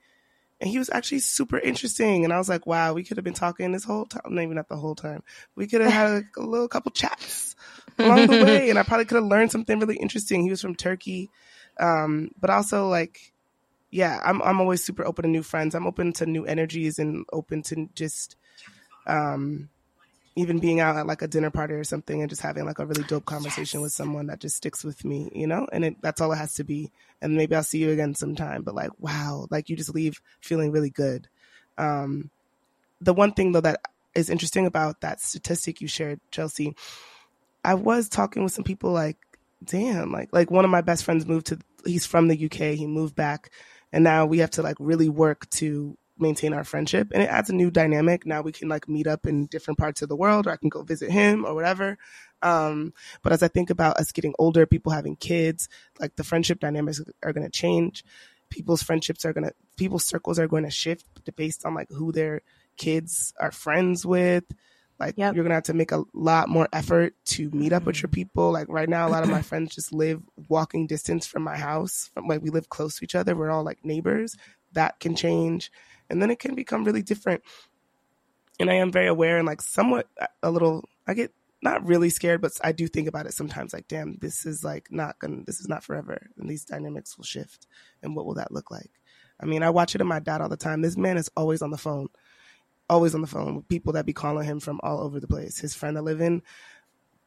And 0.59 0.69
he 0.69 0.77
was 0.77 0.91
actually 0.91 1.19
super 1.19 1.57
interesting. 1.57 2.23
And 2.23 2.31
I 2.31 2.37
was 2.37 2.47
like, 2.47 2.67
wow, 2.67 2.93
we 2.93 3.03
could 3.03 3.17
have 3.17 3.23
been 3.23 3.33
talking 3.33 3.71
this 3.71 3.83
whole 3.83 4.05
time. 4.05 4.21
Maybe 4.29 4.53
not 4.53 4.69
the 4.69 4.77
whole 4.77 4.93
time. 4.93 5.23
We 5.55 5.65
could 5.65 5.81
have 5.81 5.91
had 5.91 6.07
a, 6.07 6.39
a 6.39 6.45
little 6.45 6.67
couple 6.67 6.91
chats 6.91 7.55
along 7.97 8.27
the 8.27 8.43
way. 8.43 8.69
And 8.69 8.77
I 8.77 8.83
probably 8.83 9.05
could 9.05 9.15
have 9.15 9.25
learned 9.25 9.51
something 9.51 9.79
really 9.79 9.95
interesting. 9.97 10.43
He 10.43 10.51
was 10.51 10.61
from 10.61 10.75
Turkey. 10.75 11.31
Um, 11.79 12.29
but 12.39 12.51
also 12.51 12.87
like, 12.89 13.33
yeah, 13.89 14.21
I'm, 14.23 14.39
I'm 14.43 14.61
always 14.61 14.83
super 14.83 15.03
open 15.03 15.23
to 15.23 15.29
new 15.29 15.41
friends. 15.41 15.73
I'm 15.73 15.87
open 15.87 16.13
to 16.13 16.27
new 16.27 16.45
energies 16.45 16.99
and 16.99 17.25
open 17.33 17.63
to 17.63 17.89
just, 17.95 18.35
um, 19.07 19.69
even 20.41 20.59
being 20.59 20.79
out 20.79 20.97
at 20.97 21.07
like 21.07 21.21
a 21.21 21.27
dinner 21.27 21.49
party 21.49 21.73
or 21.73 21.83
something 21.83 22.21
and 22.21 22.29
just 22.29 22.41
having 22.41 22.65
like 22.65 22.79
a 22.79 22.85
really 22.85 23.03
dope 23.03 23.25
conversation 23.25 23.81
with 23.81 23.91
someone 23.91 24.27
that 24.27 24.39
just 24.39 24.57
sticks 24.57 24.83
with 24.83 25.05
me, 25.05 25.29
you 25.33 25.47
know? 25.47 25.67
And 25.71 25.85
it, 25.85 26.01
that's 26.01 26.19
all 26.19 26.31
it 26.31 26.37
has 26.37 26.55
to 26.55 26.63
be. 26.63 26.91
And 27.21 27.35
maybe 27.35 27.55
I'll 27.55 27.63
see 27.63 27.79
you 27.79 27.91
again 27.91 28.15
sometime, 28.15 28.63
but 28.63 28.75
like, 28.75 28.91
wow, 28.99 29.47
like 29.49 29.69
you 29.69 29.75
just 29.75 29.93
leave 29.93 30.21
feeling 30.41 30.71
really 30.71 30.89
good. 30.89 31.27
Um, 31.77 32.29
the 32.99 33.13
one 33.13 33.33
thing 33.33 33.51
though 33.51 33.61
that 33.61 33.81
is 34.13 34.29
interesting 34.29 34.65
about 34.65 35.01
that 35.01 35.21
statistic 35.21 35.81
you 35.81 35.87
shared, 35.87 36.19
Chelsea, 36.31 36.75
I 37.63 37.75
was 37.75 38.09
talking 38.09 38.43
with 38.43 38.53
some 38.53 38.63
people 38.63 38.91
like, 38.91 39.17
damn, 39.63 40.11
like, 40.11 40.29
like 40.33 40.51
one 40.51 40.65
of 40.65 40.71
my 40.71 40.81
best 40.81 41.03
friends 41.03 41.25
moved 41.25 41.47
to, 41.47 41.59
he's 41.85 42.05
from 42.05 42.27
the 42.27 42.45
UK, 42.45 42.75
he 42.75 42.87
moved 42.87 43.15
back 43.15 43.51
and 43.91 44.03
now 44.03 44.25
we 44.25 44.39
have 44.39 44.51
to 44.51 44.61
like 44.61 44.77
really 44.79 45.09
work 45.09 45.49
to 45.51 45.97
maintain 46.21 46.53
our 46.53 46.63
friendship 46.63 47.09
and 47.13 47.21
it 47.23 47.29
adds 47.29 47.49
a 47.49 47.55
new 47.55 47.71
dynamic 47.71 48.25
now 48.25 48.41
we 48.41 48.51
can 48.51 48.67
like 48.69 48.87
meet 48.87 49.07
up 49.07 49.25
in 49.25 49.45
different 49.47 49.77
parts 49.77 50.01
of 50.01 50.09
the 50.09 50.15
world 50.15 50.47
or 50.47 50.51
i 50.51 50.55
can 50.57 50.69
go 50.69 50.83
visit 50.83 51.11
him 51.11 51.45
or 51.45 51.53
whatever 51.53 51.97
um 52.41 52.93
but 53.21 53.33
as 53.33 53.43
i 53.43 53.47
think 53.47 53.69
about 53.69 53.97
us 53.97 54.11
getting 54.11 54.33
older 54.39 54.65
people 54.65 54.91
having 54.91 55.15
kids 55.15 55.67
like 55.99 56.15
the 56.15 56.23
friendship 56.23 56.59
dynamics 56.59 57.01
are 57.23 57.33
going 57.33 57.45
to 57.45 57.51
change 57.51 58.03
people's 58.49 58.83
friendships 58.83 59.25
are 59.25 59.33
going 59.33 59.45
to 59.45 59.53
people's 59.77 60.05
circles 60.05 60.37
are 60.37 60.47
going 60.47 60.63
to 60.63 60.69
shift 60.71 61.05
based 61.35 61.65
on 61.65 61.73
like 61.73 61.89
who 61.89 62.11
their 62.11 62.41
kids 62.77 63.33
are 63.39 63.51
friends 63.51 64.05
with 64.05 64.43
like 65.01 65.15
Yep. 65.17 65.33
you're 65.35 65.43
gonna 65.43 65.55
have 65.55 65.63
to 65.63 65.73
make 65.73 65.91
a 65.91 66.03
lot 66.13 66.47
more 66.47 66.69
effort 66.71 67.15
to 67.25 67.49
meet 67.49 67.73
up 67.73 67.85
with 67.85 68.01
your 68.03 68.09
people. 68.09 68.51
Like 68.51 68.67
right 68.69 68.87
now, 68.87 69.07
a 69.07 69.09
lot 69.09 69.23
of 69.23 69.29
my 69.29 69.41
friends 69.49 69.73
just 69.73 69.91
live 69.91 70.21
walking 70.47 70.85
distance 70.85 71.25
from 71.25 71.41
my 71.41 71.57
house. 71.57 72.11
From 72.13 72.27
like 72.27 72.43
we 72.43 72.51
live 72.51 72.69
close 72.69 72.97
to 72.99 73.03
each 73.03 73.15
other. 73.15 73.35
We're 73.35 73.49
all 73.49 73.63
like 73.63 73.83
neighbors. 73.83 74.37
That 74.73 74.99
can 74.99 75.15
change, 75.15 75.71
and 76.11 76.21
then 76.21 76.29
it 76.29 76.39
can 76.39 76.55
become 76.55 76.83
really 76.83 77.01
different. 77.01 77.41
And 78.59 78.69
I 78.69 78.75
am 78.75 78.91
very 78.91 79.07
aware 79.07 79.37
and 79.37 79.47
like 79.47 79.61
somewhat 79.61 80.07
uh, 80.19 80.27
a 80.43 80.51
little. 80.51 80.87
I 81.07 81.13
get 81.13 81.33
not 81.63 81.85
really 81.87 82.09
scared, 82.09 82.41
but 82.41 82.51
I 82.63 82.71
do 82.71 82.87
think 82.87 83.07
about 83.07 83.25
it 83.25 83.33
sometimes. 83.33 83.73
Like, 83.73 83.87
damn, 83.87 84.17
this 84.17 84.45
is 84.45 84.63
like 84.63 84.91
not 84.91 85.17
gonna. 85.19 85.43
This 85.45 85.59
is 85.59 85.67
not 85.67 85.83
forever, 85.83 86.29
and 86.37 86.49
these 86.49 86.65
dynamics 86.65 87.17
will 87.17 87.25
shift. 87.25 87.65
And 88.03 88.15
what 88.15 88.25
will 88.25 88.35
that 88.35 88.51
look 88.51 88.69
like? 88.69 88.91
I 89.39 89.45
mean, 89.45 89.63
I 89.63 89.71
watch 89.71 89.95
it 89.95 90.01
in 90.01 90.07
my 90.07 90.19
dad 90.19 90.41
all 90.41 90.49
the 90.49 90.57
time. 90.57 90.81
This 90.81 90.97
man 90.97 91.17
is 91.17 91.31
always 91.35 91.63
on 91.63 91.71
the 91.71 91.77
phone 91.77 92.09
always 92.91 93.15
on 93.15 93.21
the 93.21 93.27
phone 93.27 93.55
with 93.55 93.67
people 93.69 93.93
that 93.93 94.05
be 94.05 94.11
calling 94.11 94.45
him 94.45 94.59
from 94.59 94.79
all 94.83 94.99
over 94.99 95.19
the 95.19 95.27
place. 95.27 95.57
His 95.57 95.73
friend 95.73 95.95
that 95.95 96.03
live 96.03 96.19
in 96.19 96.43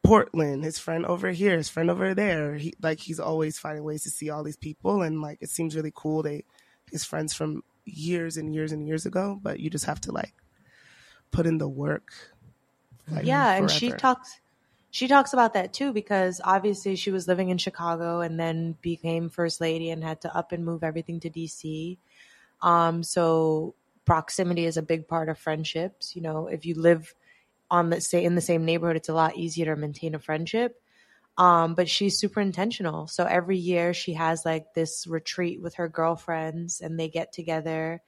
Portland, 0.05 0.63
his 0.63 0.79
friend 0.79 1.07
over 1.07 1.31
here, 1.31 1.57
his 1.57 1.71
friend 1.71 1.91
over 1.91 2.15
there. 2.15 2.57
He 2.57 2.75
like 2.83 3.01
he's 3.01 3.19
always 3.19 3.59
finding 3.59 3.83
ways 3.83 4.03
to 4.03 4.11
see 4.11 4.29
all 4.29 4.45
these 4.45 4.59
people 4.59 5.01
and 5.01 5.23
like 5.23 5.39
it 5.41 5.49
seems 5.49 5.75
really 5.75 5.93
cool. 5.95 6.23
They 6.23 6.45
his 6.93 7.05
friends 7.05 7.33
from 7.33 7.63
years 7.85 8.37
and 8.37 8.55
years 8.55 8.73
and 8.73 8.87
years 8.87 9.07
ago, 9.07 9.39
but 9.43 9.61
you 9.61 9.71
just 9.71 9.85
have 9.87 10.01
to 10.03 10.13
like 10.13 10.35
put 11.31 11.47
in 11.47 11.59
the 11.59 11.69
work. 11.69 12.13
Like, 13.11 13.27
yeah 13.27 13.53
and 13.53 13.71
she 13.71 13.91
talks 13.93 14.41
she 14.91 15.09
talks 15.09 15.35
about 15.35 15.53
that 15.53 15.75
too 15.75 15.93
because 15.93 16.41
obviously 16.43 16.97
she 16.97 17.11
was 17.11 17.29
living 17.29 17.51
in 17.51 17.59
chicago 17.59 18.23
and 18.23 18.41
then 18.41 18.77
became 18.81 19.29
first 19.29 19.61
lady 19.61 19.91
and 19.91 20.03
had 20.03 20.23
to 20.23 20.35
up 20.35 20.53
and 20.53 20.65
move 20.65 20.83
everything 20.83 21.21
to 21.21 21.29
dc 21.29 21.99
um 22.63 23.03
so 23.03 23.75
proximity 24.07 24.65
is 24.65 24.79
a 24.79 24.83
big 24.83 25.07
part 25.07 25.29
of 25.29 25.39
friendships 25.39 26.15
you 26.17 26.23
know. 26.23 26.47
If 26.47 26.65
you 26.65 26.75
live 26.75 27.15
on 27.71 27.91
the 27.91 28.01
say 28.01 28.25
in 28.25 28.35
the 28.35 28.41
same 28.41 28.65
neighborhood 28.65 28.97
it's 28.97 29.09
a 29.09 29.15
lot 29.15 29.37
easier 29.37 29.67
to 29.67 29.77
maintain 29.77 30.15
a 30.15 30.19
friendship 30.19 30.81
um 31.37 31.75
but 31.75 31.89
she's 31.89 32.19
super 32.19 32.41
intentional. 32.41 33.07
So 33.07 33.25
every 33.25 33.59
year 33.59 33.93
she 33.95 34.15
has 34.15 34.45
like 34.45 34.67
this 34.75 35.07
retreat 35.07 35.61
with 35.61 35.75
her 35.75 35.89
girlfriends 35.89 36.81
and 36.81 36.99
they 36.99 37.09
get 37.09 37.33
together 37.33 38.03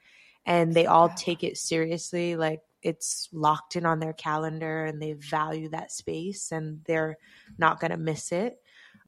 and 0.45 0.73
they 0.73 0.87
all 0.87 1.09
take 1.09 1.43
it 1.43 1.57
seriously. 1.57 2.37
Like 2.37 2.61
it's 2.83 3.29
locked 3.33 3.75
in 3.77 3.85
on 3.85 3.99
their 3.99 4.13
calendar 4.13 4.85
and 4.85 5.03
they 5.03 5.15
value 5.15 5.71
that 5.71 5.91
space 5.91 6.53
and 6.53 6.83
they're 6.85 7.19
not 7.59 7.81
going 7.81 7.91
to 7.91 7.97
miss 7.97 8.31
it. 8.33 8.59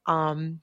Um 0.05 0.61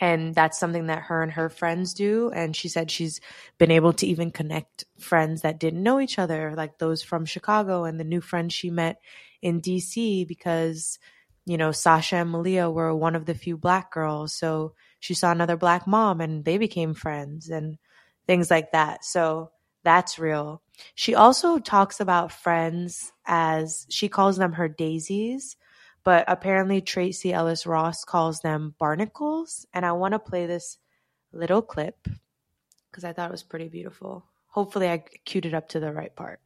and 0.00 0.34
that's 0.34 0.58
something 0.58 0.88
that 0.88 1.04
her 1.04 1.22
and 1.22 1.32
her 1.32 1.48
friends 1.48 1.94
do. 1.94 2.30
And 2.34 2.54
she 2.54 2.68
said 2.68 2.90
she's 2.90 3.20
been 3.58 3.70
able 3.70 3.92
to 3.94 4.06
even 4.06 4.32
connect 4.32 4.84
friends 4.98 5.42
that 5.42 5.60
didn't 5.60 5.82
know 5.82 6.00
each 6.00 6.18
other 6.18 6.54
like 6.56 6.78
those 6.78 7.02
from 7.02 7.24
chicago 7.24 7.84
and 7.84 7.98
the 7.98 8.04
new 8.04 8.20
friends 8.20 8.54
she 8.54 8.70
met 8.70 9.00
in 9.42 9.60
dc 9.60 10.26
because 10.26 10.98
you 11.46 11.56
know 11.56 11.72
sasha 11.72 12.16
and 12.16 12.30
malia 12.30 12.70
were 12.70 12.94
one 12.94 13.14
of 13.14 13.26
the 13.26 13.34
few 13.34 13.56
black 13.56 13.92
girls 13.92 14.34
so 14.34 14.74
she 15.00 15.14
saw 15.14 15.30
another 15.30 15.56
black 15.56 15.86
mom 15.86 16.20
and 16.20 16.44
they 16.44 16.58
became 16.58 16.94
friends 16.94 17.48
and 17.48 17.76
things 18.26 18.50
like 18.50 18.72
that 18.72 19.04
so 19.04 19.50
that's 19.82 20.18
real 20.18 20.62
she 20.94 21.14
also 21.14 21.58
talks 21.58 22.00
about 22.00 22.32
friends 22.32 23.12
as 23.26 23.86
she 23.90 24.08
calls 24.08 24.36
them 24.36 24.52
her 24.52 24.68
daisies 24.68 25.56
but 26.04 26.26
apparently 26.28 26.82
Tracee 26.82 27.32
Ellis 27.32 27.66
Ross 27.66 28.04
calls 28.04 28.40
them 28.40 28.74
barnacles. 28.78 29.66
And 29.72 29.84
I 29.84 29.92
want 29.92 30.12
to 30.12 30.18
play 30.18 30.46
this 30.46 30.78
little 31.32 31.62
clip 31.62 32.06
because 32.90 33.04
I 33.04 33.12
thought 33.14 33.30
it 33.30 33.32
was 33.32 33.42
pretty 33.42 33.68
beautiful. 33.68 34.26
Hopefully, 34.48 34.88
I 34.88 34.98
queued 35.24 35.46
it 35.46 35.54
up 35.54 35.70
to 35.70 35.80
the 35.80 35.92
right 35.92 36.14
part. 36.14 36.40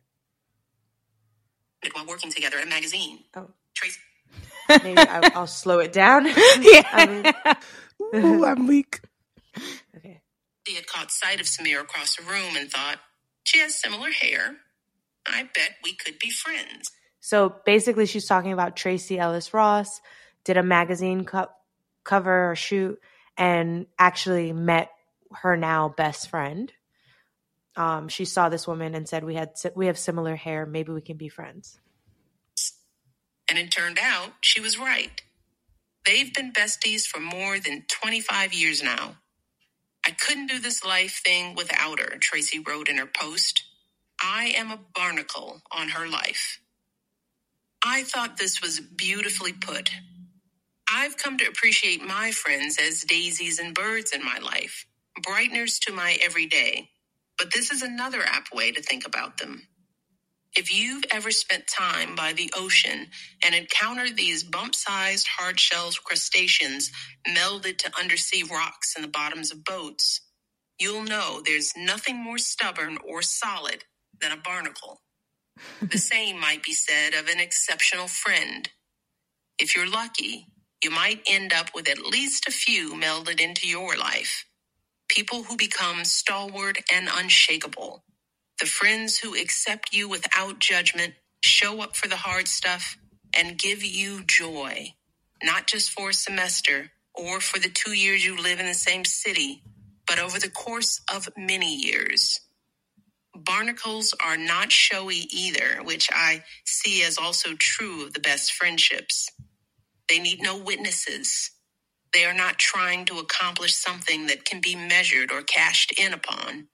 while 1.92 2.06
working 2.06 2.30
together 2.30 2.58
at 2.58 2.66
a 2.66 2.70
magazine. 2.70 3.24
Oh. 3.34 3.50
Tracee 3.74 4.00
Maybe 4.68 4.98
I, 4.98 5.30
I'll 5.34 5.46
slow 5.62 5.78
it 5.80 5.92
down. 5.92 6.26
yeah. 6.26 7.54
Ooh, 8.14 8.44
I'm 8.44 8.66
weak. 8.66 9.00
okay. 9.96 10.20
had 10.68 10.86
caught 10.86 11.10
sight 11.10 11.40
of 11.40 11.46
Samir 11.46 11.80
across 11.80 12.16
the 12.16 12.22
room 12.24 12.56
and 12.56 12.70
thought, 12.70 12.98
she 13.44 13.58
has 13.58 13.74
similar 13.74 14.10
hair. 14.10 14.56
I 15.26 15.42
bet 15.42 15.76
we 15.82 15.94
could 15.94 16.18
be 16.18 16.30
friends. 16.30 16.90
So 17.20 17.54
basically, 17.66 18.06
she's 18.06 18.26
talking 18.26 18.52
about 18.52 18.76
Tracee 18.76 19.18
Ellis 19.18 19.52
Ross, 19.52 20.00
did 20.44 20.56
a 20.56 20.62
magazine 20.62 21.24
co- 21.24 21.50
cover 22.04 22.50
or 22.50 22.56
shoot, 22.56 22.98
and 23.36 23.86
actually 23.98 24.52
met 24.52 24.90
her 25.32 25.56
now 25.56 25.88
best 25.90 26.30
friend. 26.30 26.72
Um, 27.76 28.08
she 28.08 28.24
saw 28.24 28.48
this 28.48 28.66
woman 28.66 28.94
and 28.94 29.08
said, 29.08 29.24
"We 29.24 29.34
had 29.34 29.50
we 29.74 29.86
have 29.86 29.98
similar 29.98 30.36
hair. 30.36 30.64
Maybe 30.66 30.92
we 30.92 31.00
can 31.02 31.16
be 31.16 31.28
friends." 31.28 31.78
And 33.50 33.58
it 33.58 33.70
turned 33.72 33.98
out 34.02 34.34
she 34.42 34.60
was 34.60 34.78
right. 34.78 35.22
They've 36.06 36.34
been 36.34 36.52
besties 36.52 37.04
for 37.06 37.20
more 37.20 37.58
than 37.60 37.84
25 37.90 38.54
years 38.54 38.82
now. 38.82 39.16
I 40.06 40.12
couldn't 40.12 40.48
do 40.48 40.60
this 40.60 40.84
life 40.84 41.22
thing 41.24 41.54
without 41.54 42.00
her, 42.00 42.18
Tracee 42.18 42.60
wrote 42.66 42.88
in 42.88 42.98
her 42.98 43.06
post. 43.06 43.64
I 44.22 44.54
am 44.56 44.70
a 44.72 44.80
barnacle 44.94 45.62
on 45.72 45.90
her 45.90 46.08
life. 46.08 46.60
I 47.84 48.04
thought 48.04 48.38
this 48.38 48.62
was 48.62 48.80
beautifully 48.80 49.52
put. 49.54 49.90
I've 50.92 51.16
come 51.16 51.38
to 51.38 51.46
appreciate 51.48 52.02
my 52.02 52.32
friends 52.32 52.78
as 52.80 53.02
daisies 53.02 53.58
and 53.58 53.74
birds 53.74 54.12
in 54.12 54.24
my 54.24 54.38
life, 54.38 54.86
brighteners 55.20 55.78
to 55.86 55.92
my 55.92 56.18
everyday. 56.24 56.90
But 57.38 57.52
this 57.52 57.72
is 57.72 57.82
another 57.82 58.22
apt 58.24 58.54
way 58.54 58.72
to 58.72 58.82
think 58.82 59.06
about 59.06 59.38
them. 59.38 59.62
If 60.58 60.74
you've 60.74 61.06
ever 61.12 61.32
spent 61.32 61.68
time 61.68 62.16
by 62.16 62.34
the 62.34 62.52
ocean 62.56 63.08
and 63.46 63.56
encountered 63.56 64.18
these 64.18 64.44
bump 64.44 64.76
sized 64.76 65.28
hard 65.28 65.60
shell 65.60 65.92
crustaceans 66.04 66.92
melded 67.28 67.78
to 67.80 67.92
undersea 67.98 68.44
rocks 68.44 68.96
in 68.96 69.02
the 69.02 69.08
bottoms 69.08 69.52
of 69.52 69.64
boats, 69.64 70.22
you'll 70.80 71.04
know 71.04 71.42
there's 71.44 71.72
nothing 71.76 72.16
more 72.16 72.38
stubborn 72.38 72.98
or 73.06 73.22
solid 73.22 73.84
than 74.20 74.32
a 74.32 74.38
barnacle. 74.38 75.02
the 75.82 75.98
same 75.98 76.40
might 76.40 76.62
be 76.64 76.74
said 76.74 77.14
of 77.14 77.28
an 77.28 77.40
exceptional 77.40 78.08
friend. 78.08 78.70
If 79.60 79.76
you're 79.76 79.90
lucky, 79.90 80.48
you 80.84 80.90
might 80.90 81.22
end 81.28 81.52
up 81.54 81.70
with 81.74 81.88
at 81.88 82.06
least 82.06 82.48
a 82.48 82.52
few 82.52 82.94
melded 82.94 83.40
into 83.40 83.68
your 83.68 83.96
life. 83.96 84.46
People 85.10 85.44
who 85.44 85.56
become 85.56 86.04
stalwart 86.04 86.78
and 86.94 87.08
unshakable. 87.12 88.04
The 88.60 88.66
friends 88.66 89.18
who 89.18 89.34
accept 89.36 89.92
you 89.92 90.08
without 90.08 90.60
judgment, 90.60 91.14
show 91.44 91.82
up 91.82 91.96
for 91.96 92.08
the 92.08 92.16
hard 92.16 92.48
stuff, 92.48 92.96
and 93.36 93.58
give 93.58 93.84
you 93.84 94.24
joy. 94.24 94.94
Not 95.42 95.66
just 95.66 95.90
for 95.90 96.10
a 96.10 96.14
semester 96.14 96.92
or 97.14 97.40
for 97.40 97.58
the 97.58 97.68
two 97.70 97.92
years 97.92 98.24
you 98.24 98.40
live 98.40 98.60
in 98.60 98.66
the 98.66 98.74
same 98.74 99.04
city, 99.04 99.62
but 100.06 100.18
over 100.20 100.38
the 100.38 100.50
course 100.50 101.00
of 101.14 101.28
many 101.36 101.74
years. 101.76 102.40
Barnacles 103.36 104.14
are 104.24 104.36
not 104.38 104.72
showy 104.72 105.26
either, 105.30 105.80
which 105.84 106.08
I 106.12 106.44
see 106.66 107.04
as 107.04 107.18
also 107.18 107.54
true 107.58 108.04
of 108.06 108.14
the 108.14 108.20
best 108.20 108.52
friendships. 108.52 109.30
They 110.08 110.18
need 110.20 110.42
no 110.42 110.58
witnesses. 110.58 111.52
They 112.14 112.24
are 112.24 112.34
not 112.34 112.58
trying 112.58 113.06
to 113.06 113.18
accomplish 113.18 113.74
something 113.74 114.26
that 114.28 114.44
can 114.46 114.60
be 114.60 114.76
measured 114.76 115.32
or 115.32 115.42
cashed 115.42 115.92
in 115.98 116.12
upon. 116.14 116.68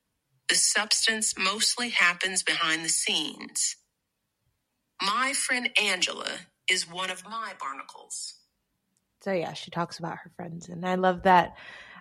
The 0.48 0.54
substance 0.54 1.34
mostly 1.38 1.90
happens 1.90 2.42
behind 2.42 2.84
the 2.84 2.88
scenes. 2.90 3.76
My 5.02 5.32
friend 5.32 5.70
Angela 5.80 6.30
is 6.70 6.90
one 6.90 7.10
of 7.10 7.24
my 7.24 7.52
barnacles. 7.60 8.34
So 9.22 9.32
yeah, 9.32 9.54
she 9.54 9.70
talks 9.70 9.98
about 9.98 10.18
her 10.18 10.30
friends, 10.36 10.68
and 10.68 10.86
I 10.86 10.96
love 10.96 11.22
that 11.22 11.56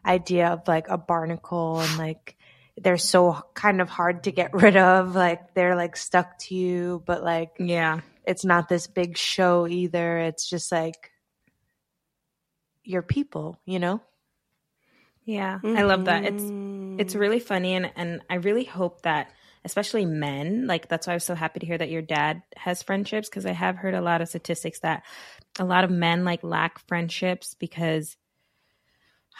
idea 0.05 0.49
of 0.49 0.67
like 0.67 0.89
a 0.89 0.97
barnacle 0.97 1.79
and 1.79 1.97
like 1.97 2.35
they're 2.77 2.97
so 2.97 3.41
kind 3.53 3.81
of 3.81 3.89
hard 3.89 4.23
to 4.23 4.31
get 4.31 4.53
rid 4.53 4.75
of. 4.75 5.15
Like 5.15 5.53
they're 5.53 5.75
like 5.75 5.95
stuck 5.95 6.37
to 6.39 6.55
you, 6.55 7.03
but 7.05 7.23
like 7.23 7.51
Yeah. 7.59 8.01
it's 8.25 8.43
not 8.43 8.67
this 8.67 8.87
big 8.87 9.17
show 9.17 9.67
either. 9.67 10.19
It's 10.19 10.49
just 10.49 10.71
like 10.71 11.11
your 12.83 13.01
people, 13.01 13.59
you 13.65 13.79
know? 13.79 14.01
Yeah, 15.25 15.59
I 15.63 15.83
love 15.83 16.05
that. 16.05 16.25
It's 16.25 16.43
mm. 16.43 16.82
It's 16.97 17.15
really 17.15 17.39
funny 17.39 17.73
and 17.73 17.91
and 17.95 18.21
I 18.29 18.35
really 18.35 18.63
hope 18.63 19.01
that 19.03 19.31
especially 19.65 20.05
men, 20.05 20.67
like 20.67 20.89
that's 20.89 21.07
why 21.07 21.13
I 21.13 21.15
was 21.15 21.23
so 21.23 21.35
happy 21.35 21.61
to 21.61 21.65
hear 21.65 21.77
that 21.77 21.89
your 21.89 22.01
dad 22.01 22.43
has 22.57 22.83
friendships 22.83 23.29
because 23.29 23.45
I 23.45 23.53
have 23.53 23.77
heard 23.77 23.93
a 23.93 24.01
lot 24.01 24.21
of 24.21 24.27
statistics 24.27 24.79
that 24.81 25.03
a 25.59 25.65
lot 25.65 25.83
of 25.83 25.91
men 25.91 26.25
like 26.25 26.43
lack 26.43 26.79
friendships 26.87 27.55
because 27.57 28.17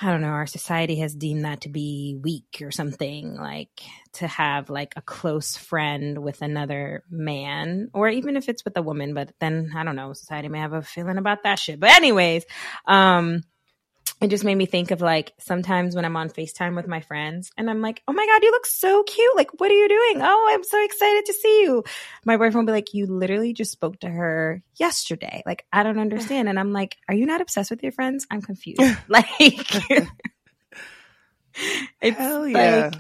I 0.02 0.10
don't 0.10 0.22
know, 0.22 0.28
our 0.28 0.48
society 0.48 0.96
has 0.98 1.14
deemed 1.14 1.46
that 1.46 1.62
to 1.62 1.70
be 1.70 2.18
weak 2.20 2.62
or 2.62 2.72
something, 2.72 3.36
like 3.36 3.70
to 4.14 4.28
have 4.28 4.72
like 4.72 4.94
a 4.96 5.04
close 5.04 5.56
friend 5.56 6.18
with 6.24 6.42
another 6.42 7.04
man, 7.12 7.90
or 7.94 8.10
even 8.10 8.36
if 8.36 8.50
it's 8.50 8.66
with 8.66 8.76
a 8.76 8.82
woman, 8.82 9.14
but 9.14 9.32
then 9.40 9.72
I 9.76 9.84
don't 9.84 9.96
know, 9.96 10.14
society 10.14 10.48
may 10.48 10.60
have 10.60 10.74
a 10.74 10.82
feeling 10.82 11.20
about 11.20 11.44
that 11.44 11.60
shit. 11.60 11.80
But 11.80 11.92
anyways, 11.92 12.44
um, 12.88 13.44
it 14.24 14.30
just 14.30 14.46
made 14.46 14.56
me 14.56 14.66
think 14.66 14.92
of 14.92 15.02
like 15.02 15.34
sometimes 15.38 15.96
when 15.96 16.06
I'm 16.06 16.16
on 16.16 16.30
FaceTime 16.30 16.76
with 16.78 16.88
my 16.88 17.02
friends 17.02 17.52
and 17.58 17.70
I'm 17.70 17.82
like, 17.82 18.02
oh 18.08 18.14
my 18.14 18.26
God, 18.26 18.42
you 18.42 18.52
look 18.52 18.66
so 18.66 19.04
cute. 19.04 19.36
Like, 19.36 19.60
what 19.60 19.70
are 19.70 19.74
you 19.74 19.90
doing? 19.90 20.22
Oh, 20.26 20.50
I'm 20.52 20.64
so 20.64 20.84
excited 20.84 21.26
to 21.26 21.34
see 21.34 21.64
you. 21.64 21.84
My 22.26 22.38
boyfriend 22.38 22.56
will 22.56 22.74
be 22.74 22.78
like, 22.78 22.94
you 22.94 23.06
literally 23.06 23.52
just 23.52 23.72
spoke 23.74 24.00
to 24.00 24.10
her 24.10 24.64
yesterday. 24.80 25.44
Like, 25.46 25.66
I 25.74 25.84
don't 25.84 26.00
understand. 26.00 26.48
And 26.48 26.58
I'm 26.58 26.72
like, 26.72 26.96
are 27.10 27.16
you 27.16 27.26
not 27.26 27.42
obsessed 27.42 27.70
with 27.70 27.84
your 27.84 27.92
friends? 27.92 28.26
I'm 28.32 28.42
confused. 28.42 28.82
like, 29.10 29.28
it's 32.02 32.18
Hell 32.18 32.48
yeah. 32.48 32.92
like, 32.92 32.96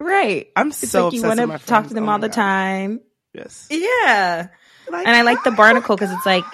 right. 0.00 0.48
I'm 0.56 0.70
It's 0.70 0.90
so 0.90 1.04
like 1.04 1.12
you 1.12 1.20
obsessed 1.20 1.38
want 1.38 1.60
to 1.60 1.66
talk 1.66 1.82
friends. 1.82 1.88
to 1.90 1.94
them 1.94 2.08
Oh 2.08 2.12
all 2.12 2.18
the 2.18 2.28
God. 2.28 2.34
time. 2.34 3.00
Yes. 3.34 3.68
Yeah. 3.70 4.48
Like, 4.90 5.06
And 5.06 5.14
I 5.16 5.22
like 5.22 5.44
the 5.44 5.52
barnacle 5.52 5.94
because 5.96 6.10
it's 6.10 6.26
like, 6.26 6.44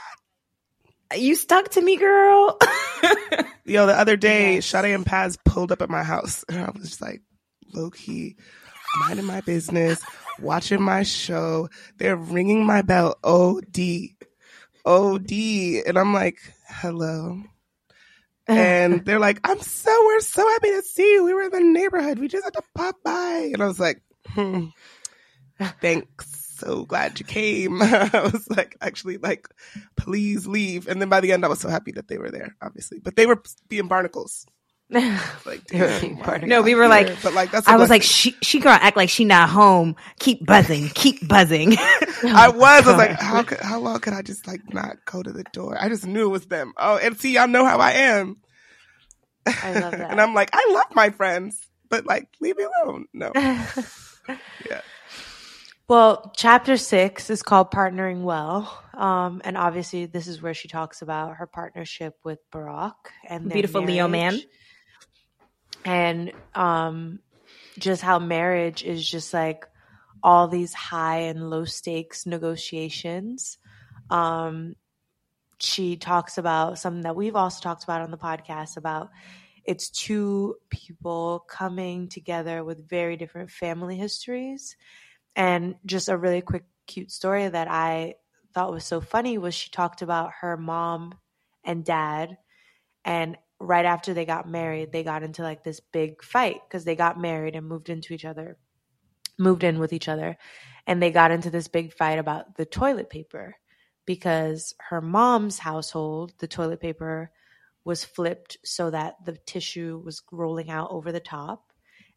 you 1.16 1.34
stuck 1.34 1.70
to 1.70 1.80
me, 1.80 1.96
girl. 1.96 2.58
Yo, 3.64 3.86
the 3.86 3.98
other 3.98 4.16
day, 4.16 4.54
Yes. 4.54 4.66
Sade 4.66 4.94
and 4.94 5.04
Paz 5.06 5.38
pulled 5.44 5.72
up 5.72 5.82
at 5.82 5.90
my 5.90 6.02
house, 6.02 6.44
and 6.48 6.58
I 6.58 6.70
was 6.70 6.88
just 6.88 7.02
like, 7.02 7.22
low 7.72 7.90
key, 7.90 8.36
minding 9.00 9.24
my 9.26 9.40
business, 9.40 10.00
watching 10.40 10.80
my 10.82 11.02
show. 11.02 11.68
They're 11.98 12.16
ringing 12.16 12.64
my 12.64 12.82
bell. 12.82 13.16
OD. 13.24 14.10
OD. 14.84 15.32
And 15.86 15.98
I'm 15.98 16.14
like, 16.14 16.38
hello. 16.68 17.42
And 18.48 19.04
they're 19.04 19.18
like, 19.18 19.40
I'm 19.42 19.60
so, 19.60 19.90
we're 20.06 20.20
so 20.20 20.48
happy 20.48 20.70
to 20.70 20.82
see 20.82 21.14
you. 21.14 21.24
We 21.24 21.34
were 21.34 21.42
in 21.42 21.50
the 21.50 21.60
neighborhood. 21.60 22.20
We 22.20 22.28
just 22.28 22.44
had 22.44 22.52
to 22.54 22.62
pop 22.76 22.94
by. 23.04 23.50
And 23.52 23.60
I 23.60 23.66
was 23.66 23.80
like, 23.80 24.00
hmm, 24.28 24.66
thanks. 25.80 26.35
So 26.56 26.84
glad 26.84 27.18
you 27.20 27.24
came. 27.26 27.80
I 27.82 28.10
was 28.32 28.48
like, 28.50 28.76
actually, 28.80 29.18
like, 29.18 29.48
please 29.96 30.46
leave. 30.46 30.88
And 30.88 31.00
then 31.00 31.08
by 31.08 31.20
the 31.20 31.32
end, 31.32 31.44
I 31.44 31.48
was 31.48 31.60
so 31.60 31.68
happy 31.68 31.92
that 31.92 32.08
they 32.08 32.18
were 32.18 32.30
there, 32.30 32.56
obviously. 32.62 32.98
But 32.98 33.16
they 33.16 33.26
were 33.26 33.42
being 33.68 33.88
barnacles. 33.88 34.46
Like, 34.90 35.64
damn, 35.66 36.00
being 36.00 36.16
why 36.18 36.24
barnacles. 36.26 36.42
are 36.44 36.46
No, 36.46 36.62
we 36.62 36.70
y'all 36.70 36.78
were 36.80 36.88
like- 36.88 37.22
but 37.22 37.34
like, 37.34 37.50
that's. 37.50 37.66
I 37.68 37.74
a 37.74 37.78
was 37.78 37.90
like, 37.90 38.02
she 38.02 38.36
she 38.42 38.60
gonna 38.60 38.78
act 38.82 38.96
like 38.96 39.08
she 39.10 39.24
not 39.24 39.48
home. 39.48 39.96
Keep 40.20 40.46
buzzing, 40.46 40.88
keep 40.90 41.26
buzzing. 41.26 41.76
I 41.78 42.48
was. 42.48 42.86
I 42.86 42.90
was 42.90 42.96
like, 42.96 43.20
how 43.20 43.42
could, 43.42 43.58
how 43.58 43.80
long 43.80 43.98
could 44.00 44.12
I 44.12 44.22
just 44.22 44.46
like 44.46 44.72
not 44.72 45.04
go 45.04 45.22
to 45.24 45.32
the 45.32 45.42
door? 45.52 45.76
I 45.80 45.88
just 45.88 46.06
knew 46.06 46.26
it 46.26 46.30
was 46.30 46.46
them. 46.46 46.72
Oh, 46.78 46.98
and 46.98 47.18
see, 47.18 47.32
y'all 47.34 47.48
know 47.48 47.64
how 47.64 47.78
I 47.78 47.92
am. 47.92 48.36
I 49.46 49.72
love 49.78 49.90
that. 49.92 50.10
and 50.10 50.20
I'm 50.20 50.34
like, 50.34 50.50
I 50.52 50.70
love 50.72 50.86
my 50.94 51.10
friends, 51.10 51.60
but 51.88 52.06
like, 52.06 52.28
leave 52.40 52.56
me 52.56 52.64
alone. 52.84 53.06
No. 53.12 53.32
Yeah. 53.34 54.80
Well, 55.88 56.32
chapter 56.34 56.76
six 56.76 57.30
is 57.30 57.44
called 57.44 57.70
Partnering 57.70 58.22
Well. 58.22 58.82
Um, 58.92 59.40
and 59.44 59.56
obviously, 59.56 60.06
this 60.06 60.26
is 60.26 60.42
where 60.42 60.54
she 60.54 60.66
talks 60.66 61.00
about 61.00 61.36
her 61.36 61.46
partnership 61.46 62.16
with 62.24 62.40
Barack 62.50 62.94
and 63.28 63.48
Beautiful 63.48 63.82
Leo 63.82 64.08
man. 64.08 64.40
And 65.84 66.32
um, 66.56 67.20
just 67.78 68.02
how 68.02 68.18
marriage 68.18 68.82
is 68.82 69.08
just 69.08 69.32
like 69.32 69.64
all 70.24 70.48
these 70.48 70.74
high 70.74 71.18
and 71.20 71.50
low 71.50 71.64
stakes 71.64 72.26
negotiations. 72.26 73.58
Um, 74.10 74.74
she 75.60 75.96
talks 75.96 76.36
about 76.36 76.80
something 76.80 77.02
that 77.02 77.14
we've 77.14 77.36
also 77.36 77.62
talked 77.62 77.84
about 77.84 78.02
on 78.02 78.10
the 78.10 78.18
podcast 78.18 78.76
about 78.76 79.10
it's 79.64 79.88
two 79.90 80.56
people 80.68 81.44
coming 81.48 82.08
together 82.08 82.64
with 82.64 82.88
very 82.88 83.16
different 83.16 83.50
family 83.50 83.96
histories 83.96 84.76
and 85.36 85.76
just 85.84 86.08
a 86.08 86.16
really 86.16 86.40
quick, 86.40 86.64
cute 86.86 87.12
story 87.12 87.46
that 87.46 87.68
I 87.70 88.14
thought 88.54 88.72
was 88.72 88.84
so 88.84 89.02
funny 89.02 89.36
was 89.36 89.54
she 89.54 89.70
talked 89.70 90.00
about 90.00 90.32
her 90.40 90.56
mom 90.56 91.14
and 91.62 91.84
dad. 91.84 92.38
And 93.04 93.36
right 93.60 93.84
after 93.84 94.14
they 94.14 94.24
got 94.24 94.48
married, 94.48 94.92
they 94.92 95.02
got 95.02 95.22
into 95.22 95.42
like 95.42 95.62
this 95.62 95.80
big 95.92 96.24
fight 96.24 96.60
because 96.66 96.84
they 96.84 96.96
got 96.96 97.20
married 97.20 97.54
and 97.54 97.68
moved 97.68 97.90
into 97.90 98.14
each 98.14 98.24
other, 98.24 98.56
moved 99.38 99.62
in 99.62 99.78
with 99.78 99.92
each 99.92 100.08
other. 100.08 100.38
And 100.86 101.02
they 101.02 101.10
got 101.10 101.30
into 101.30 101.50
this 101.50 101.68
big 101.68 101.92
fight 101.92 102.18
about 102.18 102.56
the 102.56 102.64
toilet 102.64 103.10
paper 103.10 103.56
because 104.06 104.74
her 104.88 105.02
mom's 105.02 105.58
household, 105.58 106.32
the 106.38 106.48
toilet 106.48 106.80
paper 106.80 107.30
was 107.84 108.04
flipped 108.04 108.56
so 108.64 108.90
that 108.90 109.16
the 109.24 109.36
tissue 109.46 110.00
was 110.02 110.22
rolling 110.32 110.70
out 110.70 110.90
over 110.90 111.12
the 111.12 111.20
top. 111.20 111.65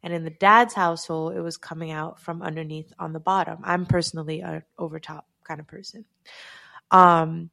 And 0.02 0.14
in 0.14 0.24
the 0.24 0.30
dad's 0.30 0.74
household, 0.74 1.36
it 1.36 1.42
was 1.42 1.58
coming 1.58 1.92
out 1.92 2.20
from 2.20 2.42
underneath 2.42 2.92
on 2.98 3.14
the 3.14 3.20
bottom. 3.20 3.60
I'm 3.64 3.86
personally 3.86 4.42
a 4.42 4.64
over 4.78 5.00
top 5.00 5.28
kind 5.44 5.60
of 5.60 5.68
person. 5.68 6.06
Um, 6.92 7.50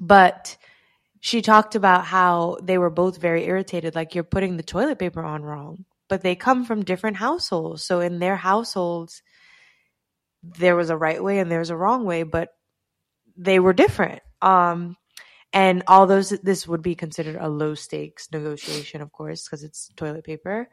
but 0.00 0.56
she 1.20 1.42
talked 1.42 1.74
about 1.74 2.04
how 2.04 2.58
they 2.62 2.78
were 2.78 2.90
both 2.90 3.18
very 3.18 3.44
irritated, 3.44 3.94
like 3.94 4.14
you're 4.14 4.24
putting 4.24 4.56
the 4.56 4.62
toilet 4.62 4.98
paper 4.98 5.22
on 5.22 5.42
wrong. 5.42 5.84
But 6.08 6.22
they 6.22 6.36
come 6.36 6.64
from 6.64 6.84
different 6.84 7.18
households. 7.18 7.84
So 7.84 8.00
in 8.00 8.18
their 8.18 8.36
households, 8.36 9.22
there 10.42 10.76
was 10.76 10.88
a 10.88 10.96
right 10.96 11.22
way 11.22 11.38
and 11.38 11.50
there's 11.50 11.70
a 11.70 11.76
wrong 11.76 12.04
way, 12.04 12.22
but 12.22 12.50
they 13.36 13.58
were 13.58 13.74
different. 13.74 14.22
Um, 14.40 14.96
and 15.52 15.82
all 15.86 16.06
those 16.06 16.30
this 16.30 16.68
would 16.68 16.82
be 16.82 16.94
considered 16.94 17.36
a 17.40 17.48
low 17.48 17.74
stakes 17.74 18.30
negotiation 18.32 19.00
of 19.00 19.10
course 19.12 19.44
because 19.44 19.64
it's 19.64 19.90
toilet 19.96 20.24
paper 20.24 20.68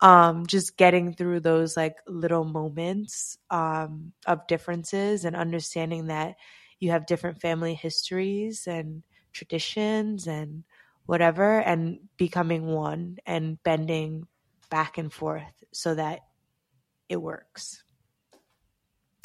um 0.00 0.46
just 0.46 0.76
getting 0.76 1.12
through 1.12 1.40
those 1.40 1.76
like 1.76 1.96
little 2.06 2.44
moments 2.44 3.38
um 3.50 4.12
of 4.26 4.46
differences 4.46 5.24
and 5.24 5.36
understanding 5.36 6.06
that 6.08 6.34
you 6.80 6.90
have 6.90 7.06
different 7.06 7.40
family 7.40 7.74
histories 7.74 8.66
and 8.66 9.02
traditions 9.32 10.26
and 10.26 10.64
whatever 11.06 11.58
and 11.60 11.98
becoming 12.16 12.66
one 12.66 13.16
and 13.26 13.62
bending 13.62 14.26
back 14.70 14.98
and 14.98 15.12
forth 15.12 15.64
so 15.72 15.94
that 15.94 16.20
it 17.08 17.16
works 17.16 17.82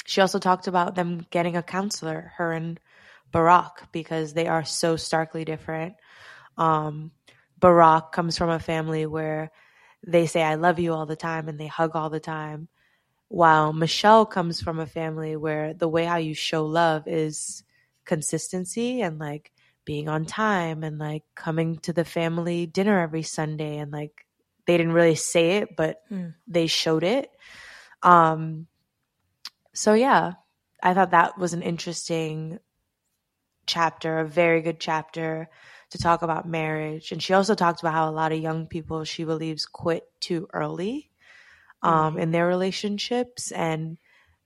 she 0.06 0.20
also 0.20 0.38
talked 0.38 0.66
about 0.66 0.94
them 0.94 1.24
getting 1.30 1.56
a 1.56 1.62
counselor 1.62 2.32
her 2.36 2.52
and 2.52 2.80
Barack 3.32 3.92
because 3.92 4.34
they 4.34 4.48
are 4.48 4.64
so 4.64 4.96
starkly 4.96 5.44
different. 5.44 5.94
Um, 6.56 7.12
Barack 7.60 8.12
comes 8.12 8.36
from 8.36 8.50
a 8.50 8.58
family 8.58 9.06
where 9.06 9.50
they 10.06 10.26
say 10.26 10.42
I 10.42 10.54
love 10.54 10.78
you 10.78 10.92
all 10.94 11.06
the 11.06 11.16
time 11.16 11.48
and 11.48 11.58
they 11.58 11.66
hug 11.66 11.94
all 11.94 12.10
the 12.10 12.20
time. 12.20 12.68
While 13.28 13.72
Michelle 13.72 14.26
comes 14.26 14.60
from 14.60 14.80
a 14.80 14.86
family 14.86 15.36
where 15.36 15.74
the 15.74 15.88
way 15.88 16.04
how 16.04 16.16
you 16.16 16.34
show 16.34 16.66
love 16.66 17.04
is 17.06 17.62
consistency 18.04 19.02
and 19.02 19.18
like 19.18 19.52
being 19.84 20.08
on 20.08 20.24
time 20.26 20.82
and 20.82 20.98
like 20.98 21.24
coming 21.34 21.78
to 21.78 21.92
the 21.92 22.04
family 22.04 22.66
dinner 22.66 23.00
every 23.00 23.22
Sunday 23.22 23.78
and 23.78 23.92
like 23.92 24.26
they 24.66 24.76
didn't 24.76 24.92
really 24.92 25.14
say 25.14 25.58
it 25.58 25.76
but 25.76 26.02
Hmm. 26.08 26.28
they 26.46 26.66
showed 26.66 27.04
it. 27.04 27.30
Um 28.02 28.66
so 29.74 29.94
yeah, 29.94 30.32
I 30.82 30.94
thought 30.94 31.12
that 31.12 31.38
was 31.38 31.52
an 31.52 31.62
interesting 31.62 32.58
chapter, 33.66 34.18
a 34.18 34.26
very 34.28 34.62
good 34.62 34.80
chapter 34.80 35.48
to 35.90 35.98
talk 35.98 36.22
about 36.22 36.48
marriage. 36.48 37.12
And 37.12 37.22
she 37.22 37.34
also 37.34 37.54
talked 37.54 37.80
about 37.80 37.94
how 37.94 38.08
a 38.08 38.12
lot 38.12 38.32
of 38.32 38.38
young 38.38 38.66
people 38.66 39.04
she 39.04 39.24
believes 39.24 39.66
quit 39.66 40.04
too 40.20 40.48
early 40.52 41.10
um, 41.82 42.18
in 42.18 42.30
their 42.30 42.46
relationships 42.46 43.50
and 43.52 43.98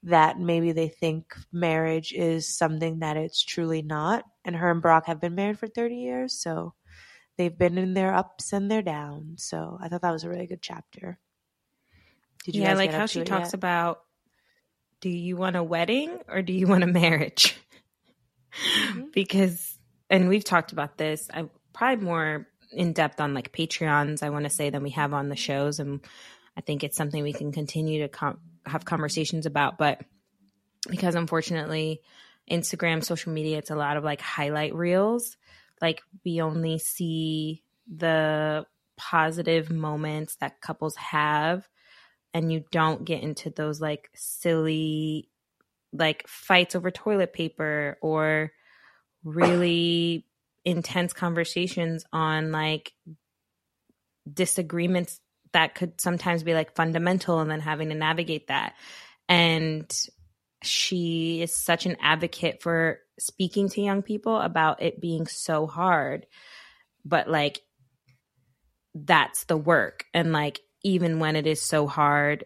that 0.03 0.39
maybe 0.39 0.71
they 0.71 0.87
think 0.87 1.35
marriage 1.51 2.13
is 2.13 2.47
something 2.47 2.99
that 2.99 3.17
it's 3.17 3.43
truly 3.43 3.81
not. 3.81 4.23
And 4.43 4.55
her 4.55 4.69
and 4.69 4.81
Barack 4.81 5.05
have 5.05 5.19
been 5.19 5.35
married 5.35 5.59
for 5.59 5.67
30 5.67 5.95
years. 5.95 6.33
So 6.33 6.73
they've 7.37 7.55
been 7.55 7.77
in 7.77 7.93
their 7.93 8.13
ups 8.13 8.53
and 8.53 8.69
their 8.69 8.83
downs. 8.83 9.43
So 9.43 9.77
I 9.81 9.87
thought 9.87 10.01
that 10.01 10.11
was 10.11 10.23
a 10.23 10.29
really 10.29 10.47
good 10.47 10.61
chapter. 10.61 11.19
Did 12.43 12.55
you 12.55 12.61
yeah, 12.61 12.75
like 12.75 12.93
how 12.93 13.07
she 13.07 13.23
talks 13.23 13.47
yet? 13.47 13.53
about 13.55 14.01
do 15.01 15.09
you 15.09 15.35
want 15.35 15.55
a 15.55 15.63
wedding 15.63 16.17
or 16.27 16.41
do 16.41 16.53
you 16.53 16.67
want 16.67 16.83
a 16.83 16.87
marriage? 16.87 17.57
Mm-hmm. 18.67 19.03
because 19.13 19.74
and 20.09 20.29
we've 20.29 20.43
talked 20.43 20.71
about 20.71 20.97
this. 20.97 21.27
I 21.33 21.49
probably 21.73 22.05
more 22.05 22.47
in 22.71 22.93
depth 22.93 23.19
on 23.19 23.33
like 23.33 23.51
Patreons, 23.51 24.23
I 24.23 24.29
want 24.29 24.45
to 24.45 24.49
say, 24.49 24.69
than 24.69 24.83
we 24.83 24.91
have 24.91 25.13
on 25.13 25.29
the 25.29 25.35
shows. 25.35 25.79
And 25.79 26.01
I 26.57 26.61
think 26.61 26.83
it's 26.83 26.97
something 26.97 27.23
we 27.23 27.33
can 27.33 27.51
continue 27.51 28.01
to 28.01 28.09
com- 28.09 28.39
have 28.65 28.85
conversations 28.85 29.45
about. 29.45 29.77
But 29.77 30.01
because 30.89 31.15
unfortunately, 31.15 32.01
Instagram, 32.49 33.03
social 33.03 33.31
media, 33.31 33.57
it's 33.57 33.71
a 33.71 33.75
lot 33.75 33.97
of 33.97 34.03
like 34.03 34.21
highlight 34.21 34.75
reels. 34.75 35.37
Like 35.81 36.01
we 36.23 36.41
only 36.41 36.77
see 36.79 37.63
the 37.93 38.65
positive 38.97 39.71
moments 39.71 40.35
that 40.37 40.61
couples 40.61 40.95
have, 40.95 41.67
and 42.33 42.51
you 42.51 42.63
don't 42.71 43.05
get 43.05 43.23
into 43.23 43.49
those 43.49 43.81
like 43.81 44.09
silly 44.15 45.29
like 45.93 46.27
fights 46.27 46.75
over 46.75 46.91
toilet 46.91 47.33
paper 47.33 47.97
or 48.01 48.51
really 49.25 50.25
intense 50.63 51.11
conversations 51.11 52.05
on 52.13 52.51
like 52.51 52.93
disagreements 54.31 55.19
that 55.51 55.75
could 55.75 55.99
sometimes 55.99 56.43
be 56.43 56.53
like 56.53 56.75
fundamental 56.75 57.39
and 57.39 57.51
then 57.51 57.59
having 57.59 57.89
to 57.89 57.95
navigate 57.95 58.47
that. 58.47 58.75
And 59.27 59.91
she 60.61 61.41
is 61.41 61.55
such 61.55 61.85
an 61.85 61.97
advocate 62.01 62.61
for 62.61 62.99
speaking 63.19 63.69
to 63.69 63.81
young 63.81 64.01
people 64.01 64.39
about 64.39 64.81
it 64.81 65.01
being 65.01 65.27
so 65.27 65.67
hard. 65.67 66.25
But 67.03 67.29
like, 67.29 67.61
that's 68.93 69.45
the 69.45 69.57
work. 69.57 70.05
And 70.13 70.31
like, 70.31 70.59
even 70.83 71.19
when 71.19 71.35
it 71.35 71.47
is 71.47 71.61
so 71.61 71.87
hard, 71.87 72.45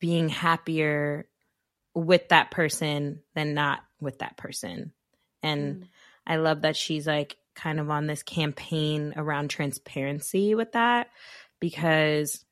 being 0.00 0.28
happier 0.28 1.28
with 1.94 2.28
that 2.28 2.50
person 2.50 3.20
than 3.34 3.54
not 3.54 3.80
with 4.00 4.18
that 4.18 4.36
person. 4.36 4.92
And 5.42 5.82
mm. 5.82 5.86
I 6.28 6.36
love 6.36 6.62
that 6.62 6.76
she's 6.76 7.06
like 7.06 7.36
kind 7.54 7.80
of 7.80 7.90
on 7.90 8.06
this 8.06 8.22
campaign 8.22 9.14
around 9.16 9.48
transparency 9.48 10.54
with 10.54 10.72
that 10.72 11.08
because 11.58 12.44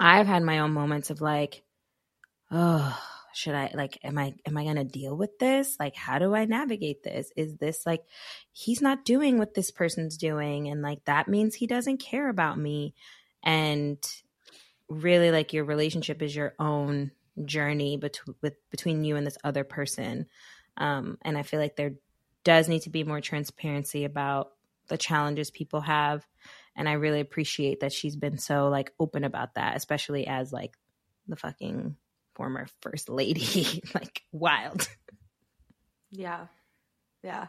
I've 0.00 0.26
had 0.26 0.42
my 0.42 0.60
own 0.60 0.72
moments 0.72 1.10
of 1.10 1.20
like, 1.20 1.62
oh, 2.50 2.98
should 3.34 3.54
I 3.54 3.70
like 3.74 3.98
am 4.02 4.16
I 4.16 4.34
am 4.46 4.56
I 4.56 4.64
going 4.64 4.76
to 4.76 4.84
deal 4.84 5.16
with 5.16 5.38
this? 5.38 5.76
Like 5.78 5.94
how 5.94 6.18
do 6.18 6.34
I 6.34 6.44
navigate 6.44 7.02
this? 7.02 7.30
Is 7.36 7.56
this 7.56 7.84
like 7.84 8.02
he's 8.52 8.80
not 8.80 9.04
doing 9.04 9.38
what 9.38 9.54
this 9.54 9.70
person's 9.70 10.16
doing 10.16 10.68
and 10.68 10.80
like 10.80 11.04
that 11.04 11.28
means 11.28 11.54
he 11.54 11.66
doesn't 11.66 11.98
care 11.98 12.28
about 12.28 12.58
me 12.58 12.94
and 13.42 13.98
really 14.88 15.30
like 15.30 15.52
your 15.52 15.64
relationship 15.64 16.22
is 16.22 16.34
your 16.34 16.54
own 16.58 17.10
journey 17.44 17.96
between 17.96 18.34
with 18.42 18.54
between 18.70 19.04
you 19.04 19.16
and 19.16 19.26
this 19.26 19.38
other 19.44 19.62
person 19.62 20.26
um 20.76 21.18
and 21.22 21.38
i 21.38 21.42
feel 21.42 21.60
like 21.60 21.76
there 21.76 21.92
does 22.44 22.68
need 22.68 22.82
to 22.82 22.90
be 22.90 23.04
more 23.04 23.20
transparency 23.20 24.04
about 24.04 24.52
the 24.88 24.98
challenges 24.98 25.50
people 25.50 25.80
have 25.80 26.26
and 26.76 26.88
i 26.88 26.92
really 26.92 27.20
appreciate 27.20 27.80
that 27.80 27.92
she's 27.92 28.16
been 28.16 28.38
so 28.38 28.68
like 28.68 28.92
open 28.98 29.24
about 29.24 29.54
that 29.54 29.76
especially 29.76 30.26
as 30.26 30.52
like 30.52 30.76
the 31.26 31.36
fucking 31.36 31.94
former 32.34 32.66
first 32.80 33.08
lady 33.08 33.82
like 33.94 34.22
wild 34.32 34.88
Yeah. 36.10 36.46
Yeah. 37.22 37.48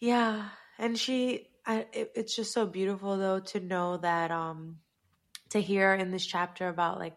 Yeah. 0.00 0.48
And 0.78 0.98
she, 0.98 1.48
I, 1.66 1.86
it, 1.92 2.12
it's 2.14 2.36
just 2.36 2.52
so 2.52 2.66
beautiful 2.66 3.18
though 3.18 3.40
to 3.40 3.60
know 3.60 3.96
that, 3.98 4.30
um, 4.30 4.78
to 5.50 5.60
hear 5.60 5.94
in 5.94 6.10
this 6.10 6.26
chapter 6.26 6.68
about 6.68 6.98
like 6.98 7.16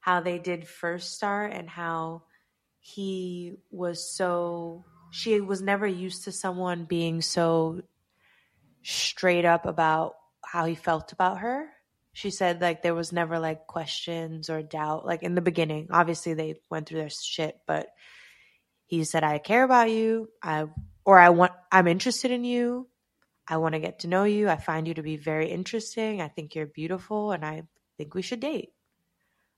how 0.00 0.20
they 0.20 0.38
did 0.38 0.66
first 0.66 1.14
start 1.14 1.52
and 1.52 1.68
how 1.68 2.24
he 2.80 3.54
was 3.70 4.14
so, 4.14 4.84
she 5.10 5.40
was 5.40 5.62
never 5.62 5.86
used 5.86 6.24
to 6.24 6.32
someone 6.32 6.84
being 6.84 7.20
so 7.22 7.82
straight 8.82 9.44
up 9.44 9.66
about 9.66 10.14
how 10.44 10.64
he 10.64 10.74
felt 10.74 11.12
about 11.12 11.38
her. 11.38 11.68
She 12.12 12.30
said 12.30 12.60
like 12.60 12.82
there 12.82 12.94
was 12.94 13.12
never 13.12 13.38
like 13.38 13.66
questions 13.66 14.50
or 14.50 14.62
doubt. 14.62 15.06
Like 15.06 15.22
in 15.22 15.34
the 15.34 15.40
beginning, 15.40 15.88
obviously 15.90 16.34
they 16.34 16.56
went 16.70 16.88
through 16.88 17.00
their 17.00 17.10
shit, 17.10 17.58
but 17.66 17.88
he 18.86 19.04
said 19.04 19.22
i 19.22 19.38
care 19.38 19.64
about 19.64 19.90
you. 19.90 20.28
I 20.42 20.66
or 21.04 21.18
i 21.18 21.28
want 21.28 21.52
i'm 21.70 21.86
interested 21.86 22.30
in 22.30 22.44
you. 22.44 22.88
I 23.46 23.58
want 23.58 23.74
to 23.74 23.80
get 23.80 24.00
to 24.00 24.08
know 24.08 24.24
you. 24.24 24.48
I 24.48 24.56
find 24.56 24.86
you 24.86 24.94
to 24.94 25.02
be 25.02 25.16
very 25.16 25.50
interesting. 25.50 26.20
I 26.20 26.28
think 26.28 26.54
you're 26.54 26.66
beautiful 26.66 27.32
and 27.32 27.44
i 27.44 27.62
think 27.96 28.14
we 28.14 28.22
should 28.22 28.40
date. 28.40 28.70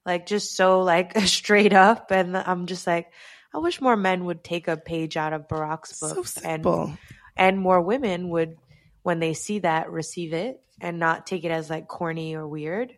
Like 0.04 0.26
just 0.26 0.56
so 0.56 0.80
like 0.80 1.18
straight 1.26 1.72
up 1.72 2.10
and 2.10 2.36
i'm 2.36 2.66
just 2.66 2.86
like 2.86 3.12
i 3.54 3.58
wish 3.58 3.80
more 3.80 3.96
men 3.96 4.24
would 4.24 4.42
take 4.44 4.68
a 4.68 4.76
page 4.76 5.16
out 5.16 5.32
of 5.32 5.48
barack's 5.48 5.96
So 5.98 6.14
book 6.14 6.26
and 6.44 6.62
simple. 6.64 6.98
and 7.36 7.58
more 7.58 7.80
women 7.80 8.28
would 8.30 8.56
when 9.02 9.18
they 9.18 9.34
see 9.34 9.60
that 9.60 9.90
receive 9.90 10.32
it 10.32 10.60
and 10.80 10.98
not 10.98 11.26
take 11.26 11.44
it 11.44 11.50
as 11.50 11.68
like 11.70 11.88
corny 11.88 12.34
or 12.34 12.46
weird 12.46 12.96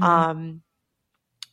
um, 0.00 0.62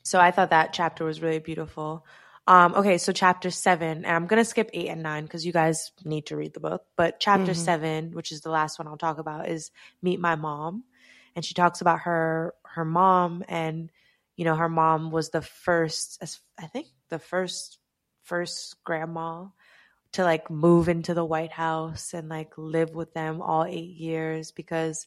so 0.03 0.19
I 0.19 0.31
thought 0.31 0.49
that 0.51 0.73
chapter 0.73 1.05
was 1.05 1.21
really 1.21 1.39
beautiful. 1.39 2.05
Um, 2.47 2.73
okay, 2.75 2.97
so 2.97 3.11
chapter 3.11 3.51
seven, 3.51 4.03
and 4.03 4.07
I'm 4.15 4.25
gonna 4.25 4.43
skip 4.45 4.69
eight 4.73 4.87
and 4.89 5.03
nine 5.03 5.23
because 5.23 5.45
you 5.45 5.53
guys 5.53 5.91
need 6.03 6.25
to 6.27 6.35
read 6.35 6.53
the 6.53 6.59
book. 6.59 6.83
But 6.95 7.19
chapter 7.19 7.51
Mhm. 7.51 7.55
seven, 7.55 8.11
which 8.13 8.31
is 8.31 8.41
the 8.41 8.49
last 8.49 8.79
one 8.79 8.87
I'll 8.87 8.97
talk 8.97 9.19
about, 9.19 9.47
is 9.47 9.69
meet 10.01 10.19
my 10.19 10.35
mom, 10.35 10.83
and 11.35 11.45
she 11.45 11.53
talks 11.53 11.81
about 11.81 11.99
her 12.01 12.55
her 12.65 12.83
mom, 12.85 13.43
and 13.47 13.91
you 14.35 14.45
know 14.45 14.55
her 14.55 14.69
mom 14.69 15.11
was 15.11 15.29
the 15.29 15.41
first, 15.41 16.17
as- 16.21 16.41
I 16.57 16.65
think 16.67 16.87
the 17.09 17.19
first 17.19 17.77
first 18.31 18.81
grandma 18.85 19.43
to 20.13 20.23
like 20.23 20.49
move 20.49 20.87
into 20.87 21.13
the 21.13 21.25
White 21.25 21.51
House 21.51 22.13
and 22.13 22.29
like 22.29 22.53
live 22.57 22.95
with 22.95 23.13
them 23.13 23.41
all 23.41 23.65
eight 23.65 23.97
years 23.97 24.53
because 24.53 25.05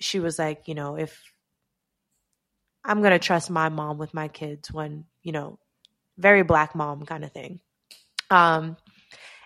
she 0.00 0.18
was 0.18 0.38
like, 0.38 0.66
you 0.66 0.74
know, 0.74 0.96
if 0.96 1.22
I'm 2.82 3.00
going 3.00 3.12
to 3.12 3.18
trust 3.18 3.50
my 3.50 3.68
mom 3.68 3.98
with 3.98 4.14
my 4.14 4.28
kids 4.28 4.72
when, 4.72 5.04
you 5.22 5.32
know, 5.32 5.58
very 6.16 6.42
black 6.42 6.74
mom 6.74 7.04
kind 7.04 7.22
of 7.22 7.32
thing. 7.32 7.60
Um, 8.30 8.78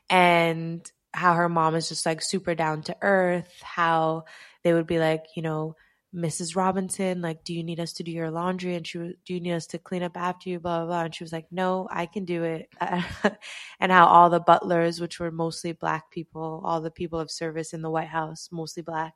and 0.08 0.88
how 1.12 1.34
her 1.34 1.48
mom 1.48 1.74
is 1.74 1.88
just 1.88 2.06
like 2.06 2.22
super 2.22 2.54
down 2.54 2.82
to 2.82 2.96
earth, 3.02 3.52
how 3.62 4.26
they 4.62 4.72
would 4.72 4.86
be 4.86 5.00
like, 5.00 5.24
you 5.34 5.42
know, 5.42 5.74
Mrs. 6.14 6.56
Robinson, 6.56 7.22
like, 7.22 7.42
do 7.42 7.54
you 7.54 7.64
need 7.64 7.80
us 7.80 7.94
to 7.94 8.02
do 8.02 8.10
your 8.10 8.30
laundry? 8.30 8.74
And 8.74 8.86
she 8.86 8.98
was, 8.98 9.12
do 9.24 9.32
you 9.32 9.40
need 9.40 9.54
us 9.54 9.66
to 9.68 9.78
clean 9.78 10.02
up 10.02 10.16
after 10.16 10.50
you? 10.50 10.60
Blah, 10.60 10.80
blah, 10.80 10.86
blah. 10.86 11.04
And 11.04 11.14
she 11.14 11.24
was 11.24 11.32
like, 11.32 11.46
no, 11.50 11.88
I 11.90 12.04
can 12.04 12.26
do 12.26 12.44
it. 12.44 12.68
and 13.80 13.90
how 13.90 14.06
all 14.06 14.28
the 14.28 14.40
butlers, 14.40 15.00
which 15.00 15.18
were 15.18 15.30
mostly 15.30 15.72
black 15.72 16.10
people, 16.10 16.62
all 16.64 16.82
the 16.82 16.90
people 16.90 17.18
of 17.18 17.30
service 17.30 17.72
in 17.72 17.80
the 17.80 17.90
White 17.90 18.08
House, 18.08 18.50
mostly 18.52 18.82
black, 18.82 19.14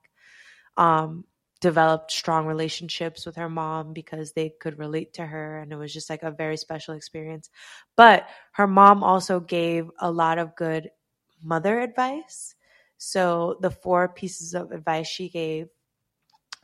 um, 0.79 1.25
developed 1.61 2.13
strong 2.13 2.47
relationships 2.47 3.27
with 3.27 3.37
her 3.37 3.51
mom 3.51 3.93
because 3.93 4.33
they 4.33 4.55
could 4.61 4.79
relate 4.79 5.13
to 5.15 5.27
her. 5.27 5.59
And 5.59 5.73
it 5.73 5.77
was 5.77 5.93
just 5.93 6.09
like 6.09 6.23
a 6.23 6.31
very 6.31 6.57
special 6.57 6.95
experience. 6.95 7.51
But 7.95 8.27
her 8.53 8.67
mom 8.67 9.05
also 9.05 9.41
gave 9.41 9.91
a 9.99 10.11
lot 10.11 10.39
of 10.39 10.57
good 10.57 10.91
mother 11.43 11.81
advice. 11.81 12.55
So 12.97 13.59
the 13.61 13.71
four 13.71 14.09
pieces 14.09 14.55
of 14.55 14.73
advice 14.73 15.07
she 15.07 15.29
gave 15.29 15.69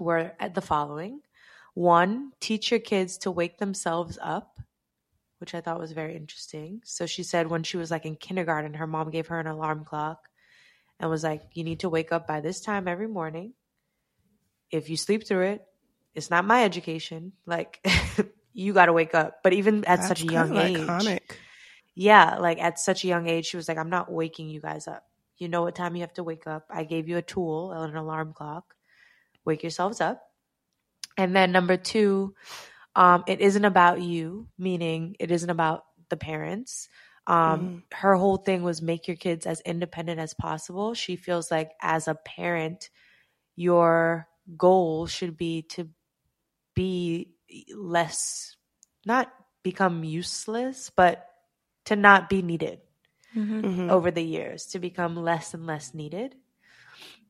were 0.03 0.33
at 0.39 0.55
the 0.55 0.61
following 0.61 1.21
one, 1.75 2.33
teach 2.41 2.71
your 2.71 2.81
kids 2.81 3.19
to 3.19 3.31
wake 3.31 3.59
themselves 3.59 4.19
up, 4.21 4.59
which 5.39 5.55
I 5.55 5.61
thought 5.61 5.79
was 5.81 5.93
very 5.93 6.17
interesting. 6.17 6.83
So 6.85 7.07
she 7.07 7.23
said 7.23 7.47
when 7.47 7.63
she 7.63 7.77
was 7.79 7.91
like 7.91 8.05
in 8.05 8.17
kindergarten, 8.17 8.75
her 8.75 8.87
mom 8.87 9.11
gave 9.11 9.29
her 9.29 9.41
an 9.41 9.47
alarm 9.47 9.85
clock 9.85 10.29
and 11.01 11.09
was 11.09 11.25
like, 11.25 11.43
you 11.55 11.65
need 11.65 11.81
to 11.81 11.89
wake 11.89 12.13
up 12.13 12.27
by 12.27 12.41
this 12.41 12.61
time 12.61 12.89
every 12.89 13.09
morning. 13.09 13.55
If 14.71 14.91
you 14.91 14.97
sleep 14.97 15.27
through 15.27 15.47
it, 15.47 15.65
it's 16.15 16.31
not 16.31 16.45
my 16.45 16.65
education. 16.65 17.33
Like, 17.47 17.85
you 18.53 18.75
got 18.75 18.87
to 18.87 18.93
wake 18.93 19.15
up. 19.15 19.43
But 19.43 19.55
even 19.55 19.85
at 19.87 19.97
That's 19.97 20.09
such 20.09 20.23
a 20.23 20.27
young 20.27 20.57
age, 20.57 20.77
iconic. 20.77 21.21
yeah, 21.95 22.37
like 22.39 22.59
at 22.61 22.79
such 22.79 23.05
a 23.05 23.09
young 23.09 23.29
age, 23.29 23.47
she 23.47 23.57
was 23.57 23.67
like, 23.67 23.79
I'm 23.79 23.91
not 23.91 24.13
waking 24.13 24.51
you 24.51 24.61
guys 24.61 24.87
up. 24.87 25.05
You 25.39 25.49
know 25.49 25.63
what 25.63 25.75
time 25.75 25.97
you 25.97 26.03
have 26.03 26.15
to 26.15 26.23
wake 26.23 26.47
up. 26.47 26.67
I 26.71 26.85
gave 26.85 27.09
you 27.09 27.17
a 27.17 27.23
tool, 27.23 27.73
an 27.73 27.97
alarm 27.97 28.35
clock. 28.35 28.75
Wake 29.45 29.63
yourselves 29.63 30.01
up. 30.01 30.23
And 31.17 31.35
then 31.35 31.53
number 31.53 31.77
two, 31.77 32.35
um, 32.95 33.25
it 33.27 33.41
isn't 33.41 33.65
about 33.65 34.01
you, 34.03 34.49
meaning 34.59 35.17
it 35.21 35.31
isn't 35.31 35.51
about 35.51 35.85
the 36.09 36.17
parents. 36.17 36.89
Um, 37.27 37.73
Her 37.93 38.15
whole 38.17 38.37
thing 38.39 38.63
was 38.63 38.83
make 38.83 39.07
your 39.09 39.17
kids 39.17 39.47
as 39.47 39.61
independent 39.61 40.21
as 40.21 40.35
possible. 40.35 40.95
She 40.95 41.17
feels 41.17 41.51
like 41.51 41.71
as 41.81 42.09
a 42.09 42.15
parent, 42.15 42.91
your 43.57 44.29
goal 44.57 45.07
should 45.07 45.37
be 45.37 45.63
to 45.71 45.89
be 46.75 47.35
less, 47.75 48.57
not 49.07 49.33
become 49.63 50.05
useless, 50.05 50.91
but 50.95 51.27
to 51.87 51.97
not 51.97 52.29
be 52.29 52.43
needed 52.43 52.81
Mhm. 53.35 53.89
over 53.91 54.11
the 54.11 54.23
years 54.25 54.67
to 54.67 54.79
become 54.79 55.17
less 55.17 55.55
and 55.55 55.67
less 55.67 55.95
needed. 55.95 56.37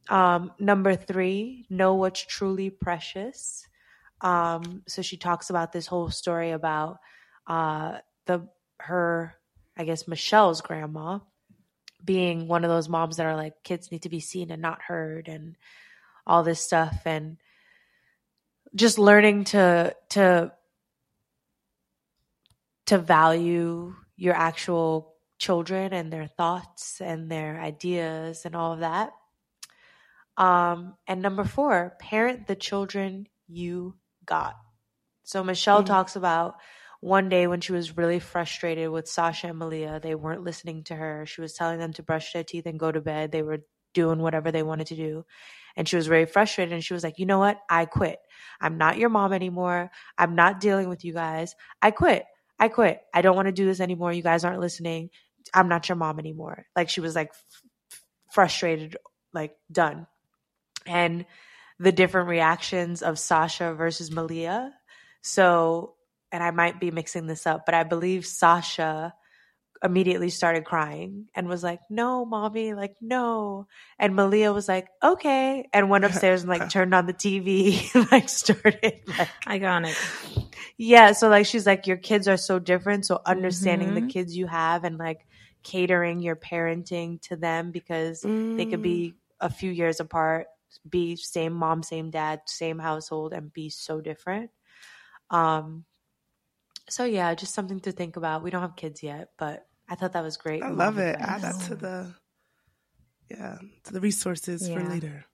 Um, 0.09 0.53
number 0.59 0.96
three, 0.96 1.66
know 1.70 1.94
what's 1.94 2.24
truly 2.24 2.70
precious. 2.70 3.66
Um, 4.20 4.82
so 4.86 5.03
she 5.03 5.16
talks 5.16 5.50
about 5.50 5.72
this 5.72 5.86
whole 5.86 6.11
story 6.11 6.50
about 6.50 6.98
uh, 7.46 7.98
the 8.26 8.48
her, 8.78 9.34
I 9.76 9.84
guess 9.84 10.09
Michelle's 10.09 10.61
grandma 10.61 11.20
being 12.05 12.48
one 12.48 12.64
of 12.64 12.70
those 12.70 12.88
moms 12.88 13.16
that 13.16 13.26
are 13.26 13.36
like 13.36 13.62
kids 13.62 13.92
need 13.92 14.03
to 14.03 14.09
be 14.09 14.20
seen 14.20 14.50
and 14.50 14.61
not 14.61 14.82
heard 14.82 15.28
and 15.28 15.57
all 16.26 16.42
this 16.42 16.61
stuff 16.61 17.03
and 17.05 17.36
just 18.74 18.98
learning 18.98 19.44
to 19.44 19.94
to 20.11 20.53
to 22.86 22.98
value 22.98 23.94
your 24.16 24.34
actual 24.34 25.14
children 25.38 25.92
and 25.92 26.12
their 26.12 26.26
thoughts 26.26 27.00
and 27.00 27.30
their 27.30 27.61
ideas 27.61 28.44
and 28.44 28.55
all 28.55 28.72
of 28.72 28.80
that. 28.80 29.12
Um, 30.37 30.97
and 31.07 31.20
number 31.22 31.45
four, 31.45 31.97
parent 32.01 32.47
the 32.47 32.57
children 32.57 33.26
you 33.49 33.97
got. 34.24 34.57
So 35.24 35.45
Michelle 35.45 35.83
Mhm. 35.83 35.87
talks 35.87 36.16
about 36.16 36.57
one 37.01 37.28
day 37.28 37.47
when 37.47 37.61
she 37.61 37.72
was 37.72 37.97
really 37.97 38.18
frustrated 38.20 38.89
with 38.91 39.09
Sasha 39.09 39.49
and 39.49 39.59
Malia. 39.59 40.01
They 40.01 40.14
weren't 40.14 40.45
listening 40.45 40.85
to 40.85 40.95
her. 40.97 41.26
She 41.26 41.41
was 41.41 41.53
telling 41.55 41.78
them 41.78 41.93
to 41.95 42.03
brush 42.03 42.33
their 42.33 42.45
teeth 42.45 42.66
and 42.66 42.78
go 42.78 42.91
to 42.91 43.01
bed. 43.01 43.33
They 43.33 43.43
were 43.43 43.59
doing 43.95 44.20
whatever 44.20 44.51
they 44.51 44.62
wanted 44.62 44.87
to 44.89 44.97
do. 44.97 45.24
And 45.76 45.89
she 45.89 45.97
was 45.97 46.07
very 46.07 46.26
frustrated. 46.26 46.72
And 46.72 46.85
she 46.85 46.95
was 46.95 47.03
like, 47.05 47.18
you 47.18 47.26
know 47.26 47.39
what? 47.39 47.59
I 47.68 47.85
quit. 47.87 48.18
I'm 48.61 48.78
not 48.78 48.99
your 48.99 49.09
mom 49.11 49.33
anymore. 49.33 49.91
I'm 50.16 50.35
not 50.35 50.61
dealing 50.61 50.89
with 50.89 51.05
you 51.05 51.12
guys. 51.12 51.55
I 51.80 51.91
quit. 51.91 52.24
I 52.59 52.68
quit. 52.68 53.01
I 53.12 53.22
don't 53.22 53.37
want 53.37 53.47
to 53.47 53.53
do 53.53 53.66
this 53.66 53.80
anymore. 53.80 54.12
You 54.12 54.22
guys 54.22 54.45
aren't 54.45 54.61
listening. 54.61 55.11
I'm 55.53 55.68
not 55.68 55.89
your 55.89 55.97
mom 55.97 56.18
anymore. 56.18 56.66
Like 56.76 56.89
she 56.89 57.01
was 57.01 57.14
like 57.14 57.30
f- 57.30 58.03
frustrated, 58.30 58.97
like 59.33 59.57
done. 59.70 60.07
And 60.87 61.26
the 61.78 61.93
different 61.93 62.28
reactions 62.28 63.03
of 63.03 63.18
Sasha 63.18 63.74
versus 63.74 64.11
Malia. 64.11 64.72
So, 65.22 65.95
and 66.33 66.43
I 66.43 66.51
might 66.51 66.80
be 66.80 66.91
mixing 66.91 67.26
this 67.26 67.47
up, 67.47 67.66
but 67.66 67.74
I 67.74 67.85
believe 67.85 68.26
Sasha 68.26 69.14
immediately 69.85 70.30
started 70.30 70.64
crying 70.64 71.26
and 71.35 71.49
was 71.49 71.62
like, 71.62 71.80
"No, 71.91 72.24
mommy, 72.24 72.74
like 72.74 72.97
no." 73.01 73.66
And 73.99 74.14
Malia 74.14 74.53
was 74.53 74.68
like, 74.68 74.89
"Okay," 75.03 75.68
and 75.72 75.91
went 75.91 76.05
upstairs 76.07 76.43
and 76.43 76.51
like 76.51 76.68
turned 76.68 76.95
on 76.95 77.07
the 77.07 77.12
TV, 77.14 77.91
and 77.95 78.11
like 78.12 78.28
started 78.28 79.03
like 79.18 79.30
Iconic. 79.47 79.99
yeah, 80.78 81.12
so 81.12 81.28
like 81.28 81.47
she's 81.47 81.66
like 81.66 81.87
your 81.87 81.97
kids 81.97 82.28
are 82.28 82.37
so 82.37 82.59
different, 82.59 83.07
so 83.07 83.20
understanding 83.26 83.95
the 83.95 84.03
Mhm. 84.03 84.09
kids 84.09 84.37
you 84.37 84.47
have 84.47 84.85
and 84.85 84.99
like 84.99 85.20
catering 85.62 86.20
your 86.20 86.37
parenting 86.37 87.20
to 87.22 87.37
them 87.37 87.70
because 87.70 88.26
they 88.57 88.66
could 88.66 88.83
be 88.83 89.16
a 89.41 89.51
few 89.51 89.70
years 89.70 90.01
apart, 90.01 90.47
be 90.89 91.16
same 91.16 91.53
mom, 91.53 91.83
same 91.83 92.11
dad, 92.11 92.41
same 92.47 92.79
household 92.79 93.33
and 93.33 93.53
be 93.53 93.68
so 93.70 94.01
different. 94.01 94.51
Um 95.31 95.85
so 96.89 97.05
yeah, 97.05 97.35
just 97.35 97.55
something 97.55 97.81
to 97.81 97.93
think 97.93 98.16
about. 98.16 98.43
We 98.43 98.51
don't 98.51 98.62
have 98.62 98.77
kids 98.77 99.03
yet, 99.03 99.31
but 99.39 99.66
I 99.89 99.95
thought 99.95 100.12
that 100.12 100.23
was 100.23 100.37
great. 100.37 100.62
I 100.62 100.68
love 100.70 100.99
it. 100.99 101.14
advice. 101.14 101.29
Add 101.29 101.43
that 101.43 101.61
to 101.68 101.75
the 101.77 102.14
yeah 103.31 103.59
to 103.85 103.93
the 103.93 104.01
resources 104.01 104.68
for 104.68 104.81
Yeah. 104.81 104.89
later. 104.89 105.25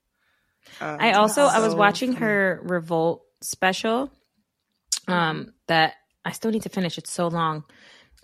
Um, 0.80 0.96
I 1.00 1.12
also 1.12 1.42
I 1.42 1.60
was 1.60 1.74
watching 1.74 2.12
funny. 2.12 2.24
her 2.26 2.60
Revolt 2.62 3.22
special. 3.42 4.10
Um, 5.06 5.54
that 5.68 5.94
I 6.24 6.32
still 6.32 6.50
need 6.50 6.64
to 6.64 6.68
finish. 6.68 6.98
It's 6.98 7.10
so 7.10 7.28
long. 7.28 7.64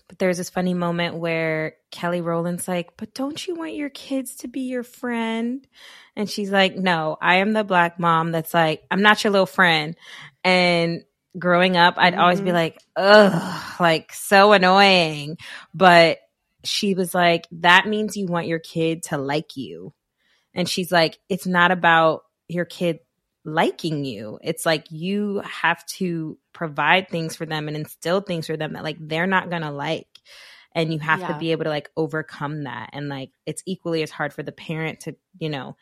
But 0.09 0.19
there's 0.19 0.37
this 0.37 0.51
funny 0.51 0.75
moment 0.75 1.17
where 1.17 1.77
Kelly 1.91 2.21
Rowland's 2.21 2.69
like, 2.69 2.97
"But 2.97 3.15
don't 3.15 3.47
you 3.47 3.55
want 3.55 3.75
your 3.75 3.89
kids 3.89 4.37
to 4.37 4.49
be 4.49 4.61
your 4.63 4.83
friend?" 4.83 5.67
And 6.15 6.29
she's 6.29 6.51
like, 6.51 6.77
"No, 6.77 7.17
I 7.21 7.37
am 7.37 7.53
the 7.53 7.65
black 7.65 7.99
mom 7.99 8.31
that's 8.33 8.53
like, 8.55 8.83
I'm 8.91 9.03
not 9.03 9.25
your 9.25 9.31
little 9.31 9.47
friend." 9.47 9.97
And 10.45 11.05
growing 11.39 11.77
up, 11.77 11.95
I'd 11.97 12.15
always 12.15 12.41
be 12.41 12.51
Mhm. 12.51 12.55
like, 12.55 12.83
"Ugh, 12.97 13.81
like 13.81 14.13
so 14.13 14.53
annoying." 14.53 15.39
But 15.73 16.19
she 16.65 16.95
was 16.95 17.15
like, 17.15 17.47
"That 17.53 17.87
means 17.89 18.17
you 18.17 18.27
want 18.27 18.47
your 18.47 18.59
kid 18.61 19.05
to 19.05 19.19
like 19.19 19.57
you." 19.57 19.95
And 20.55 20.69
she's 20.69 20.93
like, 20.93 21.19
"It's 21.29 21.47
not 21.47 21.71
about 21.73 22.23
your 22.49 22.67
kid 22.67 23.01
liking 23.45 24.05
you. 24.05 24.39
It's 24.43 24.65
like 24.65 24.91
you 24.91 25.43
have 25.45 25.85
to 25.87 26.39
provide 26.53 27.09
things 27.09 27.37
for 27.37 27.47
them 27.47 27.69
and 27.69 27.77
instill 27.77 28.21
things 28.21 28.47
for 28.47 28.57
them 28.57 28.73
that 28.73 28.85
like 28.85 28.97
they're 28.99 29.27
not 29.27 29.51
going 29.51 29.63
to 29.63 29.71
like. 29.71 30.09
And 30.77 30.93
you 30.93 30.99
have 30.99 31.29
to 31.29 31.39
be 31.39 31.53
able 31.53 31.65
to 31.65 31.71
like 31.71 31.89
overcome 31.97 32.65
that. 32.65 32.91
And 32.93 33.09
like 33.09 33.31
it's 33.47 33.63
equally 33.65 34.03
as 34.03 34.11
hard 34.11 34.33
for 34.33 34.43
the 34.43 34.51
parent 34.51 35.01
to, 35.01 35.15
you 35.39 35.49
know, 35.49 35.77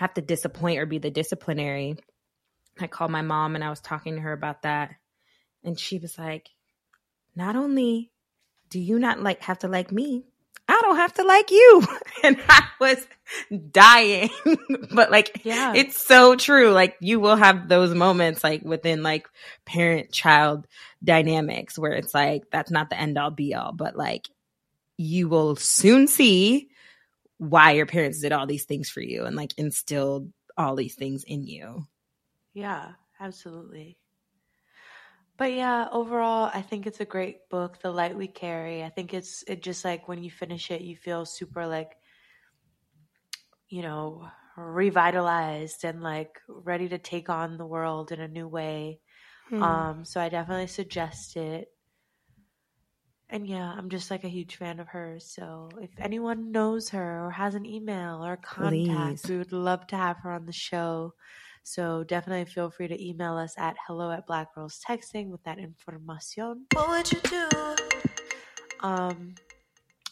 have 0.00 0.14
to 0.14 0.20
disappoint 0.20 0.80
or 0.80 0.86
be 0.86 0.98
the 0.98 1.10
disciplinary. 1.10 1.96
I 2.80 2.88
called 2.88 3.12
my 3.12 3.22
mom 3.22 3.54
and 3.54 3.62
I 3.62 3.70
was 3.70 3.80
talking 3.80 4.16
to 4.16 4.20
her 4.20 4.32
about 4.32 4.62
that. 4.62 4.90
And 5.62 5.78
she 5.78 5.98
was 5.98 6.18
like, 6.18 6.48
not 7.36 7.54
only 7.54 8.10
do 8.70 8.80
you 8.80 8.98
not 8.98 9.22
like 9.22 9.42
have 9.42 9.60
to 9.60 9.68
like 9.68 9.92
me, 9.92 10.24
I 10.78 10.82
don't 10.82 10.96
have 10.96 11.14
to 11.14 11.24
like 11.24 11.50
you. 11.50 11.82
And 12.24 12.36
I 12.48 12.64
was 12.80 13.06
dying. 13.70 14.30
but 14.92 15.10
like 15.10 15.40
Yeah. 15.44 15.72
it's 15.74 15.96
so 15.96 16.34
true. 16.34 16.70
Like 16.70 16.96
you 17.00 17.20
will 17.20 17.36
have 17.36 17.68
those 17.68 17.94
moments 17.94 18.42
like 18.42 18.62
within 18.62 19.02
like 19.02 19.28
parent 19.64 20.10
child 20.12 20.66
dynamics 21.04 21.78
where 21.78 21.92
it's 21.92 22.12
like 22.14 22.44
that's 22.50 22.70
not 22.70 22.90
the 22.90 22.98
end 22.98 23.18
all 23.18 23.30
be 23.30 23.54
all, 23.54 23.72
but 23.72 23.96
like 23.96 24.28
you 24.96 25.28
will 25.28 25.54
soon 25.56 26.08
see 26.08 26.68
why 27.38 27.72
your 27.72 27.86
parents 27.86 28.20
did 28.20 28.32
all 28.32 28.46
these 28.46 28.64
things 28.64 28.90
for 28.90 29.00
you 29.00 29.24
and 29.24 29.36
like 29.36 29.52
instilled 29.56 30.32
all 30.56 30.74
these 30.74 30.96
things 30.96 31.22
in 31.24 31.44
you. 31.44 31.86
Yeah, 32.52 32.92
absolutely. 33.20 33.96
But 35.38 35.52
yeah, 35.52 35.88
overall, 35.90 36.50
I 36.52 36.60
think 36.62 36.86
it's 36.86 37.00
a 37.00 37.04
great 37.06 37.48
book. 37.48 37.78
The 37.80 37.90
light 37.92 38.14
we 38.16 38.26
carry. 38.28 38.82
I 38.84 38.90
think 38.90 39.14
it's 39.14 39.42
it 39.46 39.62
just 39.62 39.84
like 39.84 40.06
when 40.08 40.22
you 40.22 40.30
finish 40.30 40.70
it, 40.70 40.82
you 40.82 40.96
feel 40.96 41.24
super 41.24 41.66
like, 41.66 41.96
you 43.68 43.82
know, 43.82 44.28
revitalized 44.56 45.84
and 45.84 46.02
like 46.02 46.40
ready 46.48 46.88
to 46.88 46.98
take 46.98 47.28
on 47.28 47.58
the 47.58 47.66
world 47.66 48.10
in 48.12 48.20
a 48.20 48.28
new 48.28 48.48
way. 48.48 49.00
Hmm. 49.48 49.88
Um, 49.88 50.04
so 50.04 50.20
I 50.20 50.28
definitely 50.30 50.68
suggest 50.68 51.36
it. 51.36 51.68
And 53.30 53.46
yeah, 53.46 53.72
I'm 53.72 53.90
just 53.90 54.10
like 54.10 54.24
a 54.24 54.28
huge 54.28 54.56
fan 54.56 54.80
of 54.80 54.88
hers. 54.88 55.24
So 55.34 55.78
if 55.80 55.98
anyone 55.98 56.50
knows 56.50 56.90
her 56.90 57.26
or 57.26 57.30
has 57.32 57.54
an 57.54 57.66
email 57.66 58.24
or 58.24 58.36
contact, 58.36 59.20
Please. 59.20 59.28
we 59.28 59.36
would 59.36 59.52
love 59.52 59.86
to 59.88 59.96
have 59.96 60.18
her 60.18 60.32
on 60.32 60.46
the 60.46 60.52
show 60.52 61.14
So 61.62 62.04
definitely 62.04 62.44
feel 62.46 62.70
free 62.70 62.88
to 62.88 63.06
email 63.06 63.36
us 63.36 63.54
at 63.58 63.76
hello 63.86 64.10
at 64.10 64.26
Black 64.26 64.54
Girls 64.54 64.80
Texting 64.86 65.28
with 65.28 65.42
that 65.44 65.58
information. 65.58 66.66
What 66.72 66.88
would 66.88 67.12
you 67.12 67.20
do? 67.20 67.48
Um, 68.80 69.34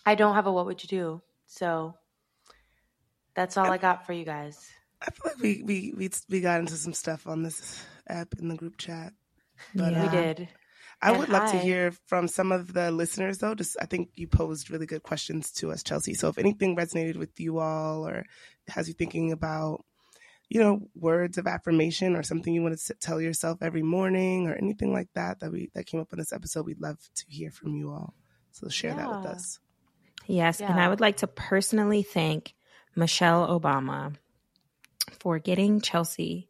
I 0.04 0.14
don't 0.14 0.34
have 0.34 0.46
a 0.46 0.52
what 0.52 0.66
would 0.66 0.82
you 0.82 0.88
do. 0.88 1.22
So 1.46 1.94
that's 3.34 3.56
all 3.56 3.70
I 3.70 3.78
got 3.78 4.06
for 4.06 4.12
you 4.12 4.24
guys. 4.24 4.70
I 5.02 5.10
feel 5.10 5.32
like 5.32 5.38
we 5.40 5.62
we 5.62 5.94
we 5.96 6.10
we 6.28 6.40
got 6.40 6.60
into 6.60 6.74
some 6.74 6.94
stuff 6.94 7.26
on 7.26 7.42
this 7.42 7.84
app 8.08 8.28
in 8.38 8.48
the 8.48 8.56
group 8.56 8.76
chat. 8.78 9.12
But, 9.74 9.92
Yeah. 9.92 10.02
We 10.02 10.08
uh, 10.08 10.10
did. 10.10 10.48
I 11.02 11.10
And 11.10 11.18
would 11.18 11.28
love 11.28 11.50
to 11.50 11.58
hear 11.58 11.92
from 12.06 12.26
some 12.26 12.52
of 12.52 12.72
the 12.72 12.90
listeners, 12.90 13.38
though. 13.38 13.54
Just 13.54 13.76
I 13.80 13.86
think 13.86 14.10
you 14.14 14.26
posed 14.26 14.70
really 14.70 14.86
good 14.86 15.02
questions 15.02 15.52
to 15.52 15.70
us, 15.70 15.82
Chelsea. 15.82 16.14
So 16.14 16.28
if 16.28 16.38
anything 16.38 16.74
resonated 16.74 17.16
with 17.16 17.38
you 17.38 17.58
all, 17.58 18.08
or 18.08 18.24
has 18.68 18.88
you 18.88 18.94
thinking 18.94 19.32
about, 19.32 19.84
you 20.48 20.60
know, 20.60 20.88
words 20.94 21.38
of 21.38 21.46
affirmation 21.46 22.14
or 22.14 22.22
something 22.22 22.54
you 22.54 22.62
want 22.62 22.78
to 22.78 22.94
tell 22.94 23.20
yourself 23.20 23.62
every 23.62 23.82
morning, 23.82 24.46
or 24.48 24.54
anything 24.54 24.92
like 24.92 25.08
that 25.14 25.40
that 25.40 25.50
we 25.50 25.70
that 25.74 25.86
came 25.86 26.00
up 26.00 26.12
in 26.12 26.18
this 26.18 26.32
episode, 26.32 26.66
we'd 26.66 26.80
love 26.80 26.98
to 27.16 27.24
hear 27.28 27.50
from 27.50 27.74
you 27.74 27.90
all. 27.90 28.14
So 28.52 28.68
share 28.68 28.94
that 28.94 29.08
with 29.08 29.26
us. 29.26 29.58
Yes, 30.26 30.60
and 30.60 30.80
I 30.80 30.88
would 30.88 31.00
like 31.00 31.18
to 31.18 31.26
personally 31.26 32.02
thank 32.02 32.54
Michelle 32.94 33.46
Obama 33.48 34.16
for 35.20 35.38
getting 35.38 35.80
Chelsea 35.80 36.48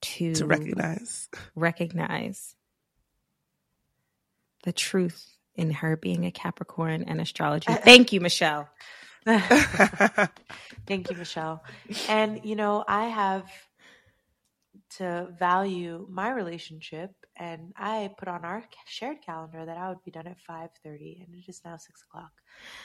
to, 0.00 0.34
To 0.34 0.46
recognize, 0.46 1.28
recognize 1.54 2.56
the 4.64 4.72
truth 4.72 5.36
in 5.54 5.70
her 5.70 5.96
being 5.96 6.24
a 6.24 6.30
Capricorn 6.30 7.04
and 7.04 7.20
astrology. 7.20 7.72
Thank 7.84 8.12
you, 8.12 8.20
Michelle. 8.20 8.68
Thank 10.86 11.10
you, 11.10 11.16
Michelle. 11.16 11.62
And 12.06 12.40
you 12.44 12.56
know, 12.56 12.84
I 12.86 13.06
have 13.06 13.50
to 14.98 15.28
value 15.38 16.06
my 16.10 16.30
relationship, 16.30 17.10
and 17.36 17.72
I 17.76 18.10
put 18.18 18.28
on 18.28 18.44
our 18.44 18.64
shared 18.86 19.18
calendar 19.24 19.64
that 19.66 19.76
I 19.76 19.88
would 19.88 20.02
be 20.04 20.10
done 20.10 20.26
at 20.26 20.40
five 20.40 20.70
thirty, 20.82 21.24
and 21.26 21.34
it 21.36 21.48
is 21.48 21.60
now 21.64 21.76
six 21.76 22.02
o'clock. 22.02 22.32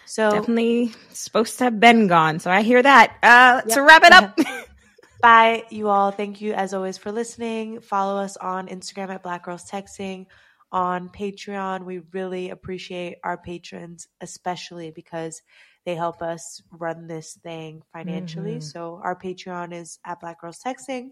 So 0.06 0.30
Definitely 0.32 0.92
supposed 1.12 1.58
to 1.60 1.66
have 1.66 1.80
been 1.80 2.08
gone. 2.08 2.40
So 2.40 2.52
I 2.52 2.62
hear 2.62 2.82
that. 2.82 3.18
Uh, 3.24 3.62
To 3.70 3.82
Yep. 3.82 3.84
wrap 3.84 4.04
it 4.04 4.14
up. 4.14 4.40
Bye, 5.22 5.64
you 5.70 5.90
all. 5.90 6.12
Thank 6.12 6.42
you 6.42 6.54
as 6.54 6.74
always 6.74 6.98
for 6.98 7.12
listening. 7.12 7.82
Follow 7.82 8.22
us 8.22 8.38
on 8.38 8.68
Instagram 8.68 9.10
at 9.10 9.24
Black 9.24 9.44
Girls 9.44 9.70
Texting. 9.70 10.26
On 10.72 11.10
Patreon, 11.10 11.86
we 11.86 12.00
really 12.14 12.52
appreciate 12.52 13.18
our 13.24 13.38
patrons, 13.38 14.08
especially 14.22 14.92
because 14.92 15.42
they 15.86 15.96
help 15.96 16.22
us 16.22 16.62
run 16.72 17.08
this 17.08 17.38
thing 17.42 17.82
financially. 17.94 18.58
Mhm. 18.58 18.64
So 18.64 19.00
our 19.04 19.16
Patreon 19.16 19.74
is 19.74 20.00
at 20.06 20.20
Black 20.20 20.42
Girls 20.42 20.60
Texting, 20.64 21.12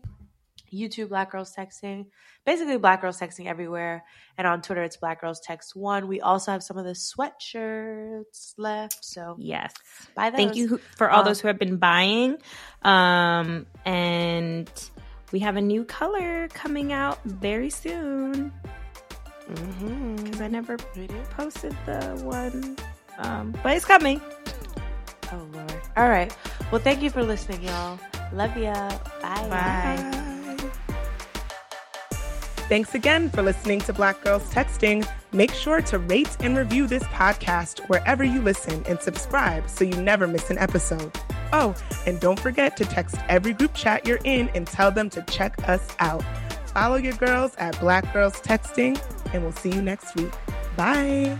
YouTube 0.72 1.09
Black 1.09 1.32
Girls 1.32 1.55
Texting, 1.55 2.07
basically 2.45 2.78
Black 2.78 3.01
Girls 3.01 3.20
Texting 3.20 3.47
everywhere, 3.47 4.03
and 4.38 4.45
on 4.45 4.61
Twitter 4.61 4.84
it's 4.84 4.97
Black 4.97 5.22
Girls 5.22 5.39
Text 5.39 5.76
One. 5.76 6.07
We 6.07 6.20
also 6.22 6.51
have 6.51 6.61
some 6.61 6.78
of 6.78 6.86
the 6.86 6.91
sweatshirts 6.91 8.53
left, 8.57 9.03
so 9.05 9.36
yes. 9.39 9.74
buy 10.15 10.30
those. 10.30 10.38
Thank 10.38 10.55
you 10.55 10.78
for 10.97 11.09
all 11.09 11.20
Um, 11.20 11.26
those 11.26 11.39
who 11.39 11.47
have 11.47 11.57
been 11.59 11.78
buying. 11.78 12.38
Um, 12.84 13.65
and 13.86 14.70
we 15.32 15.39
have 15.39 15.55
a 15.55 15.61
new 15.61 15.86
color 15.86 16.47
coming 16.49 16.91
out 16.93 17.24
very 17.24 17.70
soon 17.70 18.51
hmm 19.47 20.15
because 20.18 20.41
I 20.41 20.47
never 20.49 20.78
posted 20.78 21.76
the 21.86 22.20
one, 22.24 22.76
um, 23.20 23.55
but 23.63 23.78
it's 23.78 23.86
coming. 23.86 24.22
Oh 25.32 25.48
Lord. 25.54 25.82
All 25.96 26.10
right. 26.10 26.36
Well, 26.72 26.82
thank 26.82 27.02
you 27.02 27.10
for 27.10 27.24
listening, 27.24 27.64
y'all. 27.64 28.00
Love 28.34 28.58
ya. 28.58 28.74
Bye. 29.22 29.48
Bye. 29.50 30.28
Thanks 32.68 32.94
again 32.96 33.30
for 33.30 33.42
listening 33.42 33.80
to 33.82 33.94
Black 33.94 34.22
Girls 34.22 34.44
Texting. 34.54 35.08
Make 35.32 35.54
sure 35.54 35.82
to 35.84 36.00
rate 36.00 36.36
and 36.42 36.58
review 36.58 36.86
this 36.86 37.04
podcast 37.04 37.80
wherever 37.88 38.26
you 38.26 38.42
listen 38.42 38.84
and 38.88 39.00
subscribe 39.00 39.70
so 39.70 39.86
you 39.86 39.96
never 40.02 40.28
miss 40.28 40.50
an 40.50 40.58
episode. 40.58 41.18
Oh, 41.54 41.74
and 42.06 42.20
don't 42.20 42.40
forget 42.40 42.76
to 42.78 42.84
text 42.84 43.16
every 43.30 43.54
group 43.54 43.74
chat 43.74 44.06
you're 44.06 44.20
in 44.26 44.50
and 44.50 44.68
tell 44.68 44.92
them 44.92 45.10
to 45.12 45.22
check 45.24 45.56
us 45.70 45.96
out. 46.00 46.24
Follow 46.74 46.98
your 46.98 47.14
girls 47.14 47.56
at 47.56 47.80
Black 47.80 48.12
Girls 48.12 48.36
Texting, 48.42 49.02
and 49.34 49.44
we'll 49.44 49.54
see 49.54 49.72
you 49.72 49.82
next 49.82 50.14
week. 50.16 50.32
Bye. 50.76 51.38